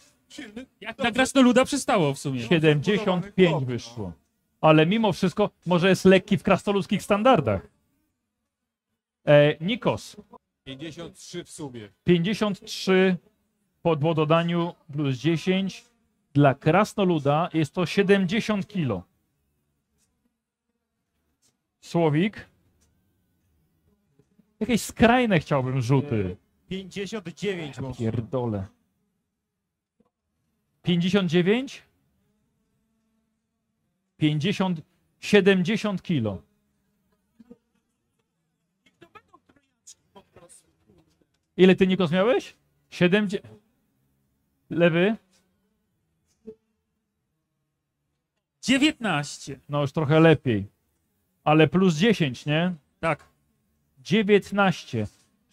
[0.80, 2.42] Jak na krasnoluda przystało w sumie.
[2.42, 4.12] 75 wyszło.
[4.60, 7.68] Ale mimo wszystko, może jest lekki w krastoludzkich standardach.
[9.26, 10.16] E, Nikos,
[10.64, 11.88] 53 w sumie.
[12.04, 13.16] 53
[13.82, 15.84] po dodaniu plus 10.
[16.34, 19.02] Dla krasnoluda jest to 70 kilo.
[21.80, 22.51] Słowik.
[24.62, 26.36] Jakieś skrajne chciałbym rzuty.
[26.68, 27.98] 59 może.
[27.98, 28.66] Pierdole.
[30.82, 31.82] 59?
[34.16, 34.80] 50,
[35.20, 36.42] 70 kilo.
[41.56, 42.56] Ile ty Nikos miałeś?
[42.90, 43.46] 70.
[44.70, 45.16] Lewy?
[48.62, 49.60] 19.
[49.68, 50.66] No już trochę lepiej.
[51.44, 52.74] Ale plus 10, nie?
[53.00, 53.31] Tak.
[54.02, 55.06] 19.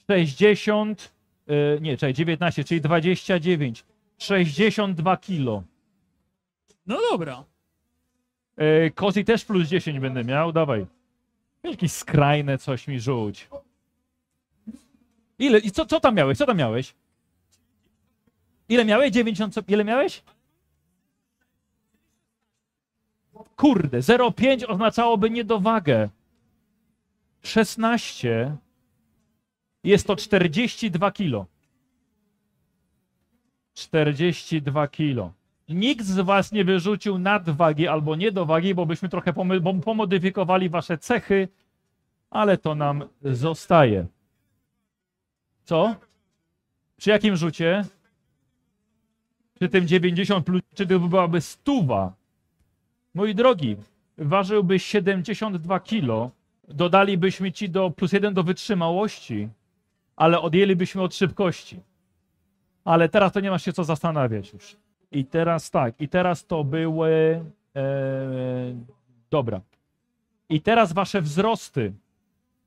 [0.07, 1.11] 60.
[1.47, 3.85] Yy, nie, czekaj, 19, czyli 29.
[4.17, 5.63] 62 kilo.
[6.85, 7.43] No dobra.
[8.57, 10.85] Yy, Kozi też plus 10 będę miał, dawaj.
[11.63, 13.49] Jakieś skrajne coś mi rzuć.
[15.39, 15.59] Ile?
[15.59, 16.37] I co, co tam miałeś?
[16.37, 16.95] Co tam miałeś?
[18.69, 19.11] Ile miałeś?
[19.11, 19.53] 90.
[19.53, 20.23] co- Ile miałeś?
[23.55, 26.09] Kurde, 0,5 oznaczałoby niedowagę.
[27.41, 28.57] 16
[29.83, 31.45] jest to 42 kilo.
[33.73, 35.33] 42 kilo.
[35.69, 39.33] Nikt z was nie wyrzucił nadwagi albo niedowagi, bo byśmy trochę
[39.85, 41.47] pomodyfikowali wasze cechy,
[42.29, 44.07] ale to nam zostaje.
[45.63, 45.95] Co?
[46.97, 47.85] Przy jakim rzucie?
[49.55, 52.13] Przy tym 90 plus, czy to byłaby stuwa?
[53.13, 53.75] Mój drogi,
[54.17, 56.31] ważyłbyś 72 kilo,
[56.69, 59.49] dodalibyśmy ci do plus jeden do wytrzymałości,
[60.15, 61.79] ale odjęlibyśmy od szybkości.
[62.85, 64.75] Ale teraz to nie masz się co zastanawiać już.
[65.11, 67.43] I teraz tak, i teraz to były.
[67.75, 67.81] E,
[69.31, 69.61] dobra.
[70.49, 71.93] I teraz wasze wzrosty.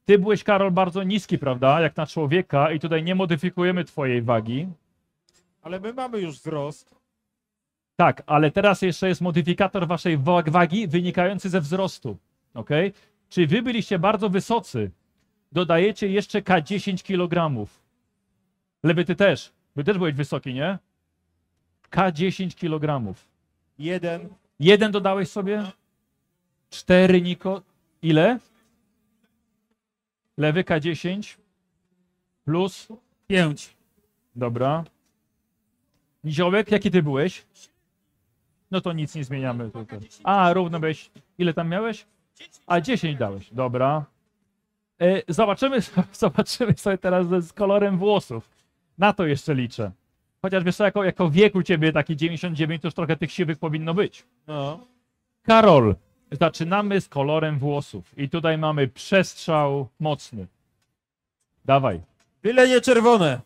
[0.04, 1.80] Ty byłeś, Karol, bardzo niski, prawda?
[1.80, 4.68] Jak na człowieka, i tutaj nie modyfikujemy twojej wagi.
[5.62, 6.94] Ale my mamy już wzrost.
[7.96, 12.16] Tak, ale teraz jeszcze jest modyfikator waszej wag- wagi wynikający ze wzrostu.
[12.54, 12.70] Ok?
[13.32, 14.90] Czy wy byliście bardzo wysocy?
[15.52, 17.66] Dodajecie jeszcze K10 kg.
[18.82, 19.52] Lewy ty też.
[19.76, 20.78] Wy też byłeś wysoki, nie?
[21.90, 23.14] K10 kg.
[23.78, 24.28] Jeden.
[24.60, 25.70] Jeden dodałeś sobie?
[26.70, 27.62] 4 Niko.
[28.02, 28.38] Ile?
[30.36, 31.36] Lewy K10
[32.44, 32.88] plus.
[33.26, 33.76] 5.
[34.36, 34.84] Dobra.
[36.24, 37.46] Niziołek, jaki ty byłeś?
[38.70, 40.00] No to nic nie zmieniamy tutaj.
[40.24, 41.10] A, równo byłeś.
[41.38, 42.06] Ile tam miałeś?
[42.66, 43.50] A, 10 dałeś.
[43.52, 44.04] Dobra.
[45.00, 45.78] E, zobaczymy,
[46.12, 48.50] zobaczymy sobie teraz z, z kolorem włosów.
[48.98, 49.92] Na to jeszcze liczę.
[50.42, 53.58] Chociaż wiesz co, jako, jako wiek u ciebie taki 99, to już trochę tych siwych
[53.58, 54.24] powinno być.
[54.46, 54.86] No.
[55.42, 55.96] Karol,
[56.32, 58.18] zaczynamy z kolorem włosów.
[58.18, 60.46] I tutaj mamy przestrzał mocny.
[61.64, 62.00] Dawaj.
[62.42, 63.40] Byle nie czerwone.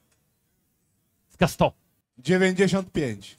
[1.29, 1.73] Ska 100.
[2.19, 3.37] 95.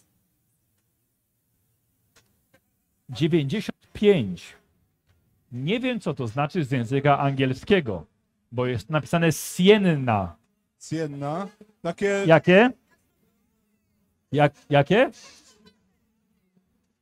[3.10, 4.57] 95.
[5.52, 8.06] Nie wiem, co to znaczy z języka angielskiego,
[8.52, 10.36] bo jest napisane sienna.
[10.80, 11.48] Sienna.
[11.82, 12.24] Takie...
[12.28, 12.70] Jakie?
[14.32, 15.12] Jak, jakie?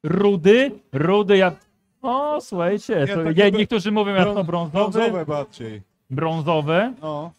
[0.04, 0.72] Rudy?
[0.92, 1.56] Rudy jak...
[2.02, 4.72] O, słuchajcie, to, br- niektórzy mówią jak to brą- brązowy.
[5.00, 5.82] Brązowe bardziej.
[6.10, 6.94] Brązowe.
[7.02, 7.32] No.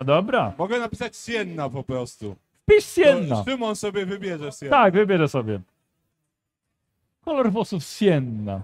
[0.00, 0.52] Dobra.
[0.58, 2.36] Mogę napisać Sienna po prostu.
[2.70, 3.44] Pisz To sienna.
[3.44, 4.76] Szymon sobie wybierze Sienna.
[4.76, 5.60] Tak, wybierę sobie.
[7.24, 8.62] Kolor włosów sienna.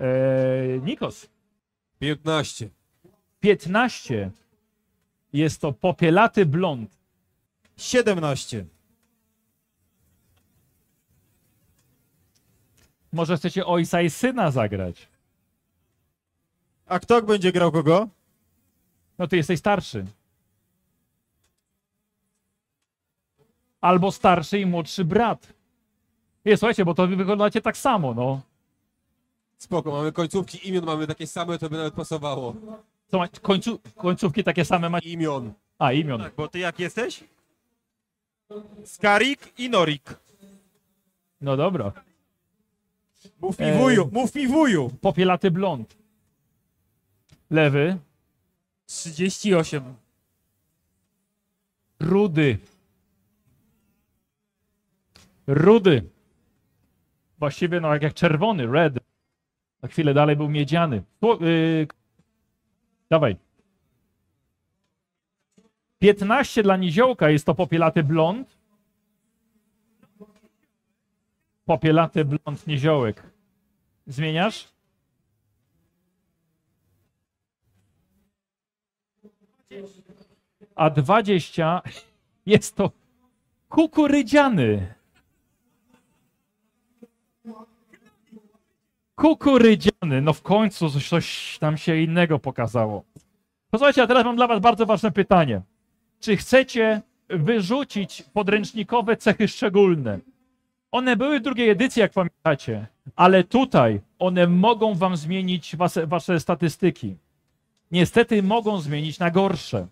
[0.00, 1.28] Eee, Nikos.
[1.98, 2.70] 15.
[3.40, 4.30] 15.
[5.32, 6.90] Jest to popielaty blond.
[7.76, 8.64] 17.
[13.12, 15.08] Może chcecie ojca i syna zagrać?
[16.86, 18.08] A kto będzie grał kogo?
[19.18, 20.06] No ty jesteś starszy.
[23.80, 25.52] Albo starszy i młodszy brat.
[26.44, 28.40] Nie, słuchajcie, bo to wy wyglądacie tak samo, no.
[29.58, 32.54] Spoko, mamy końcówki imion, mamy takie same, to by nawet pasowało.
[33.06, 35.08] Co ma, końcu, końcówki takie same macie.
[35.10, 35.52] Imion.
[35.78, 36.22] A, imion.
[36.36, 37.24] Bo ty jak jesteś?
[38.84, 40.14] Skarik i Norik.
[41.40, 41.92] No dobra.
[43.40, 43.78] Mów mi Eee.
[43.78, 44.90] wuju, mów mi wuju.
[45.00, 45.96] Popielaty blond.
[47.50, 47.98] Lewy.
[48.86, 49.94] 38.
[52.00, 52.58] Rudy.
[55.46, 56.02] Rudy.
[57.38, 58.94] Właściwie no jak, jak czerwony, red.
[59.82, 61.02] Na chwilę dalej był miedziany.
[61.22, 61.86] Sło- yy,
[63.10, 63.36] dawaj.
[65.98, 68.58] 15 dla niziołka jest to popielaty blond.
[71.64, 73.22] Popielaty blond niziołek.
[74.06, 74.68] Zmieniasz?
[80.74, 81.82] A 20
[82.46, 82.90] jest to
[83.68, 84.94] kukurydziany.
[89.18, 90.22] Kukurydziany.
[90.22, 93.04] No w końcu coś, tam się innego pokazało.
[93.70, 95.60] Posłuchajcie, a teraz mam dla was bardzo ważne pytanie.
[96.20, 100.18] Czy chcecie wyrzucić podręcznikowe cechy szczególne?
[100.92, 102.86] One były w drugiej edycji, jak pamiętacie,
[103.16, 107.16] ale tutaj one mogą wam zmienić wasze, wasze statystyki.
[107.90, 109.86] Niestety mogą zmienić na gorsze.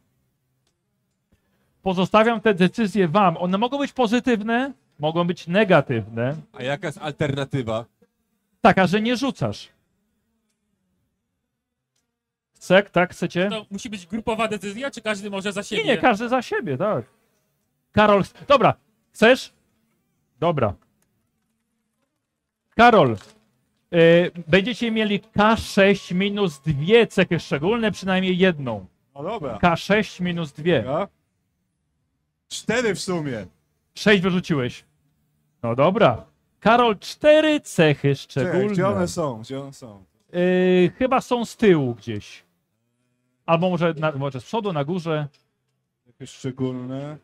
[1.83, 3.37] Pozostawiam te decyzje wam.
[3.37, 6.37] One mogą być pozytywne, mogą być negatywne.
[6.53, 7.85] A jaka jest alternatywa?
[8.61, 9.69] Taka, że nie rzucasz.
[12.59, 13.11] Cek, tak?
[13.11, 13.49] Chcecie?
[13.51, 15.83] To musi być grupowa decyzja, czy każdy może za siebie?
[15.85, 17.05] Nie, nie, każdy za siebie, tak.
[17.93, 18.75] Karol, dobra,
[19.13, 19.53] chcesz?
[20.39, 20.75] Dobra.
[22.77, 23.17] Karol,
[23.95, 28.87] y, będziecie mieli K6 minus dwie cechy szczególne, przynajmniej jedną.
[29.15, 29.59] No dobra.
[29.59, 30.83] K6 minus dwie.
[30.87, 31.09] Ja?
[32.49, 33.47] Cztery w sumie.
[33.95, 34.85] Sześć wyrzuciłeś.
[35.63, 36.25] No dobra.
[36.61, 38.97] Karol, cztery cechy Czekaj, gdzie szczególne.
[38.97, 39.41] one są?
[39.41, 40.05] Gdzie one są?
[40.35, 42.43] Y, chyba są z tyłu gdzieś.
[43.47, 45.29] Albo może, na, może z przodu, na górze.
[46.07, 47.19] Jakieś szczególne.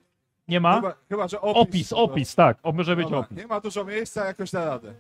[0.49, 0.75] Nie ma?
[0.77, 1.63] Chyba, chyba że opis.
[1.63, 2.59] Opis, opis, tak.
[2.63, 3.39] O, może być Dobra, opis.
[3.39, 4.95] Nie ma dużo miejsca, jakoś da radę.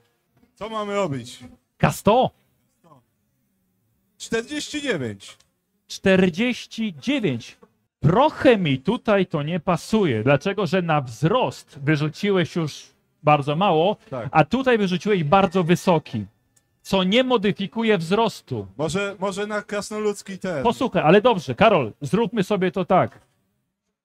[0.54, 1.38] Co mamy robić?
[1.82, 2.28] K100.
[4.18, 5.36] 49.
[5.86, 7.56] 49.
[8.00, 10.22] Trochę mi tutaj to nie pasuje.
[10.22, 10.66] Dlaczego?
[10.66, 12.86] Że na wzrost wyrzuciłeś już
[13.22, 14.28] bardzo mało, Tak.
[14.30, 16.26] a tutaj wyrzuciłeś bardzo wysoki.
[16.82, 18.66] Co nie modyfikuje wzrostu.
[18.78, 20.62] Może, może na krasnoludzki ten.
[20.62, 23.20] Posłuchaj, ale dobrze, Karol, zróbmy sobie to tak.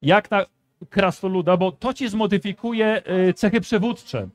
[0.01, 0.45] Jak na
[0.89, 4.27] krasnoluda, bo to ci zmodyfikuje y, cechy przywódcze.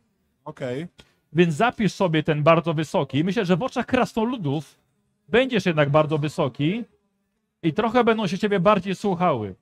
[0.44, 0.86] Okej.
[1.32, 3.24] Więc zapisz sobie ten bardzo wysoki.
[3.24, 4.74] Myślę, że w oczach krasnoludów
[5.28, 6.84] będziesz jednak bardzo wysoki
[7.62, 9.54] i trochę będą się ciebie bardziej słuchały.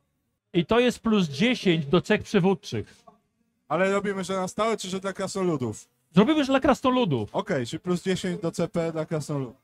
[0.52, 2.94] I to jest plus 10 do cech przywódczych.
[3.70, 5.88] Ale robimy, że na stałe, czy że dla krasnoludów?
[6.14, 9.56] Zrobimy już dla krasnoludów, Okej, czy plus 10 do CP dla krasnoludów.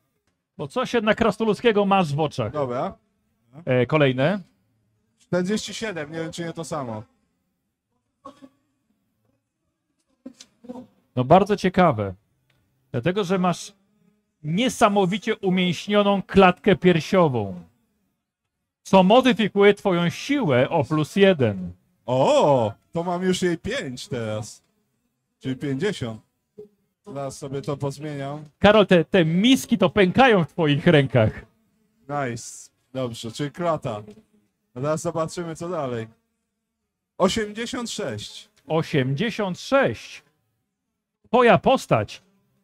[0.59, 2.53] bo coś jednak krasnoludzkiego masz w oczach.
[2.53, 2.95] Dobra.
[3.65, 4.41] E, kolejne.
[5.19, 7.03] 47, nie wiem, czy nie to samo.
[11.17, 12.15] No bardzo ciekawe.
[12.93, 13.73] Dlatego, że masz
[14.43, 17.61] niesamowicie umięśnioną klatkę piersiową,
[18.83, 21.73] co modyfikuje twoją siłę o plus jeden.
[22.07, 24.63] O, to mam już jej 5 teraz.
[25.41, 26.21] Czyli 50.
[27.07, 28.45] Zaraz sobie to pozmieniam.
[28.59, 31.45] Karol, te, te miski to pękają w twoich rękach.
[32.09, 32.71] Nice.
[32.93, 34.03] Dobrze, czyli klata.
[34.75, 36.07] A teraz zobaczymy co dalej.
[37.19, 38.49] 86.
[38.67, 40.23] 86.
[41.27, 42.23] Twoja postać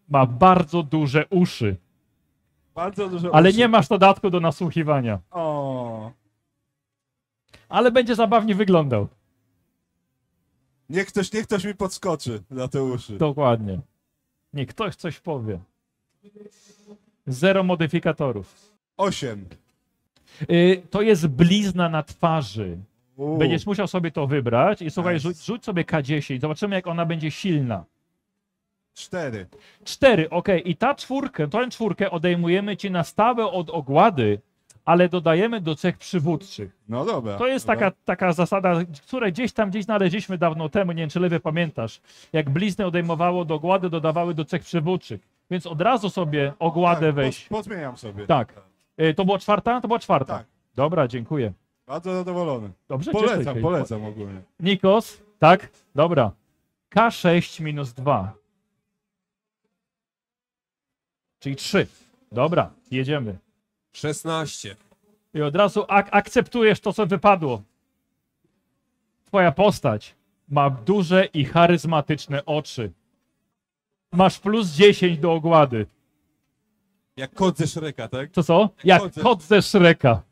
[0.08, 1.76] ma bardzo duże uszy,
[2.74, 3.58] Bardzo dużo ale uszy.
[3.58, 5.18] nie masz dodatku do nasłuchiwania.
[5.30, 6.10] O,
[7.68, 9.08] Ale będzie zabawnie wyglądał.
[10.90, 13.16] Niech ktoś, niech ktoś mi podskoczy za te uszy.
[13.18, 13.80] Dokładnie.
[14.52, 15.58] Niech ktoś coś powie.
[17.26, 18.72] Zero modyfikatorów.
[18.96, 19.44] 8.
[20.50, 22.78] Y, to jest blizna na twarzy.
[23.16, 25.22] U, Będziesz musiał sobie to wybrać i słuchaj, Nice.
[25.28, 26.40] rzuć, rzuć sobie K10.
[26.40, 27.84] Zobaczymy, jak ona będzie silna.
[28.94, 29.46] 4.
[29.84, 30.48] Cztery, ok.
[30.64, 34.40] I ta czwórkę, tę czwórkę odejmujemy ci na stałe od ogłady,
[34.84, 36.76] ale dodajemy do cech przywódczych.
[36.88, 37.36] No dobra.
[37.38, 37.80] To jest dobra.
[37.90, 38.74] taka, taka zasada,
[39.06, 42.00] której gdzieś tam gdzieś znaleźliśmy dawno temu, nie wiem czy lewy pamiętasz.
[42.32, 45.20] Jak blizny odejmowało do ogłady, dodawały do cech przywódczych.
[45.50, 47.44] Więc od razu sobie ogładę tak, weź.
[47.48, 48.26] Poz, pozmieniam sobie.
[48.26, 48.54] Tak.
[49.00, 49.80] Y, To była czwarta?
[49.80, 50.38] To była czwarta.
[50.38, 50.46] Tak.
[50.74, 51.52] Dobra, dziękuję.
[51.86, 52.70] Bardzo zadowolony.
[52.88, 54.42] Dobrze, Polecam, polecam ogólnie.
[54.60, 55.68] Nikos, tak?
[55.94, 56.30] Dobra.
[56.94, 58.32] K6 minus 2.
[61.38, 61.86] Czyli 3.
[62.32, 63.36] Dobra, jedziemy.
[63.92, 64.76] 16.
[65.34, 67.62] I od razu ak- akceptujesz to, co wypadło.
[69.24, 70.14] Twoja postać
[70.48, 72.92] ma duże i charyzmatyczne oczy.
[74.12, 75.86] Masz plus 10 do ogłady.
[77.16, 78.30] Jak kot ze Shreka, tak?
[78.30, 78.70] To co?
[78.84, 80.22] Jak ze- kot ze Shreka.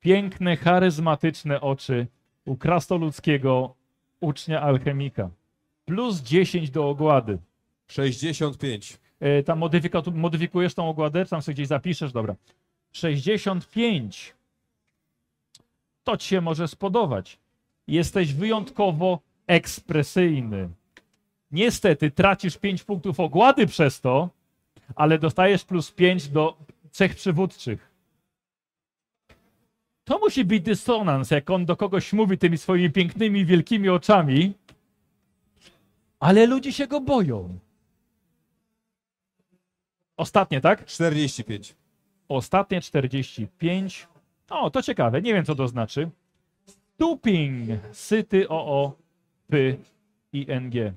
[0.00, 2.06] Piękne, charyzmatyczne oczy
[2.44, 3.74] u krasnoludzkiego
[4.20, 5.30] ucznia alchemika.
[5.84, 7.38] Plus 10 do ogłady.
[7.88, 8.98] 65.
[9.20, 9.62] E, tam
[10.14, 12.34] modyfikujesz tą ogładę, tam sobie gdzieś zapiszesz, dobra.
[12.96, 14.34] 65.
[16.04, 17.38] To ci się może spodobać.
[17.86, 20.68] Jesteś wyjątkowo ekspresyjny.
[21.50, 24.30] Niestety tracisz 5 punktów ogłady przez to,
[24.94, 26.56] ale dostajesz plus 5 do
[26.90, 27.90] cech przywódczych.
[30.04, 34.54] To musi być dysonans, jak on do kogoś mówi tymi swoimi pięknymi, wielkimi oczami,
[36.20, 37.58] ale ludzie się go boją.
[40.16, 40.84] Ostatnie, tak?
[40.84, 41.74] 45.
[42.28, 44.08] Ostatnie 45.
[44.50, 46.10] O, to ciekawe, nie wiem co to znaczy.
[46.66, 48.92] Stooping, syty, o, o,
[49.48, 49.78] py,
[50.32, 50.92] i, n, g.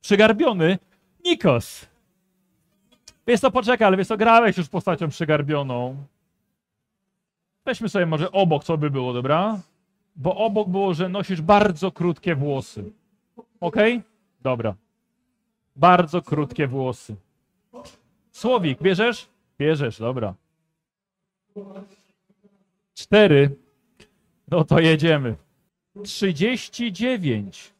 [0.00, 0.78] Przygarbiony,
[1.24, 1.86] Nikos.
[3.26, 5.96] Wiesz co, poczekaj, ale wiesz co, grałeś już postacią przygarbioną.
[7.64, 9.60] Weźmy sobie może obok, co by było, dobra?
[10.16, 12.92] Bo obok było, że nosisz bardzo krótkie włosy.
[13.60, 13.76] Ok?
[14.42, 14.74] Dobra.
[15.76, 17.16] Bardzo krótkie włosy.
[18.32, 19.28] Słowik, bierzesz?
[19.58, 20.34] Bierzesz, dobra.
[22.94, 23.56] Cztery.
[24.48, 25.36] No to jedziemy.
[26.04, 27.72] 39.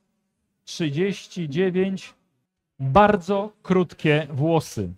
[0.65, 2.15] 39.
[2.79, 4.93] Bardzo krótkie włosy.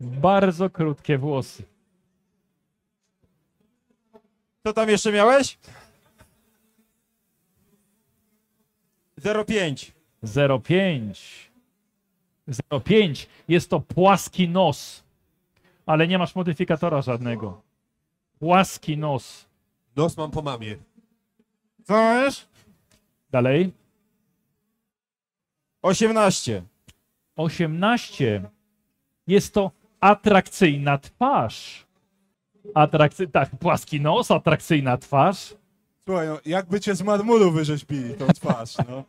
[0.00, 1.62] Bardzo krótkie włosy.
[4.62, 5.58] Co tam jeszcze miałeś?
[9.46, 9.95] 05.
[10.24, 11.48] 0,5.
[12.48, 13.26] 0,5.
[13.48, 15.04] Jest to płaski nos.
[15.86, 17.62] Ale nie masz modyfikatora żadnego.
[18.38, 19.46] Płaski nos.
[19.96, 20.76] Nos mam po mamie.
[21.84, 22.46] Co masz?
[23.30, 23.72] Dalej.
[25.82, 26.62] 18.
[27.36, 28.50] 18.
[29.26, 29.70] Jest to
[30.00, 31.86] atrakcyjna twarz.
[32.74, 33.28] Atrakcy...
[33.28, 35.54] Tak, płaski nos, atrakcyjna twarz.
[36.04, 39.04] Słuchaj, no, jakby cię z marmuru wyrzeźbili tą twarz, no.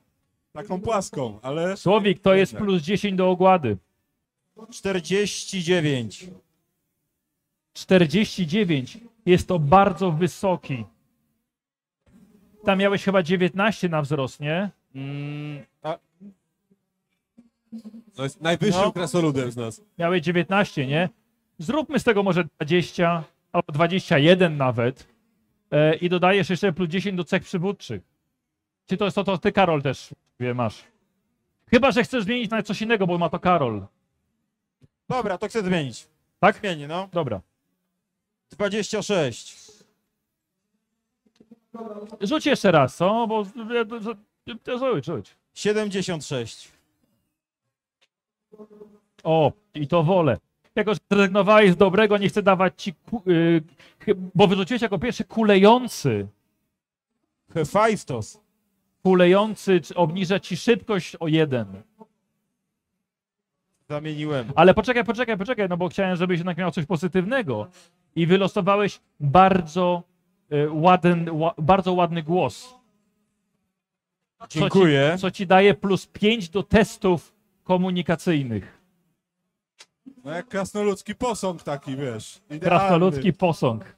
[0.58, 1.78] Taką płaską, ale...
[1.78, 3.78] Słowik, to jest plus 10 do ogłady.
[4.72, 6.28] 49.
[7.74, 8.98] 49.
[9.26, 10.86] Jest to bardzo wysoki.
[12.66, 14.70] Tam miałeś chyba 19 na wzrost, nie?
[14.96, 15.98] Mm, a,
[18.18, 18.92] No jest najwyższym No.
[18.92, 19.82] krasnoludem z nas.
[19.98, 21.10] Miałeś 19, nie?
[21.60, 25.08] Zróbmy z tego może 20 albo 21 nawet.
[25.72, 28.02] E, I dodajesz jeszcze plus 10 do cech przywódczych.
[28.86, 30.84] Czy to jest to, to ty, Karol, też wie, masz.
[31.70, 33.86] Chyba, że chcesz zmienić na coś innego, bo ma to Karol.
[35.10, 36.08] dobra, to chcę zmienić.
[36.40, 36.56] Tak?
[36.56, 37.10] Zmienię, no.
[37.14, 37.42] Dobra.
[38.52, 39.68] 26.
[42.22, 43.28] Rzuć jeszcze raz, co?
[43.28, 43.46] Bo...
[44.80, 45.36] Rzuć, rzuć.
[45.54, 46.72] 76.
[49.24, 50.38] O, i to wolę.
[50.76, 52.94] Jako, że zrezygnowałeś z dobrego, nie chcę dawać ci,
[53.28, 53.62] y,
[54.06, 56.28] chy- bo wyrzuciłeś jako pierwszy kulejący.
[57.54, 58.40] Hephaistos.
[59.04, 61.66] Kulejący czy obniża ci szybkość o jeden.
[63.90, 64.52] Zamieniłem.
[64.56, 67.68] Ale poczekaj, poczekaj, poczekaj, no bo chciałem, żebyś jednak miał coś pozytywnego.
[68.16, 70.04] I wylosowałeś bardzo,
[70.50, 72.76] e, ładny, ła, bardzo ładny głos.
[74.40, 75.12] Co Dziękuję.
[75.16, 78.78] Ci, co ci daje plus 5 do testów komunikacyjnych.
[80.24, 82.42] No jak krasnoludzki posąg taki, wiesz.
[82.46, 82.60] Idealny.
[82.60, 83.96] Krasnoludzki posąg.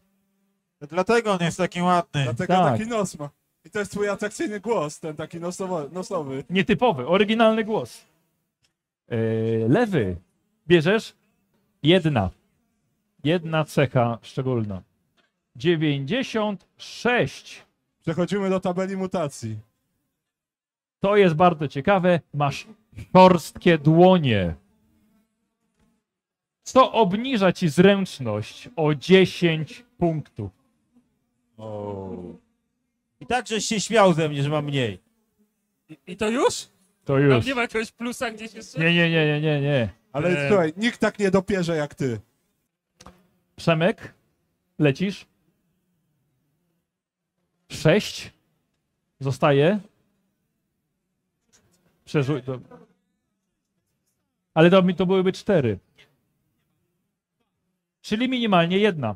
[0.82, 2.24] Dlatego on jest taki ładny.
[2.24, 2.78] Dlatego Tak.
[2.78, 3.30] taki nos ma.
[3.66, 6.44] I to jest twój atrakcyjny głos, ten taki nosowo, nosowy.
[6.50, 8.06] Nietypowy, oryginalny głos.
[9.08, 9.18] E,
[9.68, 10.16] lewy.
[10.68, 11.16] Bierzesz?
[11.84, 12.30] Jedna.
[13.24, 14.82] Jedna cecha szczególna.
[15.56, 17.66] 96.
[18.00, 19.60] Przechodzimy do tabeli mutacji.
[21.00, 22.20] To jest bardzo ciekawe.
[22.34, 22.68] Masz
[23.14, 24.56] szorstkie dłonie.
[26.64, 30.52] Co obniża ci zręczność o 10 punktów.
[33.20, 35.00] I tak, żeś się śmiał ze mnie, że mam mniej.
[35.90, 36.56] I, I to już?
[37.06, 37.46] To Tam już.
[37.46, 38.80] nie ma jakiegoś plusa gdzieś jeszcze?
[38.80, 39.90] Nie, nie, nie, nie, nie, nie.
[40.12, 40.48] Ale Eee.
[40.50, 42.20] słuchaj, nikt tak nie dopierze jak ty.
[43.56, 44.14] Przemek,
[44.80, 45.26] lecisz.
[47.70, 48.32] Sześć.
[49.20, 49.80] Zostaje.
[52.06, 52.46] Przerzuć.
[52.46, 52.60] To...
[54.54, 55.80] Ale to, mi- to byłyby cztery.
[58.02, 59.16] Czyli minimalnie jedna.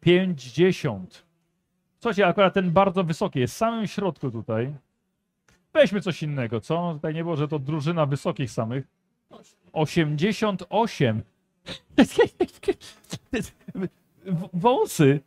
[0.00, 1.24] Pięćdziesiąt.
[2.00, 4.74] Słuchajcie, akurat ten bardzo wysoki jest w samym środku tutaj.
[5.72, 6.94] Weźmy coś innego, co?
[6.94, 8.84] Tutaj nie było, że to drużyna wysokich samych.
[9.72, 11.22] 88.
[14.24, 15.20] W- Wąsy.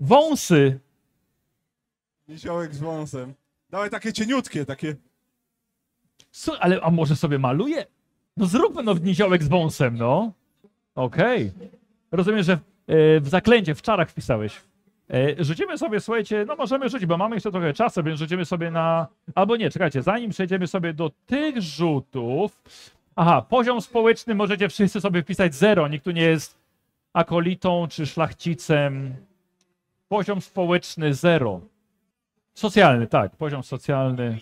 [0.00, 0.80] Wąsy.
[2.28, 3.34] Niziołek z wąsem.
[3.70, 4.96] Dawaj takie cieniutkie, takie.
[6.32, 7.86] Su- ale a może sobie maluje?
[8.36, 10.32] No zróbmy no niziołek z wąsem, no.
[10.94, 11.52] Okej.
[12.12, 12.58] Rozumiem, że
[12.88, 14.60] w zaklęcie, w czarach wpisałeś.
[15.10, 18.70] E, rzucimy sobie, słuchajcie, no możemy rzucić, bo mamy jeszcze trochę czasu, więc rzucimy sobie
[18.70, 19.06] na...
[19.34, 22.62] Albo nie, czekajcie, zanim przejdziemy sobie do tych rzutów...
[23.16, 25.88] Aha, poziom społeczny możecie wszyscy sobie wpisać zero.
[25.88, 26.58] Nikt tu nie jest
[27.12, 29.14] akolitą czy szlachcicem.
[30.08, 31.60] Poziom społeczny zero.
[32.54, 34.38] Socjalny, tak, poziom socjalny.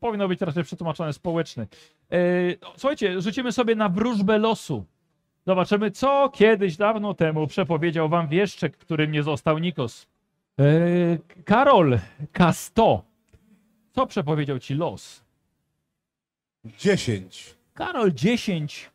[0.00, 1.66] Powinno być raczej przetłumaczone społeczny.
[2.12, 2.16] E,
[2.76, 4.84] słuchajcie, rzucimy sobie na wróżbę losu.
[5.48, 10.06] Zobaczymy, co kiedyś dawno temu przepowiedział wam wieszczek, którym nie został Nikos.
[10.58, 10.64] E,
[11.44, 11.98] Karol
[12.32, 13.00] K100.
[13.92, 15.24] Co przepowiedział ci los?
[16.78, 17.54] 10.
[17.74, 18.90] Karol 10.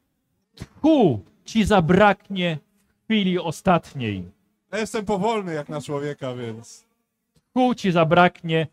[0.55, 2.57] Tchu ci zabraknie
[2.87, 4.31] w chwili ostatniej.
[4.71, 6.85] Ja jestem powolny jak na człowieka, więc.
[7.49, 8.67] Tchu ci zabraknie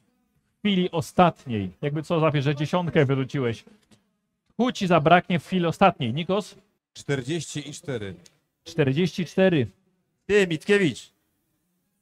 [0.54, 1.70] w chwili ostatniej.
[1.82, 3.64] Jakby co zapisz, że dziesiątkę wyrzuciłeś.
[4.48, 6.14] Tchu ci zabraknie w chwili ostatniej.
[6.14, 6.56] Nikos?
[6.92, 8.14] 44.
[8.64, 9.66] 44.
[10.26, 11.12] Ty, Mickiewicz.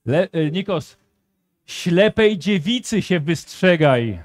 [0.05, 0.97] Le, y, Nikos,
[1.67, 4.23] ślepej dziewicy się wystrzegaj,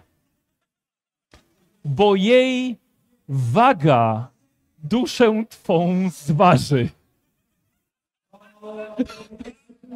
[1.86, 2.78] bo jej
[3.28, 4.32] waga
[4.78, 6.90] duszę twą zważy.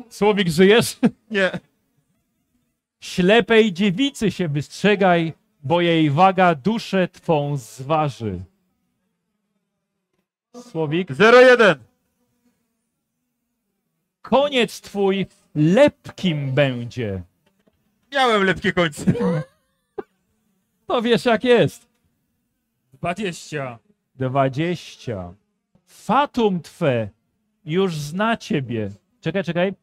[0.09, 0.97] Słowik, żyjesz?
[1.31, 1.51] Nie.
[2.99, 5.33] Ślepej dziewicy się wystrzegaj,
[5.63, 8.39] bo jej waga duszę twą zważy.
[10.61, 11.77] Słowik, 01.
[14.21, 15.25] koniec twój
[15.55, 17.23] lepkim będzie.
[18.13, 19.13] Miałem lepkie końce.
[20.87, 21.87] To wiesz jak jest.
[22.93, 23.79] 20.
[24.15, 25.33] 20.
[25.85, 27.09] Fatum twe
[27.65, 28.91] już zna ciebie.
[29.21, 29.73] Czekaj, czekaj.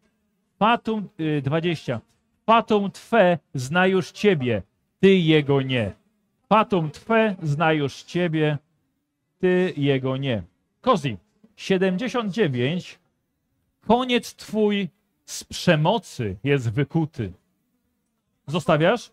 [0.59, 2.01] Fatum y, 20.
[2.47, 4.63] Fatum twe zna już ciebie,
[5.01, 5.93] ty jego nie.
[6.49, 8.59] Fatum twe zna już ciebie,
[9.39, 10.43] ty jego nie.
[10.85, 11.17] Kozi,
[11.57, 12.99] 79.
[13.87, 14.89] Koniec twój
[15.25, 17.33] z przemocy jest wykuty.
[18.47, 19.13] Zostawiasz?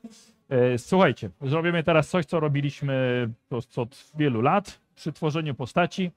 [0.50, 3.30] E, Słuchajcie, zrobimy teraz coś, co robiliśmy
[3.76, 6.12] od wielu lat przy tworzeniu postaci.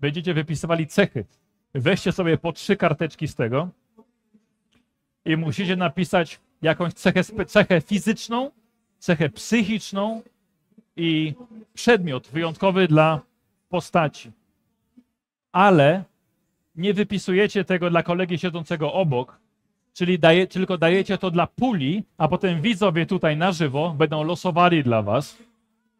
[0.00, 1.24] Będziecie wypisywali cechy.
[1.74, 3.68] Weźcie sobie po trzy karteczki z tego
[5.24, 8.50] i musicie napisać jakąś cechę, cechę fizyczną,
[8.98, 10.22] cechę psychiczną
[10.96, 11.34] i
[11.74, 13.20] przedmiot wyjątkowy dla
[13.68, 14.41] postaci.
[15.52, 16.04] Ale
[16.76, 19.38] nie wypisujecie tego dla kolegi siedzącego obok,
[19.94, 24.84] czyli daje, tylko dajecie to dla puli, a potem widzowie tutaj na żywo będą losowali
[24.84, 25.38] dla was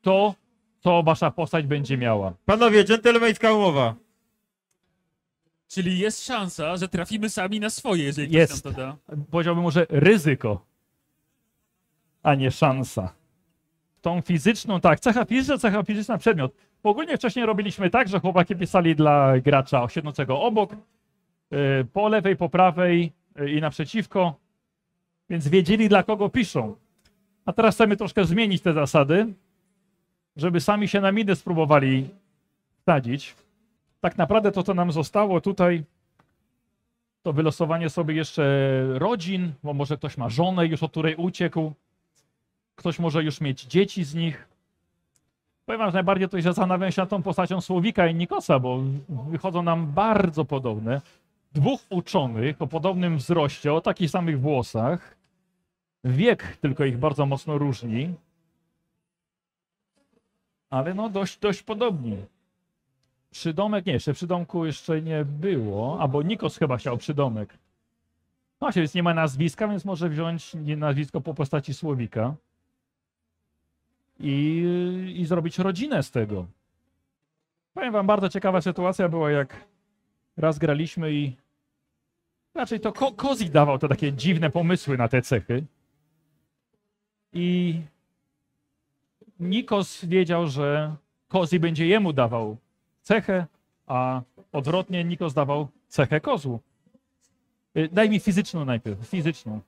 [0.03, 0.35] to,
[0.81, 2.33] co wasza postać będzie miała.
[2.47, 3.95] Panowie, dżentelmeńska umowa.
[5.69, 8.53] Czyli jest szansa, że trafimy sami na swoje, jeżeli Jest.
[8.53, 8.81] ktoś nam to
[9.17, 9.17] da.
[9.31, 10.65] Powiedziałbym może ryzyko,
[12.23, 13.13] a nie szansa.
[14.03, 16.53] Tą fizyczną, tak, cecha fizyczna, cecha fizyczna, przedmiot.
[16.83, 20.77] Ogólnie wcześniej robiliśmy tak, że chłopaki pisali dla gracza siedzącego obok,
[21.51, 21.59] yy,
[21.93, 24.35] po lewej, po prawej yy, i naprzeciwko.
[25.31, 26.77] Więc wiedzieli, dla kogo piszą.
[27.47, 29.35] A teraz chcemy troszkę zmienić te zasady,
[30.37, 32.09] żeby sami się na miny spróbowali
[32.81, 33.35] wsadzić.
[34.01, 35.85] Tak naprawdę to, co nam zostało tutaj,
[37.23, 38.45] to wylosowanie sobie jeszcze
[38.89, 41.73] rodzin, bo może ktoś ma żonę już, od której uciekł.
[42.75, 44.49] Ktoś może już mieć dzieci z nich.
[45.67, 48.81] Powiem wam, że najbardziej to się zastanawiam się nad tą postacią Słowika i Nikosa, bo
[49.09, 51.01] wychodzą nam bardzo podobne.
[51.53, 55.17] Dwóch uczonych o podobnym wzroście, o takich samych włosach.
[56.05, 58.15] Wiek tylko ich bardzo mocno różni.
[60.71, 62.17] Ale no dość, dość podobni.
[63.31, 67.53] Przydomek, nie, jeszcze przydomku jeszcze nie było, albo Nikos chyba chciał przydomek.
[68.61, 72.35] No właśnie, więc nie ma nazwiska, więc może wziąć nazwisko po postaci Słowika
[74.23, 76.47] i, i zrobić rodzinę z tego.
[77.75, 79.65] Powiem wam, bardzo ciekawa sytuacja była, jak
[80.37, 81.37] raz graliśmy i
[82.55, 85.65] raczej to Ko Kozi dawał te takie dziwne pomysły na te cechy.
[87.33, 87.81] I
[89.41, 90.97] Nikos wiedział, że
[91.29, 92.57] Kozi będzie jemu dawał
[93.03, 93.47] cechę,
[93.87, 94.23] a
[94.53, 96.61] odwrotnie Nikos dawał cechę kozłu.
[97.77, 99.61] Y, Daj mi fizyczną najpierw, fizyczną.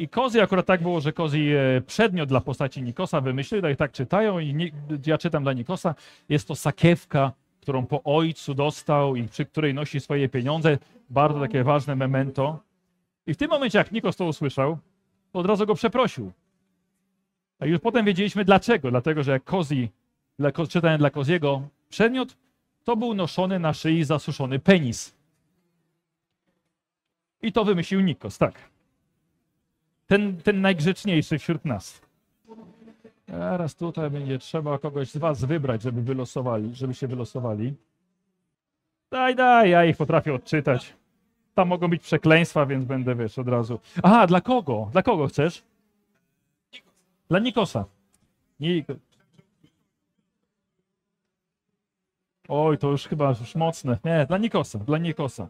[0.00, 3.92] I Kozi akurat tak było, że Kozi e, przedmiot dla postaci Nikosa wymyślił, tak, tak
[3.92, 4.72] czytają i ni-
[5.06, 5.94] ja czytam dla Nikosa.
[6.28, 10.78] Jest to sakiewka, którą po ojcu dostał i przy której nosi swoje pieniądze.
[11.10, 12.58] Bardzo takie ważne memento.
[13.26, 14.78] I w tym momencie, jak Nikos to usłyszał,
[15.32, 16.32] to od razu go przeprosił.
[17.58, 18.90] A już potem wiedzieliśmy dlaczego.
[18.90, 19.88] Dlatego, że Kozi,
[20.38, 22.36] dla, czytałem dla Koziego, przedmiot
[22.84, 25.14] to był noszony na szyi zasuszony penis.
[27.42, 28.54] I to wymyślił Nikos, tak.
[30.10, 32.00] Ten, ten najgrzeczniejszy wśród nas.
[33.26, 37.74] Teraz tutaj będzie trzeba kogoś z was wybrać, żeby wylosowali, żeby się wylosowali.
[39.10, 40.94] Daj, daj, ja ich potrafię odczytać.
[41.54, 43.80] Tam mogą być przekleństwa, więc będę, wiesz, od razu.
[44.02, 44.88] Aha, dla kogo?
[44.92, 45.62] Dla kogo chcesz?
[47.28, 47.84] Dla Nikosa.
[48.60, 48.96] Nik-
[52.48, 53.98] Oj, to już chyba już mocne.
[54.04, 55.48] Nie, dla Nikosa, dla Nikosa.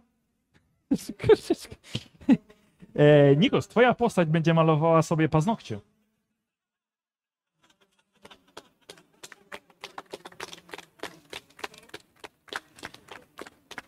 [2.95, 5.81] e, Nikos, twoja postać będzie malowała sobie paznokcie.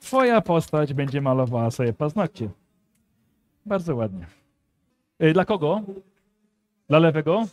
[0.01, 2.51] Twoja postać będzie malowała sobie paznokcie.
[3.67, 4.27] Bardzo ładnie.
[5.19, 5.83] E, dla kogo?
[6.89, 7.47] Dla lewego?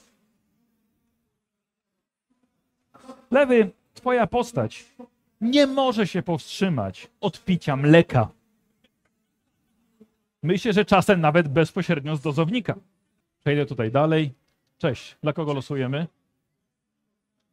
[3.32, 4.86] Lewy, twoja postać
[5.42, 8.28] nie może się powstrzymać od picia mleka.
[10.44, 12.76] Myślę, że czasem nawet bezpośrednio z dozownika.
[13.40, 14.34] Przejdę tutaj dalej.
[14.78, 15.18] Cześć.
[15.22, 16.08] Dla kogo losujemy?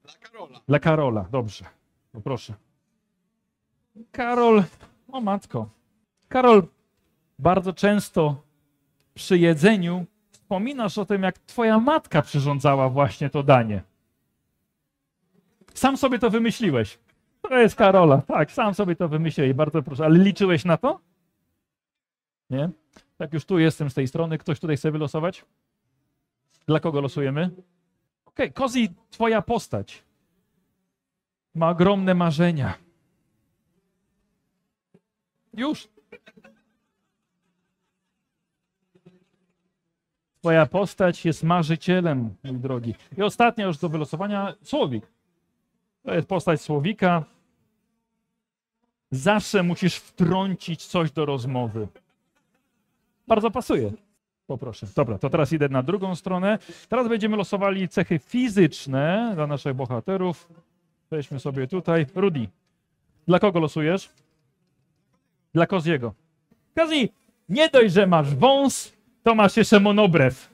[0.03, 0.61] Dla Karola.
[0.69, 1.65] Dla Karola, dobrze.
[2.13, 2.55] Poproszę.
[4.13, 4.65] Karol,
[5.13, 5.69] o matko.
[6.29, 6.63] Karol,
[7.39, 8.43] bardzo często
[9.15, 13.83] przy jedzeniu wspominasz o tym, jak twoja matka przyrządzała właśnie to danie.
[15.75, 16.99] Sam sobie to wymyśliłeś.
[17.43, 18.19] To jest Karola.
[18.19, 19.53] Tak, sam sobie to wymyśliłeś.
[19.53, 20.05] Bardzo proszę.
[20.05, 21.01] Ale liczyłeś na to?
[22.51, 22.71] Nie?
[23.19, 24.39] Tak już tu jestem z tej strony.
[24.39, 25.45] Ktoś tutaj chce wylosować?
[26.67, 27.51] Dla kogo losujemy?
[28.27, 30.07] Okej, Kozi, twoja postać
[31.57, 32.75] ma ogromne marzenia.
[35.55, 35.89] Już.
[40.39, 42.95] Twoja postać jest marzycielem, mój drogi.
[43.19, 45.07] I ostatnia już do wylosowania, Słowik.
[46.03, 47.25] To jest postać Słowika.
[49.11, 51.89] Zawsze musisz wtrącić coś do rozmowy.
[53.27, 53.93] Bardzo pasuje.
[54.47, 54.87] Poproszę.
[54.97, 56.59] Dobra, to teraz idę na drugą stronę.
[56.89, 60.49] Teraz będziemy losowali cechy fizyczne dla naszych bohaterów.
[61.11, 62.07] Weźmy sobie tutaj.
[62.15, 62.49] Rudy,
[63.29, 64.11] dla kogo losujesz?
[65.55, 66.15] Dla Koziego.
[66.75, 67.09] Kozi,
[67.49, 68.93] nie dość, że masz wąs,
[69.23, 70.51] to masz jeszcze monobrew.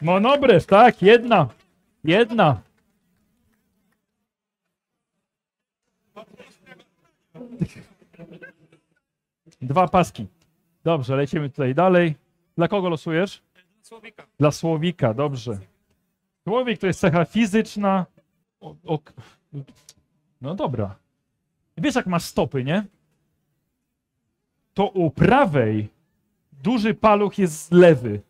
[0.00, 1.48] Monobrew, tak, jedna.
[2.04, 2.60] Jedna.
[9.62, 10.26] Dwa paski.
[10.84, 12.14] Dobrze, lecimy tutaj dalej.
[12.56, 13.42] Dla kogo losujesz?
[13.82, 14.26] Słowika.
[14.38, 15.58] Dla Słowika, dobrze.
[16.44, 18.06] Słowik to jest cecha fizyczna.
[18.60, 18.98] O, o,
[20.40, 20.96] no dobra.
[21.78, 22.84] Wiesz, jak masz stopy, nie?
[24.74, 25.88] To u prawej
[26.52, 28.20] duży paluch jest lewy.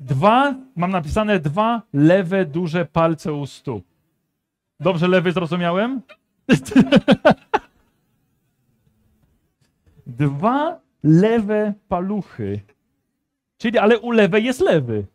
[0.00, 3.84] Dwa, mam napisane dwa lewe duże palce u stóp.
[4.80, 6.02] Dobrze lewy zrozumiałem?
[10.06, 12.60] Dwa lewe paluchy.
[13.58, 15.06] Czyli, ale u lewej jest lewy.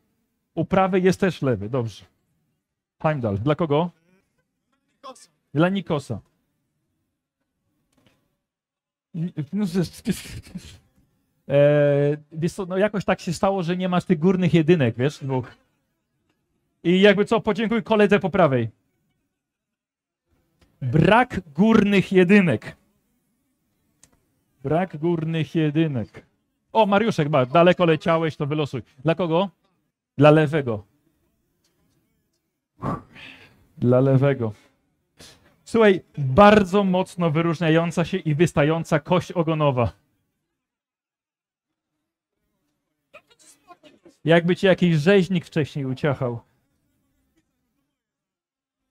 [0.56, 1.70] U prawej jest też lewy.
[1.70, 2.06] Dobrze.
[3.02, 3.38] Heimdall.
[3.38, 3.90] Dla kogo?
[5.54, 6.20] Dla Nikosa.
[9.14, 9.66] Ni- No,
[11.50, 15.18] e, wiesz co, no jakoś tak się stało, że nie masz tych górnych jedynek, wiesz,
[15.24, 15.52] dwóch.
[16.84, 18.70] I jakby co, podziękuj koledze po prawej.
[20.82, 22.76] Brak górnych jedynek.
[24.64, 26.26] Brak górnych jedynek.
[26.74, 28.82] O, Mariuszek, daleko leciałeś, to wylosuj.
[29.04, 29.50] Dla kogo?
[30.18, 30.84] Dla lewego.
[33.78, 34.54] Dla lewego.
[35.66, 39.92] Słuchaj, bardzo mocno wyróżniająca się i wystająca kość ogonowa.
[44.26, 46.40] Jakby ci jakiś rzeźnik wcześniej uciachał.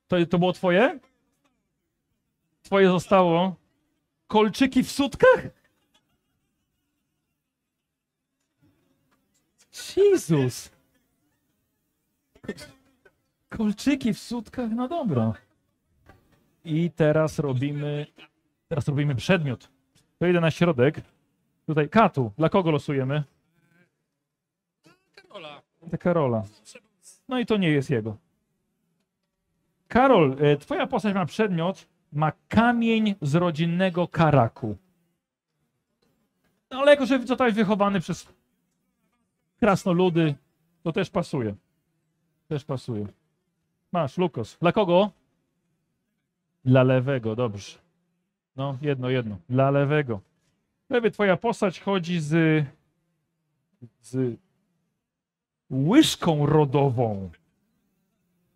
[0.08, 0.98] To, to było twoje?
[2.68, 3.56] Twoje zostało?
[4.26, 5.42] Kolczyki w sutkach?
[9.96, 10.70] Jezus.
[13.48, 14.70] Kolczyki w sutkach?
[14.70, 15.32] No dobra.
[16.64, 18.06] I teraz robimy.
[18.68, 19.68] Teraz robimy przedmiot.
[20.18, 21.00] To idę na środek.
[21.66, 22.32] Tutaj katu.
[22.38, 23.24] Dla kogo losujemy?
[25.14, 25.62] Karola.
[26.00, 26.42] Karola.
[27.28, 28.16] No i to nie jest jego.
[29.88, 34.76] Karol, e, twoja postać ma przedmiot, ma kamień z rodzinnego karaku.
[36.70, 38.28] No ale jako, że zostałeś wychowany przez
[39.60, 40.34] krasnoludy,
[40.82, 41.54] to też pasuje.
[42.48, 43.06] Też pasuje.
[43.92, 44.58] Masz, Lukos.
[44.60, 45.10] Dla kogo?
[46.64, 47.78] Dla lewego, dobrze.
[48.56, 49.36] No, jedno, jedno.
[49.48, 50.20] Dla lewego.
[50.90, 52.64] Lewy, twoja postać chodzi z...
[54.00, 54.38] z
[55.70, 57.30] łyżką rodową.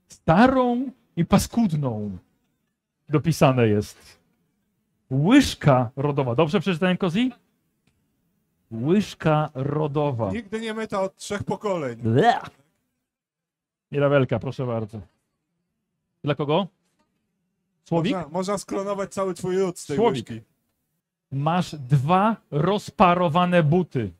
[0.08, 2.18] Starą i paskudną.
[3.08, 4.18] Dopisane jest.
[5.10, 6.34] Łyżka rodowa.
[6.34, 7.32] Dobrze przeczytałem, Kozi?
[8.72, 10.32] Łyżka rodowa.
[10.32, 11.96] Nigdy nie myta od trzech pokoleń.
[11.98, 12.42] Bleh.
[13.92, 15.00] Mirabelka, proszę bardzo.
[16.24, 16.66] Dla kogo?
[17.84, 18.12] Słowik?
[18.14, 20.28] Można, można sklonować cały twój ród z tej Słowik.
[20.30, 20.44] łyżki.
[21.32, 24.10] Masz dwa rozparowane buty.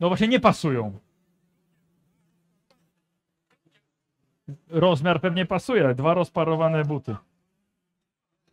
[0.00, 0.98] No właśnie nie pasują.
[4.68, 7.16] Rozmiar pewnie pasuje, dwa rozparowane buty.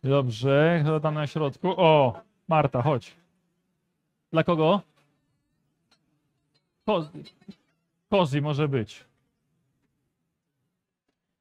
[0.02, 1.68] Dobrze, kto tam na środku?
[1.76, 3.16] O, Marta, chodź.
[4.32, 4.80] Dla kogo?
[6.86, 7.08] Kozi,
[8.10, 9.04] Kozi może być.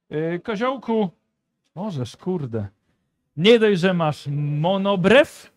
[0.10, 1.10] Yy, koziołku,
[1.76, 2.68] możesz, kurde.
[3.38, 4.27] Nie dość, że masz
[4.61, 5.52] monobrew,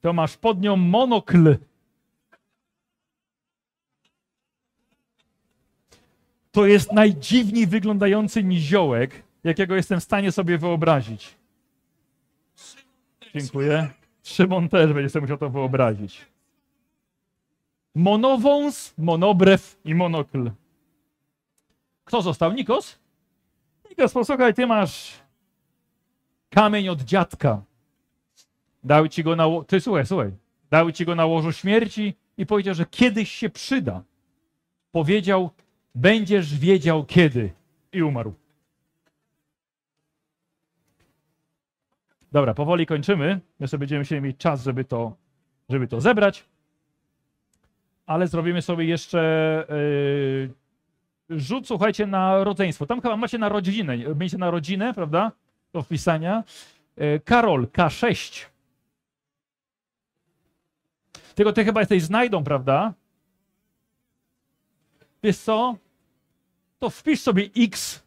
[0.00, 1.56] to masz pod nią monokl.
[6.52, 11.34] To jest najdziwniej wyglądający niziołek, jakiego jestem w stanie sobie wyobrazić.
[13.34, 13.90] Dziękuję.
[14.22, 16.26] Szymon też będzie sobie musiał to wyobrazić.
[17.94, 20.50] Monowąs, monobrew i monokl.
[22.04, 22.52] Kto został?
[22.52, 22.98] Nikos?
[23.90, 25.12] Nikos, posłuchaj, ty masz
[26.50, 27.62] kamień od dziadka.
[28.84, 29.44] Dał ci go na.
[29.66, 30.30] Ty słuchaj, słuchaj.
[30.70, 34.02] Dał ci go na łożu śmierci i powiedział, że kiedyś się przyda.
[34.92, 35.50] Powiedział,
[35.94, 37.52] będziesz wiedział kiedy.
[37.92, 38.34] I umarł.
[42.32, 43.40] Dobra, powoli kończymy.
[43.60, 45.16] My sobie będziemy musieli mieć czas, żeby to,
[45.68, 46.44] żeby to zebrać.
[48.06, 49.64] Ale zrobimy sobie jeszcze
[51.28, 52.86] yy, rzut, słuchajcie, na rodzeństwo.
[52.86, 53.98] Tam chyba macie na rodzinę.
[53.98, 55.32] Będziecie na rodzinę, prawda?
[55.72, 56.44] Do wpisania.
[56.96, 58.46] Yy, Karol, K6.
[61.34, 62.94] Tylko ty chyba jesteś znajdą, prawda?
[65.22, 65.76] Wiesz co?
[66.78, 68.02] To wpisz sobie X.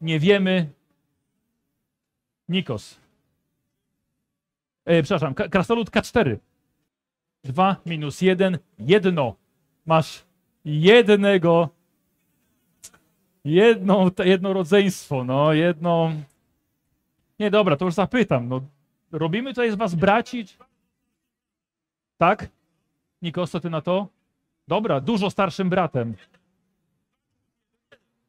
[0.00, 0.70] Nie wiemy.
[2.48, 3.00] Nikos.
[4.84, 6.36] E, przepraszam, krasnolud K4.
[7.44, 9.36] 2 minus 1, jedno.
[9.86, 10.24] Masz
[10.64, 11.68] jednego.
[13.44, 16.12] Jedno, jedno rodzeństwo, no, jedno.
[17.38, 18.48] Nie, dobra, to już zapytam.
[18.48, 18.60] No,
[19.12, 20.44] robimy tutaj z was braci?
[22.18, 22.48] Tak?
[23.22, 24.08] Nikos, co ty na to?
[24.70, 26.14] Dobra, dużo starszym bratem.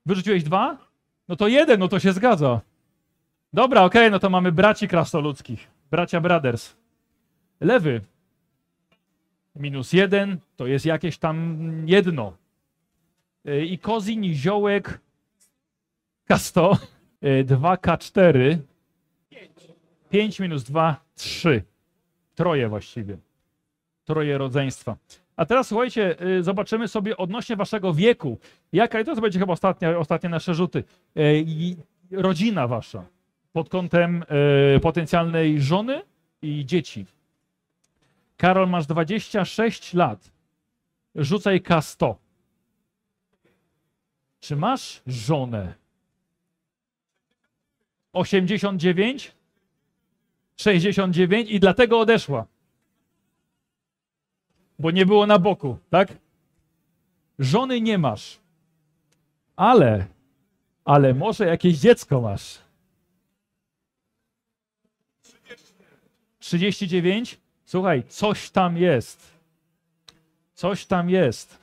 [0.05, 0.77] Wyrzuciłeś dwa?
[1.27, 2.61] No to jeden, no to się zgadza.
[3.53, 5.67] Dobra, okej, no to mamy braci krasnoludzkich.
[5.91, 6.75] Bracia Brothers.
[7.59, 8.01] Lewy.
[9.55, 12.33] Minus jeden, to jest jakieś tam jedno.
[13.47, 14.99] Y, I kozi niziołek
[16.29, 16.77] K100.
[17.45, 18.57] 2K4.
[20.09, 21.63] 5 minus 2, 3.
[22.35, 23.17] Troje właściwie.
[24.05, 24.95] Troje rodzeństwa.
[25.41, 28.39] A teraz słuchajcie, y, zobaczymy sobie odnośnie waszego wieku.
[28.73, 30.83] Jaka, i to będzie chyba ostatnia, ostatnie nasze rzuty.
[31.45, 31.75] I
[32.11, 33.05] rodzina wasza
[33.53, 34.23] pod kątem
[34.75, 36.01] y, potencjalnej żony
[36.41, 37.05] i dzieci.
[38.37, 40.31] Karol, masz 26 lat.
[41.15, 42.15] Rzucaj K100.
[44.39, 45.73] Czy masz żonę?
[48.13, 49.31] 89?
[50.57, 52.45] 69 i dlatego odeszła.
[54.81, 56.13] Bo nie było na boku, tak?
[57.39, 58.39] Żony nie masz.
[59.55, 60.05] Ale,
[60.85, 62.59] ale może jakieś dziecko masz.
[66.39, 67.39] 39?
[67.65, 69.31] Słuchaj, coś tam jest.
[70.53, 71.57] Coś tam jest.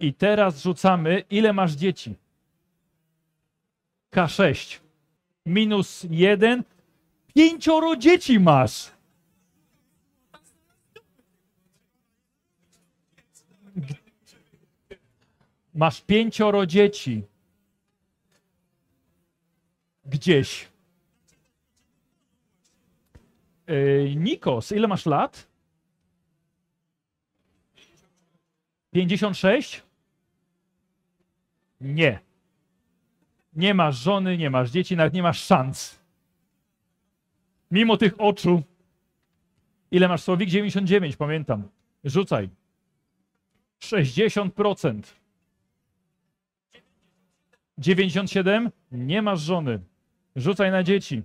[0.00, 2.14] I teraz rzucamy, ile masz dzieci?
[4.12, 4.80] K6.
[5.46, 6.64] Minus 1.
[7.34, 8.90] Pięcioro dzieci masz.
[15.74, 17.22] Masz pięcioro dzieci.
[20.04, 20.68] Gdzieś.
[23.66, 25.48] Yy, Nikos, ile masz lat?
[28.92, 29.82] 56?
[31.80, 32.20] Nie.
[33.52, 35.98] Nie masz żony, nie masz dzieci, nawet nie masz szans.
[37.70, 38.62] Mimo tych oczu.
[39.90, 40.50] Ile masz słowik?
[40.50, 41.68] 99, pamiętam.
[42.04, 42.48] Rzucaj.
[43.80, 45.21] 60%.
[47.78, 48.70] 97?
[48.92, 49.80] Nie masz żony.
[50.36, 51.22] Rzucaj na dzieci.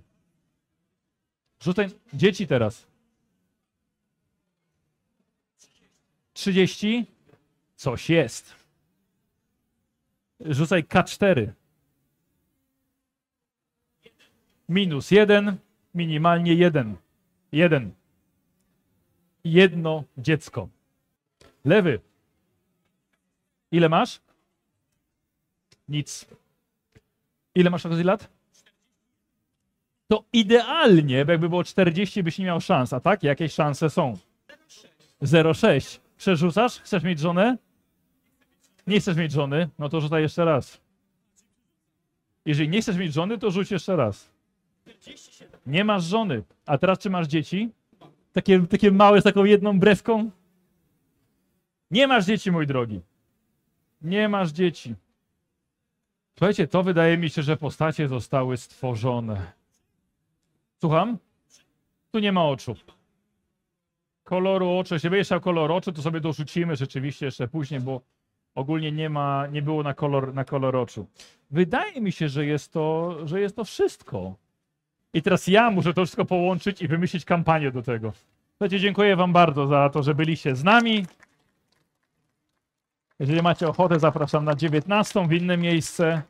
[1.60, 2.86] Rzucaj dzieci teraz.
[6.32, 7.06] 30?
[7.76, 8.54] Coś jest.
[10.40, 11.52] Rzucaj K4.
[14.68, 15.56] Minus 1,
[15.94, 16.96] minimalnie 1.
[17.52, 17.92] 1.
[19.44, 20.68] Jedno dziecko.
[21.64, 22.00] Lewy.
[23.70, 24.20] Ile masz?
[25.88, 26.26] Nic.
[27.54, 28.28] Ile masz okazji lat?
[30.08, 33.22] To idealnie, jakby było 40, byś nie miał szans, a tak?
[33.22, 34.16] Jakieś szanse są?
[35.22, 36.00] 0,6.
[36.16, 36.80] Przerzucasz?
[36.80, 37.56] Chcesz mieć żonę?
[38.86, 39.68] Nie chcesz mieć żony?
[39.78, 40.80] No to rzucaj jeszcze raz.
[42.44, 44.30] Jeżeli nie chcesz mieć żony, to rzuć jeszcze raz.
[45.66, 46.42] Nie masz żony.
[46.66, 47.70] A teraz czy masz dzieci?
[48.32, 50.30] Takie, takie małe z taką jedną breską?
[51.90, 53.00] Nie masz dzieci, mój drogi.
[54.02, 54.94] Nie masz dzieci.
[56.38, 59.52] Słuchajcie, to wydaje mi się, że postacie zostały stworzone.
[60.80, 61.18] Słucham?
[62.10, 62.76] Tu nie ma oczu.
[64.24, 64.94] Koloru oczu.
[64.94, 68.00] Jeśli będziesz chciał kolor oczu, to sobie dorzucimy rzeczywiście jeszcze później, bo
[68.54, 71.06] ogólnie nie ma, nie było na kolor, na kolor oczu.
[71.50, 74.34] Wydaje mi się, że jest to, że jest to wszystko.
[75.14, 78.12] I teraz ja muszę to wszystko połączyć i wymyślić kampanię do tego.
[78.50, 81.06] Słuchajcie, dziękuję wam bardzo za to, że byliście z nami.
[83.20, 86.22] Jeżeli macie ochotę, zapraszam na 19 w inne miejsce,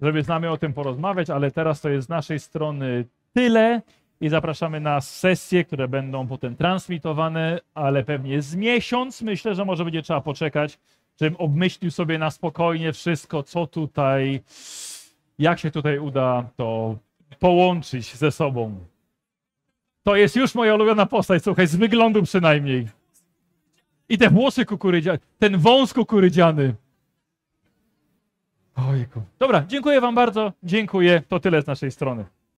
[0.00, 3.82] żeby z nami o tym porozmawiać, ale teraz to jest z naszej strony tyle
[4.20, 9.22] i zapraszamy na sesje, które będą potem transmitowane, ale pewnie z miesiąc.
[9.22, 10.78] Myślę, że może będzie trzeba poczekać,
[11.20, 14.40] żebym obmyślił sobie na spokojnie wszystko, co tutaj,
[15.38, 16.96] jak się tutaj uda to
[17.38, 18.78] połączyć ze sobą.
[20.02, 22.88] To jest już moja ulubiona postać, słuchaj, z wyglądu przynajmniej.
[24.08, 26.74] I te włosy kukurydziane, ten wąs kukurydziany.
[28.76, 29.22] Ojku.
[29.38, 30.52] Dobra, dziękuję wam bardzo.
[30.62, 31.22] Dziękuję.
[31.28, 32.24] To tyle z naszej strony.